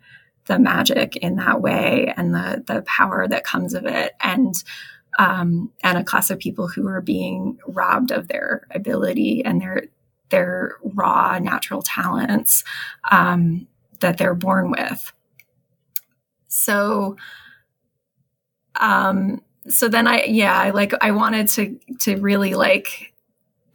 the 0.47 0.59
magic 0.59 1.15
in 1.17 1.35
that 1.37 1.61
way 1.61 2.13
and 2.15 2.33
the 2.33 2.63
the 2.67 2.81
power 2.83 3.27
that 3.27 3.43
comes 3.43 3.73
of 3.73 3.85
it 3.85 4.13
and 4.21 4.63
um, 5.17 5.71
and 5.81 5.97
a 5.97 6.03
class 6.03 6.29
of 6.29 6.39
people 6.39 6.67
who 6.67 6.87
are 6.87 7.01
being 7.01 7.57
robbed 7.67 8.11
of 8.11 8.27
their 8.27 8.67
ability 8.71 9.43
and 9.43 9.61
their 9.61 9.85
their 10.29 10.77
raw 10.83 11.39
natural 11.39 11.81
talents 11.81 12.63
um, 13.11 13.67
that 14.01 14.17
they're 14.17 14.35
born 14.35 14.71
with 14.71 15.13
so 16.47 17.15
um 18.79 19.41
so 19.67 19.87
then 19.87 20.05
i 20.07 20.23
yeah 20.23 20.57
i 20.59 20.69
like 20.71 20.93
i 21.01 21.11
wanted 21.11 21.47
to 21.47 21.79
to 21.99 22.17
really 22.17 22.53
like 22.53 23.13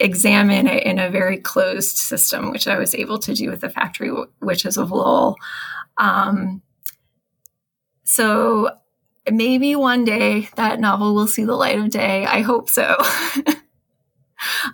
examine 0.01 0.67
it 0.67 0.83
in 0.85 0.99
a 0.99 1.11
very 1.11 1.37
closed 1.37 1.97
system, 1.99 2.51
which 2.51 2.67
I 2.67 2.79
was 2.79 2.95
able 2.95 3.19
to 3.21 3.35
do 3.35 3.51
with 3.51 3.61
the 3.61 3.69
factory 3.69 4.11
witches 4.41 4.77
of 4.77 4.91
Lowell. 4.91 5.37
Um, 6.01 6.63
so 8.03 8.71
maybe 9.31 9.77
one 9.77 10.05
day 10.05 10.49
that 10.57 10.81
novel 10.81 11.15
will 11.15 11.29
see 11.29 11.45
the 11.45 11.55
light 11.55 11.79
of 11.79 11.91
day. 11.91 12.27
I 12.27 12.41
hope 12.41 12.69
so. 12.69 12.97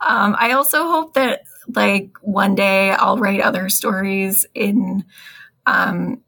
um, 0.00 0.36
I 0.38 0.52
also 0.52 0.84
hope 0.84 1.14
that 1.14 1.42
like 1.74 2.16
one 2.22 2.54
day 2.54 2.92
I'll 2.92 3.18
write 3.18 3.40
other 3.40 3.68
stories 3.68 4.46
in 4.54 5.04
um, 5.66 6.22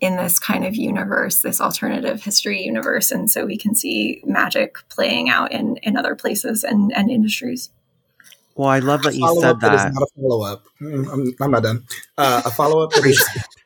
in 0.00 0.16
this 0.16 0.38
kind 0.38 0.64
of 0.64 0.76
universe, 0.76 1.40
this 1.40 1.60
alternative 1.60 2.22
history 2.22 2.62
universe. 2.62 3.10
And 3.10 3.28
so 3.28 3.44
we 3.44 3.56
can 3.56 3.74
see 3.74 4.22
magic 4.24 4.76
playing 4.88 5.28
out 5.28 5.50
in, 5.50 5.76
in 5.78 5.96
other 5.96 6.14
places 6.14 6.62
and, 6.62 6.92
and 6.94 7.10
industries. 7.10 7.70
Well, 8.54 8.68
I 8.68 8.78
love 8.78 9.02
that 9.02 9.14
you 9.14 9.40
said 9.40 9.60
that. 9.60 9.74
Is 9.74 9.94
not 9.94 10.02
a 10.02 10.06
follow 10.20 10.44
up. 10.44 10.64
Mm, 10.80 11.12
I'm, 11.12 11.34
I'm, 11.40 11.50
not 11.50 11.62
done. 11.62 11.84
Uh, 12.16 12.42
a 12.44 12.50
follow 12.50 12.84
up. 12.84 12.92
Raise, 13.02 13.24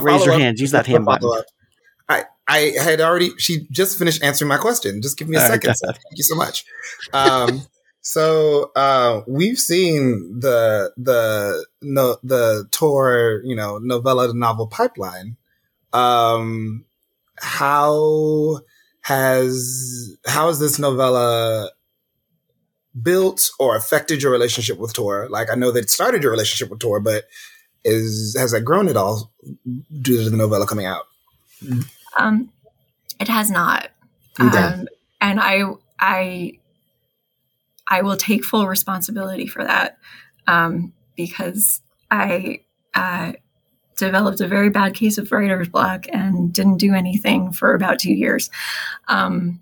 raise 0.00 0.24
your 0.24 0.38
hand. 0.38 0.58
Use 0.58 0.72
that 0.72 0.86
hand 0.86 1.04
button. 1.04 1.30
I, 2.08 2.24
I 2.46 2.72
had 2.80 3.00
already. 3.00 3.30
She 3.38 3.66
just 3.70 3.98
finished 3.98 4.22
answering 4.22 4.48
my 4.48 4.56
question. 4.56 5.02
Just 5.02 5.18
give 5.18 5.28
me 5.28 5.36
a 5.36 5.40
All 5.40 5.46
second. 5.46 5.68
Right, 5.68 5.76
so 5.76 5.86
thank 5.86 6.16
you 6.16 6.24
so 6.24 6.34
much. 6.34 6.64
Um, 7.12 7.62
so 8.00 8.70
uh, 8.74 9.22
we've 9.26 9.58
seen 9.58 10.40
the 10.40 10.92
the 10.96 11.66
no, 11.82 12.16
the 12.22 12.66
Tor, 12.70 13.42
you 13.44 13.54
know, 13.54 13.78
novella 13.78 14.28
to 14.28 14.34
novel 14.36 14.66
pipeline. 14.66 15.36
Um, 15.92 16.84
how 17.36 18.60
has 19.02 20.16
how 20.26 20.48
has 20.48 20.58
this 20.58 20.78
novella 20.78 21.70
built 23.00 23.50
or 23.58 23.76
affected 23.76 24.22
your 24.22 24.32
relationship 24.32 24.78
with 24.78 24.94
Tor? 24.94 25.28
Like 25.28 25.50
I 25.50 25.54
know 25.54 25.70
that 25.70 25.84
it 25.84 25.90
started 25.90 26.22
your 26.22 26.32
relationship 26.32 26.70
with 26.70 26.80
Tor, 26.80 27.00
but 27.00 27.24
is 27.84 28.36
has 28.38 28.52
that 28.52 28.62
grown 28.62 28.88
at 28.88 28.96
all 28.96 29.30
due 30.02 30.22
to 30.22 30.30
the 30.30 30.36
novella 30.36 30.66
coming 30.66 30.86
out? 30.86 31.06
Um, 32.16 32.50
it 33.20 33.28
has 33.28 33.50
not. 33.50 33.90
Okay. 34.40 34.56
Um, 34.56 34.88
and 35.20 35.40
I 35.40 35.62
I 35.98 36.58
I 37.86 38.02
will 38.02 38.16
take 38.16 38.44
full 38.44 38.66
responsibility 38.66 39.46
for 39.46 39.64
that 39.64 39.98
um, 40.46 40.92
because 41.16 41.80
I 42.10 42.60
uh, 42.94 43.32
developed 43.96 44.40
a 44.40 44.48
very 44.48 44.70
bad 44.70 44.94
case 44.94 45.18
of 45.18 45.32
writer's 45.32 45.68
block 45.68 46.06
and 46.12 46.52
didn't 46.52 46.78
do 46.78 46.94
anything 46.94 47.52
for 47.52 47.74
about 47.74 47.98
two 47.98 48.12
years. 48.12 48.50
Um, 49.08 49.60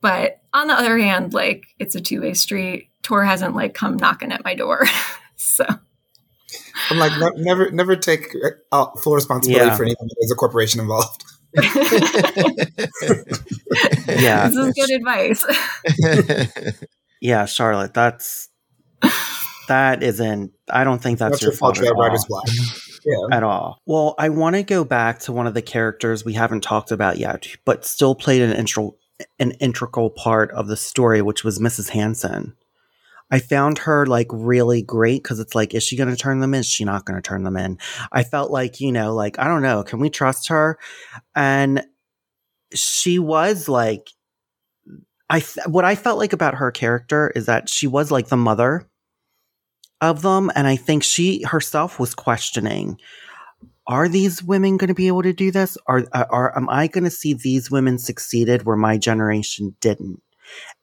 but 0.00 0.40
on 0.52 0.66
the 0.66 0.74
other 0.74 0.98
hand, 0.98 1.32
like 1.32 1.66
it's 1.78 1.94
a 1.94 2.00
two 2.00 2.22
way 2.22 2.34
street. 2.34 2.88
Tor 3.02 3.24
hasn't 3.24 3.56
like 3.56 3.74
come 3.74 3.96
knocking 3.96 4.32
at 4.32 4.44
my 4.44 4.54
door, 4.54 4.84
so. 5.36 5.64
I'm 6.90 6.98
like 6.98 7.12
never, 7.36 7.70
never 7.70 7.96
take 7.96 8.34
uh, 8.72 8.86
full 9.02 9.14
responsibility 9.14 9.66
yeah. 9.66 9.76
for 9.76 9.84
anything. 9.84 10.08
There's 10.20 10.32
a 10.32 10.34
corporation 10.34 10.80
involved. 10.80 11.24
yeah. 14.08 14.48
This 14.48 14.56
is 14.56 14.74
good 14.74 14.90
advice. 14.90 15.44
yeah, 17.20 17.46
Charlotte, 17.46 17.94
that's 17.94 18.48
that 19.68 20.02
isn't 20.02 20.52
I 20.68 20.84
don't 20.84 21.00
think 21.00 21.18
that's, 21.18 21.34
that's 21.34 21.42
your, 21.42 21.52
your 21.52 21.58
fault, 21.58 21.78
at, 21.80 21.92
writer's 21.96 22.24
block. 22.26 22.44
Yeah. 23.04 23.36
at 23.36 23.42
all. 23.42 23.80
Well, 23.86 24.14
I 24.18 24.28
want 24.28 24.56
to 24.56 24.62
go 24.62 24.84
back 24.84 25.20
to 25.20 25.32
one 25.32 25.46
of 25.46 25.54
the 25.54 25.62
characters 25.62 26.24
we 26.24 26.34
haven't 26.34 26.62
talked 26.62 26.90
about 26.90 27.16
yet, 27.16 27.48
but 27.64 27.86
still 27.86 28.14
played 28.14 28.42
an 28.42 28.52
integral 28.52 28.98
an 29.38 29.52
integral 29.52 30.10
part 30.10 30.50
of 30.52 30.66
the 30.66 30.76
story, 30.76 31.22
which 31.22 31.44
was 31.44 31.58
Mrs. 31.58 31.90
Hanson. 31.90 32.56
I 33.30 33.38
found 33.38 33.78
her 33.78 34.06
like 34.06 34.26
really 34.30 34.82
great 34.82 35.22
because 35.22 35.38
it's 35.38 35.54
like, 35.54 35.74
is 35.74 35.84
she 35.84 35.96
going 35.96 36.08
to 36.08 36.16
turn 36.16 36.40
them 36.40 36.54
in? 36.54 36.60
Is 36.60 36.66
she 36.66 36.84
not 36.84 37.04
going 37.04 37.20
to 37.20 37.26
turn 37.26 37.44
them 37.44 37.56
in? 37.56 37.78
I 38.10 38.24
felt 38.24 38.50
like, 38.50 38.80
you 38.80 38.90
know, 38.90 39.14
like, 39.14 39.38
I 39.38 39.44
don't 39.44 39.62
know, 39.62 39.82
can 39.82 40.00
we 40.00 40.10
trust 40.10 40.48
her? 40.48 40.78
And 41.34 41.84
she 42.74 43.18
was 43.18 43.68
like, 43.68 44.10
I, 45.28 45.40
th- 45.40 45.66
what 45.68 45.84
I 45.84 45.94
felt 45.94 46.18
like 46.18 46.32
about 46.32 46.56
her 46.56 46.72
character 46.72 47.32
is 47.36 47.46
that 47.46 47.68
she 47.68 47.86
was 47.86 48.10
like 48.10 48.28
the 48.28 48.36
mother 48.36 48.88
of 50.00 50.22
them. 50.22 50.50
And 50.56 50.66
I 50.66 50.76
think 50.76 51.04
she 51.04 51.42
herself 51.44 52.00
was 52.00 52.14
questioning, 52.14 52.98
are 53.86 54.08
these 54.08 54.42
women 54.42 54.76
going 54.76 54.88
to 54.88 54.94
be 54.94 55.08
able 55.08 55.22
to 55.22 55.32
do 55.32 55.50
this? 55.50 55.78
Are, 55.86 56.04
uh, 56.12 56.24
are, 56.30 56.56
am 56.56 56.68
I 56.68 56.88
going 56.88 57.04
to 57.04 57.10
see 57.10 57.34
these 57.34 57.70
women 57.70 57.98
succeeded 57.98 58.64
where 58.64 58.76
my 58.76 58.98
generation 58.98 59.76
didn't? 59.80 60.20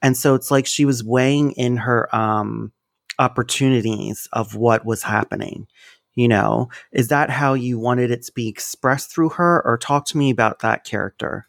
And 0.01 0.15
so 0.15 0.35
it's 0.35 0.51
like 0.51 0.65
she 0.65 0.85
was 0.85 1.03
weighing 1.03 1.51
in 1.53 1.77
her 1.77 2.13
um, 2.15 2.71
opportunities 3.19 4.27
of 4.33 4.55
what 4.55 4.85
was 4.85 5.03
happening. 5.03 5.67
You 6.15 6.27
know, 6.27 6.69
is 6.91 7.09
that 7.09 7.29
how 7.29 7.53
you 7.53 7.77
wanted 7.77 8.09
it 8.09 8.23
to 8.23 8.31
be 8.31 8.47
expressed 8.47 9.13
through 9.13 9.29
her? 9.29 9.61
Or 9.65 9.77
talk 9.77 10.05
to 10.07 10.17
me 10.17 10.31
about 10.31 10.59
that 10.59 10.83
character. 10.83 11.47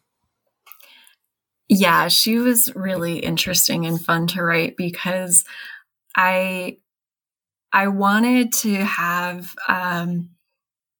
Yeah, 1.68 2.08
she 2.08 2.38
was 2.38 2.74
really 2.74 3.18
interesting 3.18 3.86
and 3.86 4.02
fun 4.02 4.26
to 4.28 4.42
write 4.42 4.76
because 4.76 5.44
I 6.16 6.78
I 7.72 7.88
wanted 7.88 8.52
to 8.54 8.74
have 8.76 9.54
um, 9.68 10.30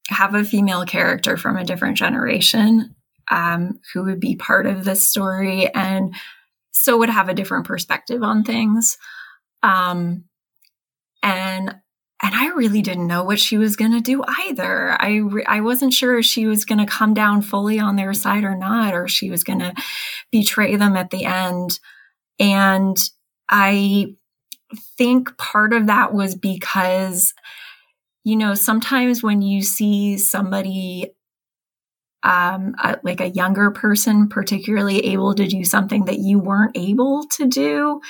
have 0.08 0.34
a 0.34 0.44
female 0.44 0.84
character 0.84 1.36
from 1.36 1.56
a 1.56 1.64
different 1.64 1.96
generation 1.96 2.94
um, 3.30 3.80
who 3.92 4.04
would 4.04 4.20
be 4.20 4.36
part 4.36 4.66
of 4.66 4.84
this 4.84 5.04
story 5.04 5.72
and 5.74 6.14
so 6.78 6.96
would 6.98 7.10
have 7.10 7.28
a 7.28 7.34
different 7.34 7.66
perspective 7.66 8.22
on 8.22 8.44
things. 8.44 8.98
Um, 9.62 10.24
and 11.22 11.76
and 12.20 12.34
I 12.34 12.48
really 12.48 12.82
didn't 12.82 13.06
know 13.06 13.22
what 13.22 13.38
she 13.38 13.58
was 13.58 13.76
going 13.76 13.92
to 13.92 14.00
do 14.00 14.24
either. 14.26 14.96
I 15.00 15.16
re- 15.18 15.44
I 15.46 15.60
wasn't 15.60 15.92
sure 15.92 16.18
if 16.18 16.26
she 16.26 16.46
was 16.46 16.64
going 16.64 16.78
to 16.78 16.86
come 16.86 17.14
down 17.14 17.42
fully 17.42 17.78
on 17.78 17.96
their 17.96 18.12
side 18.12 18.44
or 18.44 18.56
not, 18.56 18.94
or 18.94 19.06
she 19.06 19.30
was 19.30 19.44
going 19.44 19.60
to 19.60 19.74
betray 20.32 20.74
them 20.76 20.96
at 20.96 21.10
the 21.10 21.24
end. 21.24 21.78
And 22.40 22.96
I 23.48 24.14
think 24.96 25.36
part 25.38 25.72
of 25.72 25.86
that 25.86 26.12
was 26.12 26.34
because, 26.34 27.34
you 28.24 28.36
know, 28.36 28.54
sometimes 28.54 29.22
when 29.22 29.40
you 29.40 29.62
see 29.62 30.18
somebody 30.18 31.12
um, 32.22 32.74
a, 32.82 32.98
like 33.02 33.20
a 33.20 33.30
younger 33.30 33.70
person, 33.70 34.28
particularly 34.28 35.06
able 35.06 35.34
to 35.34 35.46
do 35.46 35.64
something 35.64 36.06
that 36.06 36.18
you 36.18 36.38
weren't 36.38 36.76
able 36.76 37.24
to 37.36 37.46
do, 37.46 38.00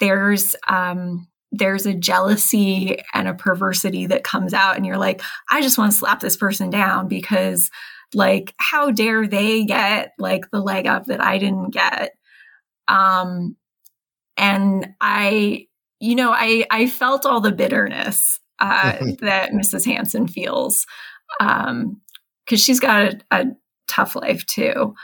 there's 0.00 0.56
um, 0.66 1.28
there's 1.50 1.86
a 1.86 1.94
jealousy 1.94 2.98
and 3.14 3.28
a 3.28 3.34
perversity 3.34 4.06
that 4.06 4.24
comes 4.24 4.52
out, 4.52 4.76
and 4.76 4.84
you're 4.84 4.98
like, 4.98 5.22
I 5.50 5.60
just 5.60 5.78
want 5.78 5.92
to 5.92 5.98
slap 5.98 6.20
this 6.20 6.36
person 6.36 6.70
down 6.70 7.08
because, 7.08 7.70
like, 8.14 8.54
how 8.58 8.90
dare 8.90 9.26
they 9.26 9.64
get 9.64 10.12
like 10.18 10.50
the 10.50 10.60
leg 10.60 10.86
up 10.86 11.06
that 11.06 11.22
I 11.22 11.38
didn't 11.38 11.70
get? 11.70 12.12
Um, 12.86 13.56
and 14.36 14.94
I, 15.00 15.66
you 16.00 16.14
know, 16.14 16.32
I 16.32 16.66
I 16.70 16.86
felt 16.88 17.26
all 17.26 17.40
the 17.40 17.52
bitterness 17.52 18.40
uh, 18.58 18.98
that 19.20 19.52
Mrs. 19.52 19.86
Hanson 19.86 20.26
feels. 20.26 20.86
Um, 21.40 22.00
because 22.48 22.62
she's 22.62 22.80
got 22.80 23.12
a, 23.12 23.20
a 23.30 23.44
tough 23.86 24.16
life 24.16 24.46
too. 24.46 24.94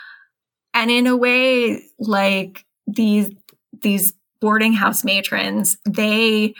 And 0.73 0.91
in 0.91 1.07
a 1.07 1.17
way, 1.17 1.83
like 1.99 2.65
these 2.87 3.31
these 3.83 4.15
boarding 4.41 4.73
house 4.73 5.05
matrons, 5.05 5.79
they 5.85 6.55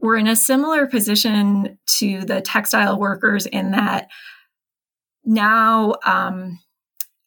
were 0.00 0.16
in 0.16 0.26
a 0.26 0.36
similar 0.36 0.86
position 0.86 1.78
to 1.86 2.22
the 2.22 2.40
textile 2.40 2.98
workers 2.98 3.46
in 3.46 3.72
that 3.72 4.08
now 5.24 5.94
um, 6.04 6.58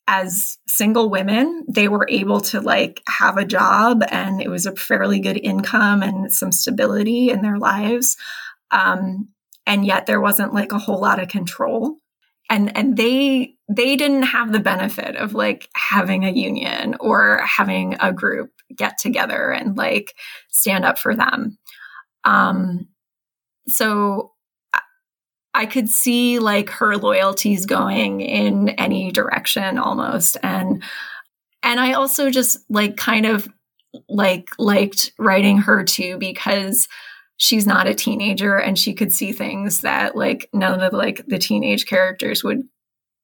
as 0.08 0.58
single 0.68 1.10
women 1.10 1.64
they 1.70 1.88
were 1.88 2.08
able 2.10 2.42
to 2.42 2.60
like 2.60 3.02
have 3.08 3.38
a 3.38 3.46
job 3.46 4.04
and 4.10 4.42
it 4.42 4.50
was 4.50 4.66
a 4.66 4.76
fairly 4.76 5.20
good 5.20 5.38
income 5.38 6.02
and 6.02 6.34
some 6.34 6.52
stability 6.52 7.30
in 7.30 7.42
their 7.42 7.60
lives 7.60 8.18
um, 8.72 9.30
and 9.68 9.86
yet 9.86 10.08
there 10.08 10.20
wasn't 10.20 10.54
like 10.54 10.72
a 10.72 10.80
whole 10.80 11.00
lot 11.00 11.22
of 11.22 11.28
control 11.28 12.00
and 12.50 12.76
and 12.78 12.98
they 12.98 13.56
they 13.70 13.96
didn't 13.96 14.24
have 14.24 14.52
the 14.52 14.60
benefit 14.60 15.16
of 15.16 15.34
like 15.34 15.70
having 15.76 16.26
a 16.26 16.32
union 16.32 16.96
or 17.00 17.40
having 17.46 17.96
a 18.00 18.12
group 18.12 18.52
get 18.76 18.98
together 18.98 19.52
and 19.52 19.78
like 19.78 20.14
stand 20.50 20.86
up 20.86 21.00
for 21.00 21.16
them. 21.16 21.58
Um 22.24 22.88
so 23.68 24.34
I 25.54 25.66
could 25.66 25.88
see 25.88 26.40
like 26.40 26.70
her 26.72 26.98
loyalties 26.98 27.66
going 27.66 28.22
in 28.22 28.70
any 28.70 29.12
direction 29.12 29.78
almost. 29.78 30.38
And 30.42 30.84
and 31.62 31.80
I 31.80 31.94
also 31.94 32.30
just 32.30 32.60
like 32.70 32.98
kind 32.98 33.26
of 33.26 33.48
like 34.10 34.50
liked 34.58 35.12
writing 35.20 35.60
her 35.60 35.84
too 35.84 36.18
because 36.18 36.88
she's 37.44 37.68
not 37.68 37.88
a 37.88 37.94
teenager 37.94 38.56
and 38.56 38.80
she 38.80 38.94
could 38.94 39.12
see 39.12 39.34
things 39.34 39.82
that 39.82 40.16
like 40.16 40.50
none 40.54 40.80
of 40.80 40.94
like 40.94 41.26
the 41.28 41.38
teenage 41.38 41.86
characters 41.86 42.42
would 42.42 42.62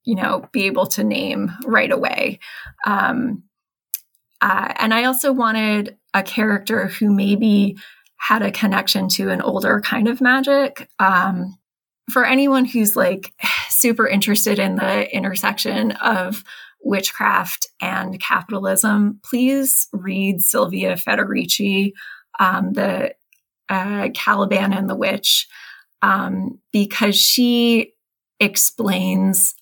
you 0.04 0.14
know 0.14 0.46
be 0.52 0.66
able 0.66 0.86
to 0.86 1.06
name 1.06 1.54
right 1.66 1.90
away. 1.90 2.40
Um 2.86 3.44
uh, 4.42 4.74
and 4.78 4.94
i 4.94 5.06
also 5.06 5.32
wanted 5.32 5.98
a 6.14 6.22
character 6.22 6.88
who 6.88 7.14
maybe 7.14 7.78
had 8.18 8.42
a 8.42 8.52
connection 8.52 9.08
to 9.08 9.30
an 9.30 9.42
older 9.42 9.80
kind 9.80 10.10
of 10.10 10.20
magic. 10.20 10.90
Um 11.00 11.58
for 12.12 12.26
anyone 12.26 12.66
who's 12.66 12.98
like 12.98 13.32
super 13.70 14.06
interested 14.06 14.60
in 14.60 14.76
the 14.76 15.16
intersection 15.16 15.94
of 15.94 16.44
witchcraft 16.82 17.68
and 17.82 18.20
capitalism 18.20 19.22
please 19.24 19.88
read 19.94 20.42
Silvia 20.42 20.96
Federici 20.96 21.94
um, 22.40 22.72
the 22.74 23.14
uh, 23.70 24.10
Caliban 24.14 24.74
and 24.74 24.90
the 24.90 24.96
Witch 24.96 25.48
um, 26.02 26.60
because 26.72 27.16
she 27.16 27.94
explains 28.40 29.56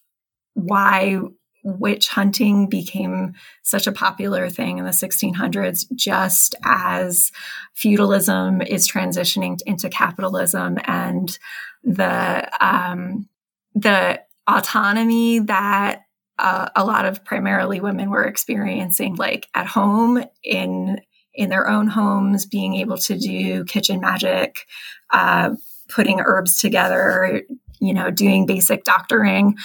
why 0.53 1.19
witch 1.63 2.07
hunting 2.07 2.69
became 2.69 3.33
such 3.63 3.87
a 3.87 3.91
popular 3.91 4.49
thing 4.49 4.77
in 4.77 4.85
the 4.85 4.91
1600s, 4.91 5.85
just 5.95 6.55
as 6.63 7.31
feudalism 7.73 8.61
is 8.61 8.89
transitioning 8.89 9.59
into 9.65 9.89
capitalism 9.89 10.77
and 10.85 11.37
the 11.83 12.49
um, 12.65 13.27
the 13.75 14.21
autonomy 14.47 15.39
that 15.39 16.03
uh, 16.39 16.69
a 16.75 16.85
lot 16.85 17.05
of 17.05 17.23
primarily 17.25 17.79
women 17.79 18.09
were 18.09 18.25
experiencing, 18.25 19.15
like 19.15 19.47
at 19.53 19.67
home 19.67 20.23
in 20.43 21.01
in 21.37 21.49
their 21.49 21.69
own 21.69 21.87
homes, 21.87 22.45
being 22.45 22.75
able 22.75 22.97
to 22.97 23.17
do 23.17 23.63
kitchen 23.63 24.01
magic, 24.01 24.65
uh, 25.11 25.51
putting 25.87 26.19
herbs 26.19 26.59
together, 26.59 27.43
you 27.79 27.93
know, 27.93 28.09
doing 28.11 28.45
basic 28.45 28.83
doctoring, 28.83 29.55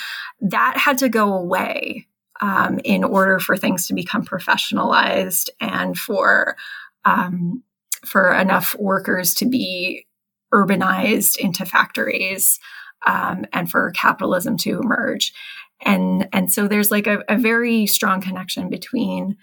that 0.40 0.76
had 0.76 0.98
to 0.98 1.08
go 1.08 1.32
away 1.32 2.06
um, 2.42 2.78
in 2.84 3.02
order 3.02 3.38
for 3.38 3.56
things 3.56 3.86
to 3.86 3.94
become 3.94 4.24
professionalized 4.24 5.48
and 5.60 5.96
for 5.96 6.56
um, 7.04 7.62
for 8.04 8.34
enough 8.34 8.76
workers 8.78 9.32
to 9.34 9.46
be 9.46 10.06
urbanized 10.52 11.38
into 11.38 11.64
factories 11.64 12.60
um, 13.06 13.46
and 13.52 13.70
for 13.70 13.90
capitalism 13.92 14.56
to 14.58 14.78
emerge. 14.78 15.32
And 15.80 16.28
and 16.32 16.52
so 16.52 16.68
there's 16.68 16.90
like 16.90 17.06
a, 17.06 17.22
a 17.28 17.38
very 17.38 17.86
strong 17.86 18.20
connection 18.20 18.68
between 18.68 19.36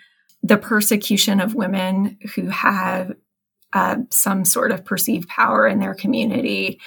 the 0.43 0.57
persecution 0.57 1.39
of 1.39 1.55
women 1.55 2.17
who 2.35 2.47
have 2.47 3.13
uh, 3.73 3.97
some 4.09 4.45
sort 4.45 4.71
of 4.71 4.85
perceived 4.85 5.27
power 5.27 5.67
in 5.67 5.79
their 5.79 5.93
community 5.93 6.79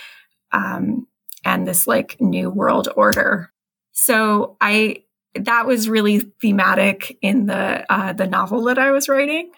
um, 0.53 1.07
and 1.45 1.67
this 1.67 1.87
like 1.87 2.17
new 2.21 2.51
world 2.51 2.89
order. 2.97 3.53
So 3.93 4.57
I 4.61 5.05
that 5.35 5.67
was 5.67 5.89
really 5.89 6.21
thematic 6.41 7.17
in 7.23 7.47
the 7.47 7.91
uh, 7.93 8.13
the 8.13 8.27
novel 8.27 8.65
that 8.65 8.79
I 8.79 8.91
was 8.91 9.09
writing. 9.09 9.51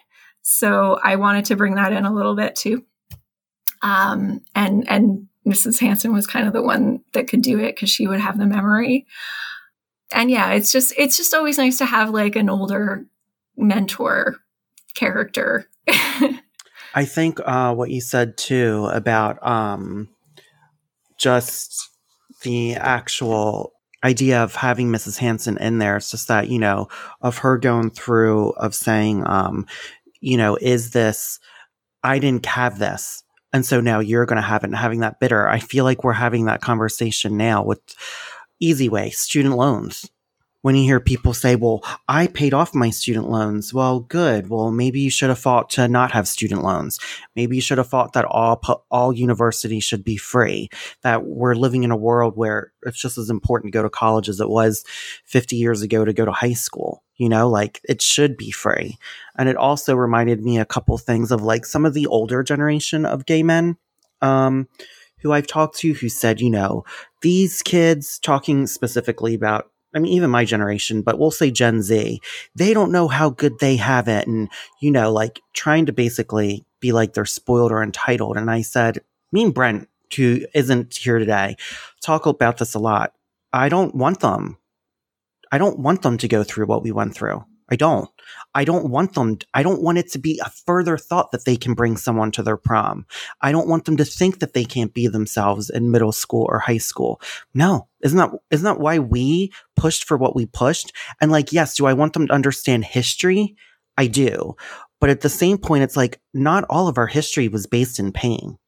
So 0.42 0.99
I 1.03 1.16
wanted 1.16 1.47
to 1.47 1.57
bring 1.57 1.76
that 1.76 1.92
in 1.92 2.05
a 2.05 2.14
little 2.14 2.36
bit 2.36 2.55
too. 2.57 2.84
Um, 3.82 4.42
and 4.55 4.88
and 4.88 5.28
Mrs. 5.47 5.80
Hanson 5.80 6.12
was 6.12 6.26
kind 6.26 6.47
of 6.47 6.53
the 6.53 6.62
one 6.62 7.01
that 7.12 7.28
could 7.28 7.42
do 7.42 7.59
it 7.59 7.74
because 7.74 7.90
she 7.90 8.07
would 8.07 8.20
have 8.20 8.38
the 8.38 8.47
memory. 8.47 9.07
And 10.12 10.30
yeah, 10.30 10.53
it's 10.53 10.72
just 10.72 10.92
it's 10.97 11.16
just 11.16 11.34
always 11.34 11.59
nice 11.59 11.78
to 11.78 11.86
have 11.86 12.11
like 12.11 12.36
an 12.36 12.49
older 12.49 13.07
mentor 13.57 14.36
character. 14.94 15.66
I 16.94 17.05
think 17.05 17.40
uh, 17.44 17.74
what 17.74 17.90
you 17.90 18.00
said 18.00 18.36
too 18.36 18.86
about 18.92 19.44
um, 19.46 20.09
just 21.18 21.90
the 22.42 22.74
actual 22.74 23.72
idea 24.05 24.42
of 24.42 24.55
having 24.55 24.90
Mrs. 24.90 25.18
Hanson 25.18 25.57
in 25.59 25.78
there. 25.78 25.96
It's 25.96 26.11
just 26.11 26.28
that, 26.28 26.48
you 26.48 26.59
know, 26.59 26.88
of 27.20 27.38
her 27.38 27.59
going 27.59 27.90
through 27.90 28.50
of 28.50 28.74
saying, 28.74 29.26
um, 29.26 29.66
you 30.20 30.36
know, 30.36 30.57
is 30.61 30.90
this, 30.90 31.40
I 32.02 32.18
didn't 32.18 32.46
have 32.46 32.78
this. 32.78 33.22
And 33.52 33.64
so 33.64 33.80
now 33.80 34.00
you're 34.00 34.26
going 34.26 34.36
to 34.36 34.42
have 34.42 34.62
it 34.62 34.66
and 34.66 34.76
having 34.76 35.00
that 35.00 35.20
bitter. 35.20 35.48
I 35.48 35.59
feel 35.59 35.84
like 35.84 36.05
we're 36.05 36.12
having 36.12 36.44
that 36.46 36.61
conversation 36.61 37.36
now 37.36 37.64
with 37.64 37.80
Easy 38.61 38.88
Way, 38.88 39.11
student 39.11 39.57
loans 39.57 40.11
when 40.64 40.74
you 40.74 40.84
hear 40.84 40.98
people 40.98 41.34
say, 41.34 41.56
well, 41.56 41.84
I 42.08 42.26
paid 42.26 42.54
off 42.54 42.74
my 42.74 42.88
student 42.88 43.28
loans. 43.28 43.74
Well, 43.74 44.00
good. 44.00 44.48
Well, 44.48 44.70
maybe 44.70 44.98
you 44.98 45.10
should 45.10 45.28
have 45.28 45.38
fought 45.38 45.68
to 45.70 45.88
not 45.88 46.12
have 46.12 46.26
student 46.26 46.62
loans. 46.62 46.98
Maybe 47.36 47.56
you 47.56 47.60
should 47.60 47.76
have 47.76 47.90
fought 47.90 48.14
that 48.14 48.24
all, 48.24 48.62
all 48.90 49.12
universities 49.12 49.84
should 49.84 50.02
be 50.02 50.16
free, 50.16 50.70
that 51.02 51.26
we're 51.26 51.54
living 51.54 51.84
in 51.84 51.90
a 51.90 51.96
world 51.98 52.32
where 52.34 52.72
it's 52.82 52.98
just 52.98 53.18
as 53.18 53.28
important 53.28 53.74
to 53.74 53.76
go 53.76 53.82
to 53.82 53.90
college 53.90 54.26
as 54.30 54.40
it 54.40 54.48
was 54.48 54.86
50 55.26 55.54
years 55.54 55.82
ago 55.82 56.02
to 56.02 56.14
go 56.14 56.24
to 56.24 56.32
high 56.32 56.54
school. 56.54 57.02
You 57.16 57.28
know, 57.28 57.46
like 57.46 57.82
it 57.86 58.00
should 58.00 58.38
be 58.38 58.50
free. 58.50 58.96
And 59.36 59.50
it 59.50 59.58
also 59.58 59.94
reminded 59.94 60.42
me 60.42 60.58
a 60.58 60.64
couple 60.64 60.96
things 60.96 61.30
of 61.30 61.42
like 61.42 61.66
some 61.66 61.84
of 61.84 61.92
the 61.92 62.06
older 62.06 62.42
generation 62.42 63.04
of 63.04 63.26
gay 63.26 63.42
men. 63.42 63.76
Um, 64.22 64.68
who 65.18 65.32
I've 65.32 65.46
talked 65.46 65.78
to 65.78 65.94
who 65.94 66.10
said, 66.10 66.40
you 66.40 66.50
know, 66.50 66.84
these 67.22 67.62
kids 67.62 68.18
talking 68.18 68.66
specifically 68.66 69.34
about 69.34 69.70
I 69.95 70.01
mean, 70.01 70.12
even 70.12 70.30
my 70.30 70.45
generation, 70.45 71.03
but 71.03 71.18
we'll 71.18 71.30
say 71.30 71.51
Gen 71.51 71.82
Z, 71.82 72.20
they 72.55 72.74
don't 72.74 72.92
know 72.92 73.09
how 73.09 73.30
good 73.30 73.59
they 73.61 73.76
have 73.76 74.09
it. 74.09 74.26
And, 74.26 74.49
you 74.80 74.90
know, 74.90 75.12
like 75.12 75.40
trying 75.53 75.86
to 75.86 75.92
basically 75.92 76.64
be 76.80 76.92
like 76.92 77.12
they're 77.12 77.24
spoiled 77.24 77.72
or 77.72 77.82
entitled. 77.82 78.36
And 78.36 78.51
I 78.51 78.62
said, 78.62 79.01
me 79.32 79.45
and 79.45 79.55
Brent, 79.55 79.88
who 80.16 80.47
isn't 80.55 80.97
here 80.97 81.18
today, 81.18 81.57
talk 82.03 82.26
about 82.26 82.59
this 82.59 82.74
a 82.74 82.78
lot. 82.78 83.12
I 83.53 83.68
don't 83.68 83.95
want 83.95 84.20
them. 84.20 84.59
I 85.53 85.59
don't 85.59 85.78
want 85.78 86.03
them 86.03 86.18
to 86.18 86.28
go 86.28 86.42
through 86.42 86.66
what 86.66 86.82
we 86.82 86.90
went 86.90 87.14
through. 87.14 87.45
I 87.68 87.76
don't. 87.76 88.11
I 88.54 88.64
don't 88.64 88.90
want 88.90 89.14
them. 89.14 89.38
I 89.54 89.62
don't 89.62 89.82
want 89.82 89.98
it 89.98 90.10
to 90.12 90.18
be 90.18 90.40
a 90.44 90.50
further 90.50 90.96
thought 90.96 91.32
that 91.32 91.44
they 91.44 91.56
can 91.56 91.74
bring 91.74 91.96
someone 91.96 92.30
to 92.32 92.42
their 92.42 92.56
prom. 92.56 93.06
I 93.40 93.52
don't 93.52 93.68
want 93.68 93.84
them 93.84 93.96
to 93.96 94.04
think 94.04 94.38
that 94.40 94.52
they 94.52 94.64
can't 94.64 94.94
be 94.94 95.06
themselves 95.06 95.70
in 95.70 95.90
middle 95.90 96.12
school 96.12 96.46
or 96.48 96.58
high 96.58 96.78
school. 96.78 97.20
No, 97.54 97.88
isn't 98.02 98.18
that, 98.18 98.30
isn't 98.50 98.64
that 98.64 98.80
why 98.80 98.98
we 98.98 99.52
pushed 99.76 100.04
for 100.04 100.16
what 100.16 100.36
we 100.36 100.46
pushed? 100.46 100.92
And 101.20 101.30
like, 101.30 101.52
yes, 101.52 101.76
do 101.76 101.86
I 101.86 101.92
want 101.92 102.12
them 102.12 102.26
to 102.26 102.32
understand 102.32 102.84
history? 102.84 103.56
I 103.96 104.06
do. 104.06 104.56
But 105.00 105.10
at 105.10 105.20
the 105.20 105.28
same 105.28 105.58
point, 105.58 105.84
it's 105.84 105.96
like 105.96 106.20
not 106.32 106.64
all 106.70 106.88
of 106.88 106.98
our 106.98 107.06
history 107.06 107.48
was 107.48 107.66
based 107.66 107.98
in 107.98 108.12
pain 108.12 108.58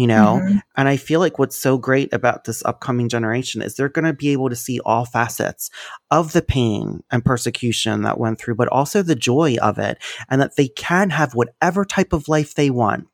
you 0.00 0.06
know 0.06 0.40
mm-hmm. 0.42 0.58
and 0.78 0.88
i 0.88 0.96
feel 0.96 1.20
like 1.20 1.38
what's 1.38 1.56
so 1.56 1.76
great 1.76 2.10
about 2.14 2.44
this 2.44 2.64
upcoming 2.64 3.06
generation 3.06 3.60
is 3.60 3.74
they're 3.74 3.90
going 3.90 4.06
to 4.06 4.14
be 4.14 4.30
able 4.30 4.48
to 4.48 4.56
see 4.56 4.80
all 4.86 5.04
facets 5.04 5.68
of 6.10 6.32
the 6.32 6.40
pain 6.40 7.02
and 7.10 7.22
persecution 7.22 8.00
that 8.00 8.18
went 8.18 8.38
through 8.38 8.54
but 8.54 8.68
also 8.68 9.02
the 9.02 9.14
joy 9.14 9.56
of 9.60 9.78
it 9.78 9.98
and 10.30 10.40
that 10.40 10.56
they 10.56 10.68
can 10.68 11.10
have 11.10 11.34
whatever 11.34 11.84
type 11.84 12.14
of 12.14 12.28
life 12.28 12.54
they 12.54 12.70
want 12.70 13.06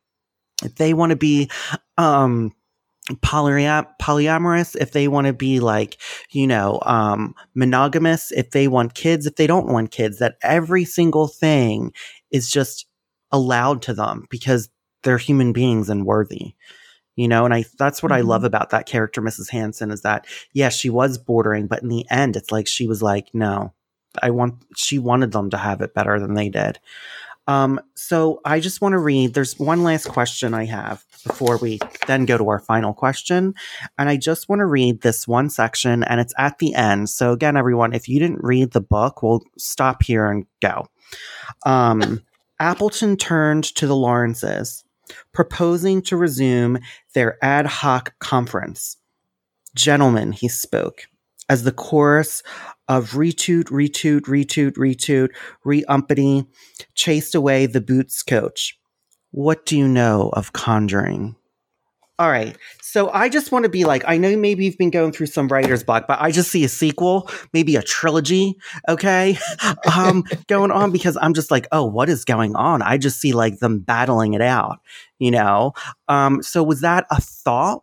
if 0.63 0.77
they 0.77 0.95
want 0.95 1.11
to 1.11 1.17
be 1.17 1.51
um 1.99 2.53
polyam- 3.15 3.89
polyamorous 4.01 4.77
if 4.77 4.93
they 4.93 5.09
want 5.09 5.27
to 5.27 5.33
be 5.33 5.59
like 5.59 6.01
you 6.31 6.47
know 6.47 6.79
um 6.87 7.35
monogamous 7.57 8.31
if 8.31 8.53
they 8.53 8.69
want 8.69 8.95
kids 8.95 9.27
if 9.27 9.35
they 9.35 9.49
don't 9.49 9.67
want 9.67 9.91
kids 9.91 10.19
that 10.21 10.37
every 10.41 10.85
single 10.85 11.27
thing 11.27 11.93
is 12.31 12.49
just 12.49 12.87
allowed 13.33 13.83
to 13.83 13.93
them 13.93 14.25
because 14.31 14.69
they're 15.03 15.19
human 15.19 15.53
beings 15.53 15.89
and 15.89 16.07
worthy 16.07 16.55
you 17.17 17.27
know? 17.27 17.45
And 17.45 17.53
i 17.53 17.65
that's 17.79 18.03
what 18.03 18.13
mm-hmm. 18.13 18.19
i 18.19 18.21
love 18.21 18.41
mm-hmm. 18.41 18.47
about 18.47 18.71
that 18.71 18.87
character 18.87 19.21
mrs 19.21 19.51
hanson 19.51 19.91
is 19.91 20.03
that 20.03 20.27
yes 20.53 20.77
she 20.77 20.91
was 20.91 21.19
bordering 21.19 21.67
but 21.67 21.83
in 21.83 21.89
the 21.89 22.07
end 22.11 22.37
it's 22.37 22.53
like 22.53 22.67
she 22.67 22.87
was 22.87 23.03
like 23.03 23.29
no 23.35 23.73
i 24.23 24.31
want 24.31 24.55
she 24.77 24.99
wanted 24.99 25.33
them 25.33 25.51
to 25.51 25.57
have 25.57 25.81
it 25.81 25.95
better 25.95 26.21
than 26.21 26.35
they 26.35 26.49
did. 26.49 26.79
Um, 27.49 27.81
so 27.95 28.41
i 28.45 28.59
just 28.59 28.81
want 28.81 28.93
to 28.93 28.99
read 28.99 29.35
there's 29.35 29.59
one 29.59 29.85
last 29.85 30.09
question 30.09 30.53
i 30.53 30.65
have 30.65 31.05
before 31.25 31.59
we 31.59 31.79
then 32.07 32.25
go 32.25 32.39
to 32.39 32.49
our 32.49 32.59
final 32.59 32.93
question. 32.93 33.55
And 33.99 34.09
i 34.09 34.17
just 34.17 34.49
want 34.49 34.61
to 34.61 34.67
read 34.67 35.03
this 35.03 35.29
one 35.29 35.49
section 35.51 36.03
and 36.03 36.21
it's 36.21 36.35
at 36.39 36.59
the 36.59 36.75
end. 36.75 37.09
So 37.09 37.33
again 37.33 37.57
everyone 37.57 37.93
if 37.93 38.09
you 38.09 38.19
didn't 38.19 38.43
read 38.43 38.73
the 38.73 38.81
book 38.81 39.23
we'll 39.23 39.43
stop 39.59 40.03
here 40.03 40.29
and 40.29 40.47
go. 40.61 40.87
Um, 41.65 42.23
appleton 42.59 43.17
turned 43.17 43.65
to 43.77 43.87
the 43.87 43.97
lawrences 43.97 44.85
proposing 45.33 46.03
to 46.03 46.17
resume 46.17 46.79
their 47.15 47.39
ad 47.45 47.67
hoc 47.67 48.19
conference. 48.19 48.97
Gentlemen, 49.75 50.33
he 50.33 50.49
spoke, 50.49 51.07
as 51.49 51.63
the 51.65 51.73
chorus 51.73 52.43
of 52.89 53.13
retoot, 53.13 53.65
retoot, 53.65 54.23
retoot, 54.23 54.73
retoot, 54.73 55.29
re-umpity 55.65 56.47
chased 56.95 57.35
away 57.35 57.67
the 57.67 57.81
boots 57.81 58.23
coach. 58.23 58.79
What 59.33 59.67
do 59.67 59.77
you 59.77 59.87
know 59.87 60.31
of 60.33 60.53
conjuring? 60.53 61.37
All 62.19 62.31
right. 62.31 62.57
So 62.81 63.11
I 63.11 63.29
just 63.29 63.53
want 63.53 63.65
to 63.65 63.69
be 63.69 63.85
like, 63.85 64.03
I 64.07 64.17
know 64.17 64.35
maybe 64.39 64.65
you've 64.65 64.79
been 64.79 64.91
going 64.91 65.13
through 65.13 65.27
some 65.27 65.49
writer's 65.49 65.85
block, 65.85 66.07
but 66.09 66.19
I 66.19 66.31
just 66.31 66.51
see 66.51 66.65
a 66.65 66.69
sequel, 66.69 67.31
maybe 67.53 67.77
a 67.77 67.83
trilogy, 67.83 68.57
okay, 68.89 69.37
um, 69.95 70.25
going 70.47 70.71
on 70.71 70.93
because 70.93 71.19
I'm 71.21 71.35
just 71.35 71.51
like, 71.51 71.67
oh, 71.73 71.85
what 71.85 72.09
is 72.09 72.25
going 72.25 72.57
on? 72.57 72.81
I 72.81 72.97
just 72.97 73.21
see 73.21 73.33
like 73.33 73.59
them 73.59 73.81
battling 73.81 74.33
it 74.33 74.41
out, 74.41 74.81
you 75.19 75.31
know? 75.31 75.75
Um, 76.09 76.43
so 76.43 76.63
was 76.63 76.81
that 76.81 77.05
a 77.11 77.21
thought 77.21 77.83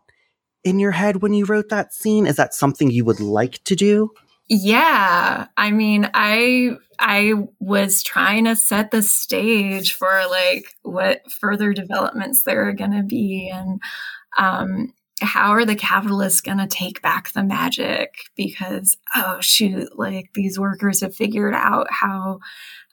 in 0.64 0.80
your 0.80 0.90
head 0.90 1.22
when 1.22 1.32
you 1.32 1.44
wrote 1.44 1.68
that 1.68 1.94
scene? 1.94 2.26
Is 2.26 2.34
that 2.34 2.54
something 2.54 2.90
you 2.90 3.04
would 3.04 3.20
like 3.20 3.62
to 3.64 3.76
do? 3.76 4.10
Yeah. 4.48 5.46
I 5.56 5.70
mean, 5.70 6.10
I 6.14 6.76
I 6.98 7.34
was 7.58 8.02
trying 8.02 8.44
to 8.44 8.56
set 8.56 8.90
the 8.90 9.02
stage 9.02 9.94
for 9.94 10.22
like 10.30 10.66
what 10.82 11.30
further 11.30 11.72
developments 11.72 12.42
there 12.42 12.68
are 12.68 12.72
going 12.72 12.92
to 12.92 13.02
be 13.02 13.50
and 13.52 13.80
um, 14.38 14.92
how 15.22 15.50
are 15.52 15.64
the 15.64 15.76
capitalists 15.76 16.40
going 16.40 16.58
to 16.58 16.66
take 16.66 17.00
back 17.00 17.32
the 17.32 17.42
magic? 17.42 18.14
Because 18.36 18.96
oh 19.14 19.38
shoot, 19.40 19.96
like 19.98 20.30
these 20.34 20.58
workers 20.58 21.00
have 21.00 21.14
figured 21.16 21.54
out 21.54 21.86
how 21.90 22.40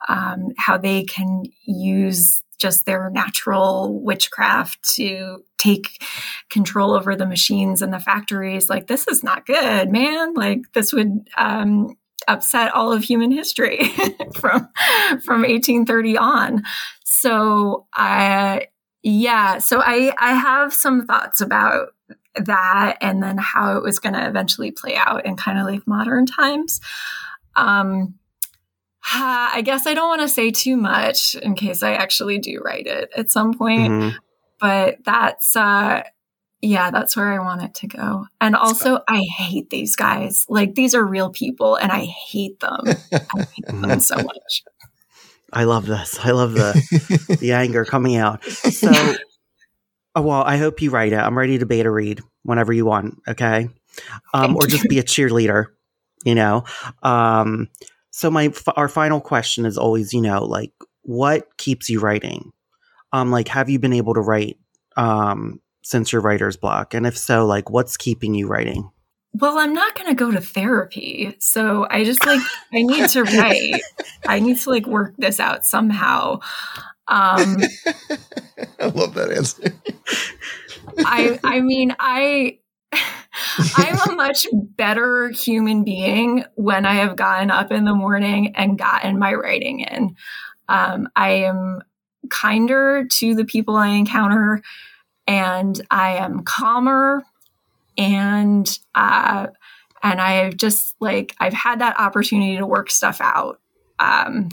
um, 0.07 0.49
how 0.57 0.77
they 0.77 1.03
can 1.03 1.43
use 1.65 2.43
just 2.61 2.85
their 2.85 3.09
natural 3.09 3.99
witchcraft 4.01 4.81
to 4.95 5.43
take 5.57 6.03
control 6.49 6.93
over 6.93 7.15
the 7.15 7.25
machines 7.25 7.81
and 7.81 7.93
the 7.93 7.99
factories. 7.99 8.69
Like, 8.69 8.87
this 8.87 9.07
is 9.07 9.23
not 9.23 9.45
good, 9.45 9.89
man. 9.89 10.33
Like, 10.33 10.71
this 10.73 10.93
would 10.93 11.27
um, 11.37 11.97
upset 12.27 12.73
all 12.73 12.93
of 12.93 13.03
human 13.03 13.31
history 13.31 13.83
from 14.35 14.69
from 15.23 15.41
1830 15.41 16.17
on. 16.17 16.63
So, 17.03 17.87
I 17.93 18.67
yeah, 19.03 19.57
so 19.57 19.81
I 19.81 20.13
I 20.17 20.33
have 20.33 20.73
some 20.73 21.05
thoughts 21.05 21.41
about 21.41 21.89
that 22.35 22.97
and 23.01 23.21
then 23.21 23.37
how 23.37 23.77
it 23.77 23.83
was 23.83 23.99
going 23.99 24.13
to 24.13 24.27
eventually 24.27 24.71
play 24.71 24.95
out 24.95 25.25
in 25.25 25.35
kind 25.35 25.59
of 25.59 25.65
like 25.65 25.85
modern 25.85 26.25
times. 26.25 26.79
Um, 27.55 28.15
I 29.03 29.61
guess 29.63 29.87
I 29.87 29.93
don't 29.93 30.07
want 30.07 30.21
to 30.21 30.29
say 30.29 30.51
too 30.51 30.77
much 30.77 31.35
in 31.35 31.55
case 31.55 31.83
I 31.83 31.93
actually 31.93 32.39
do 32.39 32.61
write 32.63 32.87
it 32.87 33.09
at 33.15 33.31
some 33.31 33.53
point, 33.53 33.91
mm-hmm. 33.91 34.17
but 34.59 34.97
that's 35.03 35.55
uh 35.55 36.03
yeah, 36.61 36.91
that's 36.91 37.17
where 37.17 37.31
I 37.33 37.39
want 37.39 37.63
it 37.63 37.73
to 37.75 37.87
go. 37.87 38.27
And 38.39 38.55
also 38.55 38.99
I 39.07 39.21
hate 39.37 39.71
these 39.71 39.95
guys. 39.95 40.45
Like 40.47 40.75
these 40.75 40.93
are 40.93 41.03
real 41.03 41.31
people 41.31 41.75
and 41.75 41.91
I 41.91 42.05
hate 42.05 42.59
them. 42.59 42.81
I 43.13 43.47
hate 43.51 43.65
them 43.67 43.99
so 43.99 44.15
much. 44.17 44.63
I 45.51 45.63
love 45.63 45.85
this. 45.85 46.19
I 46.23 46.31
love 46.31 46.53
the 46.53 47.37
the 47.39 47.51
anger 47.53 47.83
coming 47.83 48.15
out. 48.15 48.43
So 48.45 48.91
oh, 50.15 50.21
well, 50.21 50.43
I 50.43 50.57
hope 50.57 50.81
you 50.81 50.91
write 50.91 51.13
it. 51.13 51.19
I'm 51.19 51.37
ready 51.37 51.57
to 51.57 51.65
beta 51.65 51.89
read 51.89 52.21
whenever 52.43 52.71
you 52.71 52.85
want, 52.85 53.15
okay? 53.27 53.69
Um, 54.33 54.55
or 54.55 54.67
just 54.67 54.87
be 54.87 54.99
a 54.99 55.03
cheerleader, 55.03 55.67
you 56.23 56.35
know. 56.35 56.63
Um 57.01 57.69
so 58.11 58.29
my 58.29 58.53
our 58.75 58.89
final 58.89 59.21
question 59.21 59.65
is 59.65 59.77
always, 59.77 60.13
you 60.13 60.21
know, 60.21 60.43
like 60.43 60.73
what 61.01 61.57
keeps 61.57 61.89
you 61.89 61.99
writing? 61.99 62.51
Um, 63.13 63.31
like 63.31 63.47
have 63.47 63.69
you 63.69 63.79
been 63.79 63.93
able 63.93 64.13
to 64.13 64.21
write 64.21 64.57
um 64.97 65.59
since 65.81 66.11
your 66.11 66.21
writer's 66.21 66.57
block? 66.57 66.93
And 66.93 67.07
if 67.07 67.17
so, 67.17 67.45
like 67.45 67.69
what's 67.69 67.97
keeping 67.97 68.35
you 68.35 68.47
writing? 68.47 68.89
Well, 69.33 69.57
I'm 69.57 69.73
not 69.73 69.95
going 69.95 70.09
to 70.09 70.13
go 70.13 70.29
to 70.29 70.41
therapy. 70.41 71.33
So 71.39 71.87
I 71.89 72.03
just 72.03 72.25
like 72.25 72.41
I 72.73 72.81
need 72.81 73.07
to 73.09 73.23
write. 73.23 73.81
I 74.27 74.39
need 74.39 74.57
to 74.59 74.69
like 74.69 74.85
work 74.85 75.13
this 75.17 75.39
out 75.39 75.65
somehow. 75.65 76.39
Um 77.07 77.57
I 78.79 78.87
love 78.87 79.13
that 79.15 79.31
answer. 79.31 79.73
I 80.99 81.39
I 81.43 81.61
mean, 81.61 81.95
I 81.97 82.59
I'm 82.93 84.09
a 84.09 84.11
much 84.15 84.47
better 84.51 85.29
human 85.29 85.83
being 85.83 86.45
when 86.55 86.85
I 86.85 86.95
have 86.95 87.15
gotten 87.15 87.51
up 87.51 87.71
in 87.71 87.85
the 87.85 87.95
morning 87.95 88.55
and 88.55 88.77
gotten 88.77 89.19
my 89.19 89.33
writing 89.33 89.81
in. 89.81 90.15
Um, 90.67 91.09
I 91.15 91.31
am 91.31 91.81
kinder 92.29 93.05
to 93.05 93.35
the 93.35 93.45
people 93.45 93.75
I 93.75 93.89
encounter, 93.89 94.61
and 95.27 95.79
I 95.89 96.17
am 96.17 96.43
calmer, 96.43 97.23
and 97.97 98.79
uh, 98.95 99.47
and 100.03 100.21
I've 100.21 100.57
just 100.57 100.95
like 100.99 101.35
I've 101.39 101.53
had 101.53 101.79
that 101.81 101.99
opportunity 101.99 102.57
to 102.57 102.65
work 102.65 102.89
stuff 102.89 103.19
out. 103.21 103.59
Um, 103.99 104.49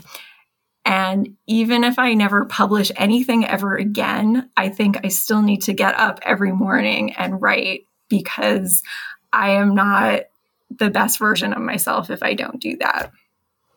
and 0.85 1.35
even 1.45 1.83
if 1.83 1.99
I 1.99 2.13
never 2.13 2.45
publish 2.45 2.91
anything 2.95 3.45
ever 3.45 3.75
again, 3.75 4.49
I 4.57 4.69
think 4.69 4.99
I 5.03 5.09
still 5.09 5.41
need 5.41 5.61
to 5.63 5.73
get 5.73 5.95
up 5.95 6.19
every 6.23 6.51
morning 6.51 7.13
and 7.13 7.41
write 7.41 7.83
because 8.09 8.83
I 9.31 9.51
am 9.51 9.75
not 9.75 10.23
the 10.69 10.89
best 10.89 11.19
version 11.19 11.53
of 11.53 11.61
myself 11.61 12.09
if 12.09 12.21
I 12.23 12.33
don't 12.33 12.59
do 12.59 12.77
that. 12.77 13.11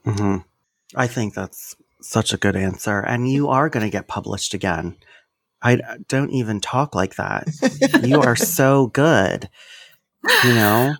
Mm-hmm. 0.06 0.38
I 0.94 1.06
think 1.06 1.34
that's 1.34 1.76
such 2.00 2.32
a 2.32 2.36
good 2.36 2.56
answer. 2.56 3.00
And 3.00 3.30
you 3.30 3.48
are 3.48 3.68
going 3.68 3.84
to 3.84 3.90
get 3.90 4.08
published 4.08 4.54
again. 4.54 4.96
I 5.62 5.80
don't 6.08 6.30
even 6.30 6.60
talk 6.60 6.94
like 6.94 7.16
that. 7.16 7.48
you 8.02 8.20
are 8.20 8.36
so 8.36 8.88
good. 8.88 9.48
You 10.44 10.54
know? 10.54 10.94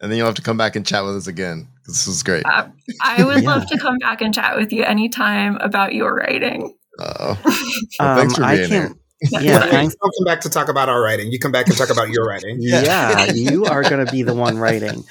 And 0.00 0.10
then 0.10 0.18
you'll 0.18 0.26
have 0.26 0.36
to 0.36 0.42
come 0.42 0.56
back 0.56 0.76
and 0.76 0.86
chat 0.86 1.04
with 1.04 1.16
us 1.16 1.26
again. 1.26 1.68
This 1.86 2.06
was 2.06 2.22
great. 2.22 2.44
Uh, 2.46 2.68
I 3.02 3.24
would 3.24 3.42
yeah. 3.42 3.48
love 3.48 3.66
to 3.68 3.78
come 3.78 3.98
back 3.98 4.22
and 4.22 4.34
chat 4.34 4.56
with 4.56 4.72
you 4.72 4.82
anytime 4.82 5.56
about 5.58 5.94
your 5.94 6.14
writing. 6.14 6.74
Oh, 6.98 7.38
well, 8.00 8.16
thanks 8.16 8.36
for 8.36 8.44
um, 8.44 8.56
being 8.56 8.70
here. 8.70 8.94
Yeah, 9.22 9.60
thanks. 9.60 9.94
I'll 10.02 10.10
come 10.10 10.24
back 10.24 10.40
to 10.42 10.50
talk 10.50 10.68
about 10.68 10.88
our 10.88 11.02
writing. 11.02 11.30
You 11.30 11.38
come 11.38 11.52
back 11.52 11.66
and 11.68 11.76
talk 11.76 11.90
about 11.90 12.08
your 12.08 12.24
writing. 12.24 12.56
yeah, 12.60 13.32
you 13.32 13.64
are 13.66 13.82
going 13.82 14.04
to 14.04 14.10
be 14.10 14.22
the 14.22 14.34
one 14.34 14.58
writing. 14.58 15.04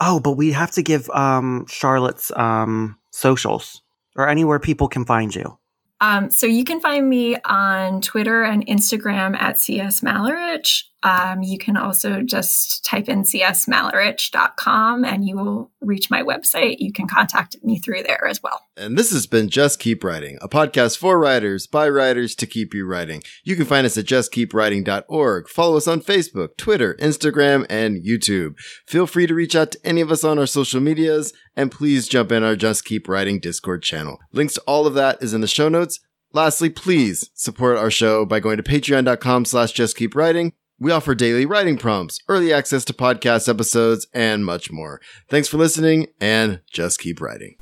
Oh, 0.00 0.20
but 0.20 0.32
we 0.32 0.52
have 0.52 0.72
to 0.72 0.82
give 0.82 1.08
um, 1.10 1.66
Charlotte's 1.68 2.32
um, 2.34 2.98
socials 3.10 3.82
or 4.16 4.28
anywhere 4.28 4.58
people 4.58 4.88
can 4.88 5.04
find 5.04 5.34
you. 5.34 5.58
Um, 6.00 6.30
so 6.30 6.46
you 6.46 6.64
can 6.64 6.80
find 6.80 7.08
me 7.08 7.36
on 7.44 8.00
Twitter 8.00 8.42
and 8.42 8.66
Instagram 8.66 9.40
at 9.40 9.58
CS 9.58 10.00
Malerich. 10.00 10.82
Um, 11.02 11.42
you 11.42 11.58
can 11.58 11.76
also 11.76 12.22
just 12.22 12.84
type 12.84 13.08
in 13.08 13.22
csmalerich.com 13.22 15.04
and 15.04 15.26
you 15.26 15.36
will 15.36 15.70
reach 15.80 16.10
my 16.10 16.22
website. 16.22 16.76
You 16.78 16.92
can 16.92 17.08
contact 17.08 17.56
me 17.62 17.78
through 17.78 18.04
there 18.04 18.26
as 18.26 18.42
well. 18.42 18.68
And 18.76 18.96
this 18.96 19.10
has 19.12 19.26
been 19.26 19.48
Just 19.48 19.80
Keep 19.80 20.04
Writing, 20.04 20.38
a 20.40 20.48
podcast 20.48 20.98
for 20.98 21.18
writers 21.18 21.66
by 21.66 21.88
writers 21.88 22.34
to 22.36 22.46
keep 22.46 22.72
you 22.72 22.86
writing. 22.86 23.22
You 23.42 23.56
can 23.56 23.64
find 23.64 23.84
us 23.84 23.98
at 23.98 24.04
justkeepwriting.org. 24.06 25.48
Follow 25.48 25.76
us 25.76 25.88
on 25.88 26.00
Facebook, 26.00 26.56
Twitter, 26.56 26.94
Instagram, 26.94 27.66
and 27.68 28.04
YouTube. 28.04 28.54
Feel 28.86 29.06
free 29.06 29.26
to 29.26 29.34
reach 29.34 29.56
out 29.56 29.72
to 29.72 29.78
any 29.84 30.00
of 30.00 30.12
us 30.12 30.22
on 30.22 30.38
our 30.38 30.46
social 30.46 30.80
medias 30.80 31.32
and 31.56 31.72
please 31.72 32.08
jump 32.08 32.30
in 32.30 32.44
our 32.44 32.56
Just 32.56 32.84
Keep 32.84 33.08
Writing 33.08 33.40
Discord 33.40 33.82
channel. 33.82 34.18
Links 34.32 34.54
to 34.54 34.62
all 34.62 34.86
of 34.86 34.94
that 34.94 35.22
is 35.22 35.34
in 35.34 35.40
the 35.40 35.48
show 35.48 35.68
notes. 35.68 35.98
Lastly, 36.32 36.70
please 36.70 37.28
support 37.34 37.76
our 37.76 37.90
show 37.90 38.24
by 38.24 38.40
going 38.40 38.56
to 38.56 38.62
patreon.com 38.62 39.44
slash 39.44 39.74
justkeepwriting 39.74 40.52
we 40.78 40.90
offer 40.90 41.14
daily 41.14 41.46
writing 41.46 41.76
prompts, 41.76 42.18
early 42.28 42.52
access 42.52 42.84
to 42.86 42.92
podcast 42.92 43.48
episodes, 43.48 44.06
and 44.12 44.44
much 44.44 44.70
more. 44.70 45.00
Thanks 45.28 45.48
for 45.48 45.56
listening 45.56 46.08
and 46.20 46.60
just 46.70 46.98
keep 46.98 47.20
writing. 47.20 47.56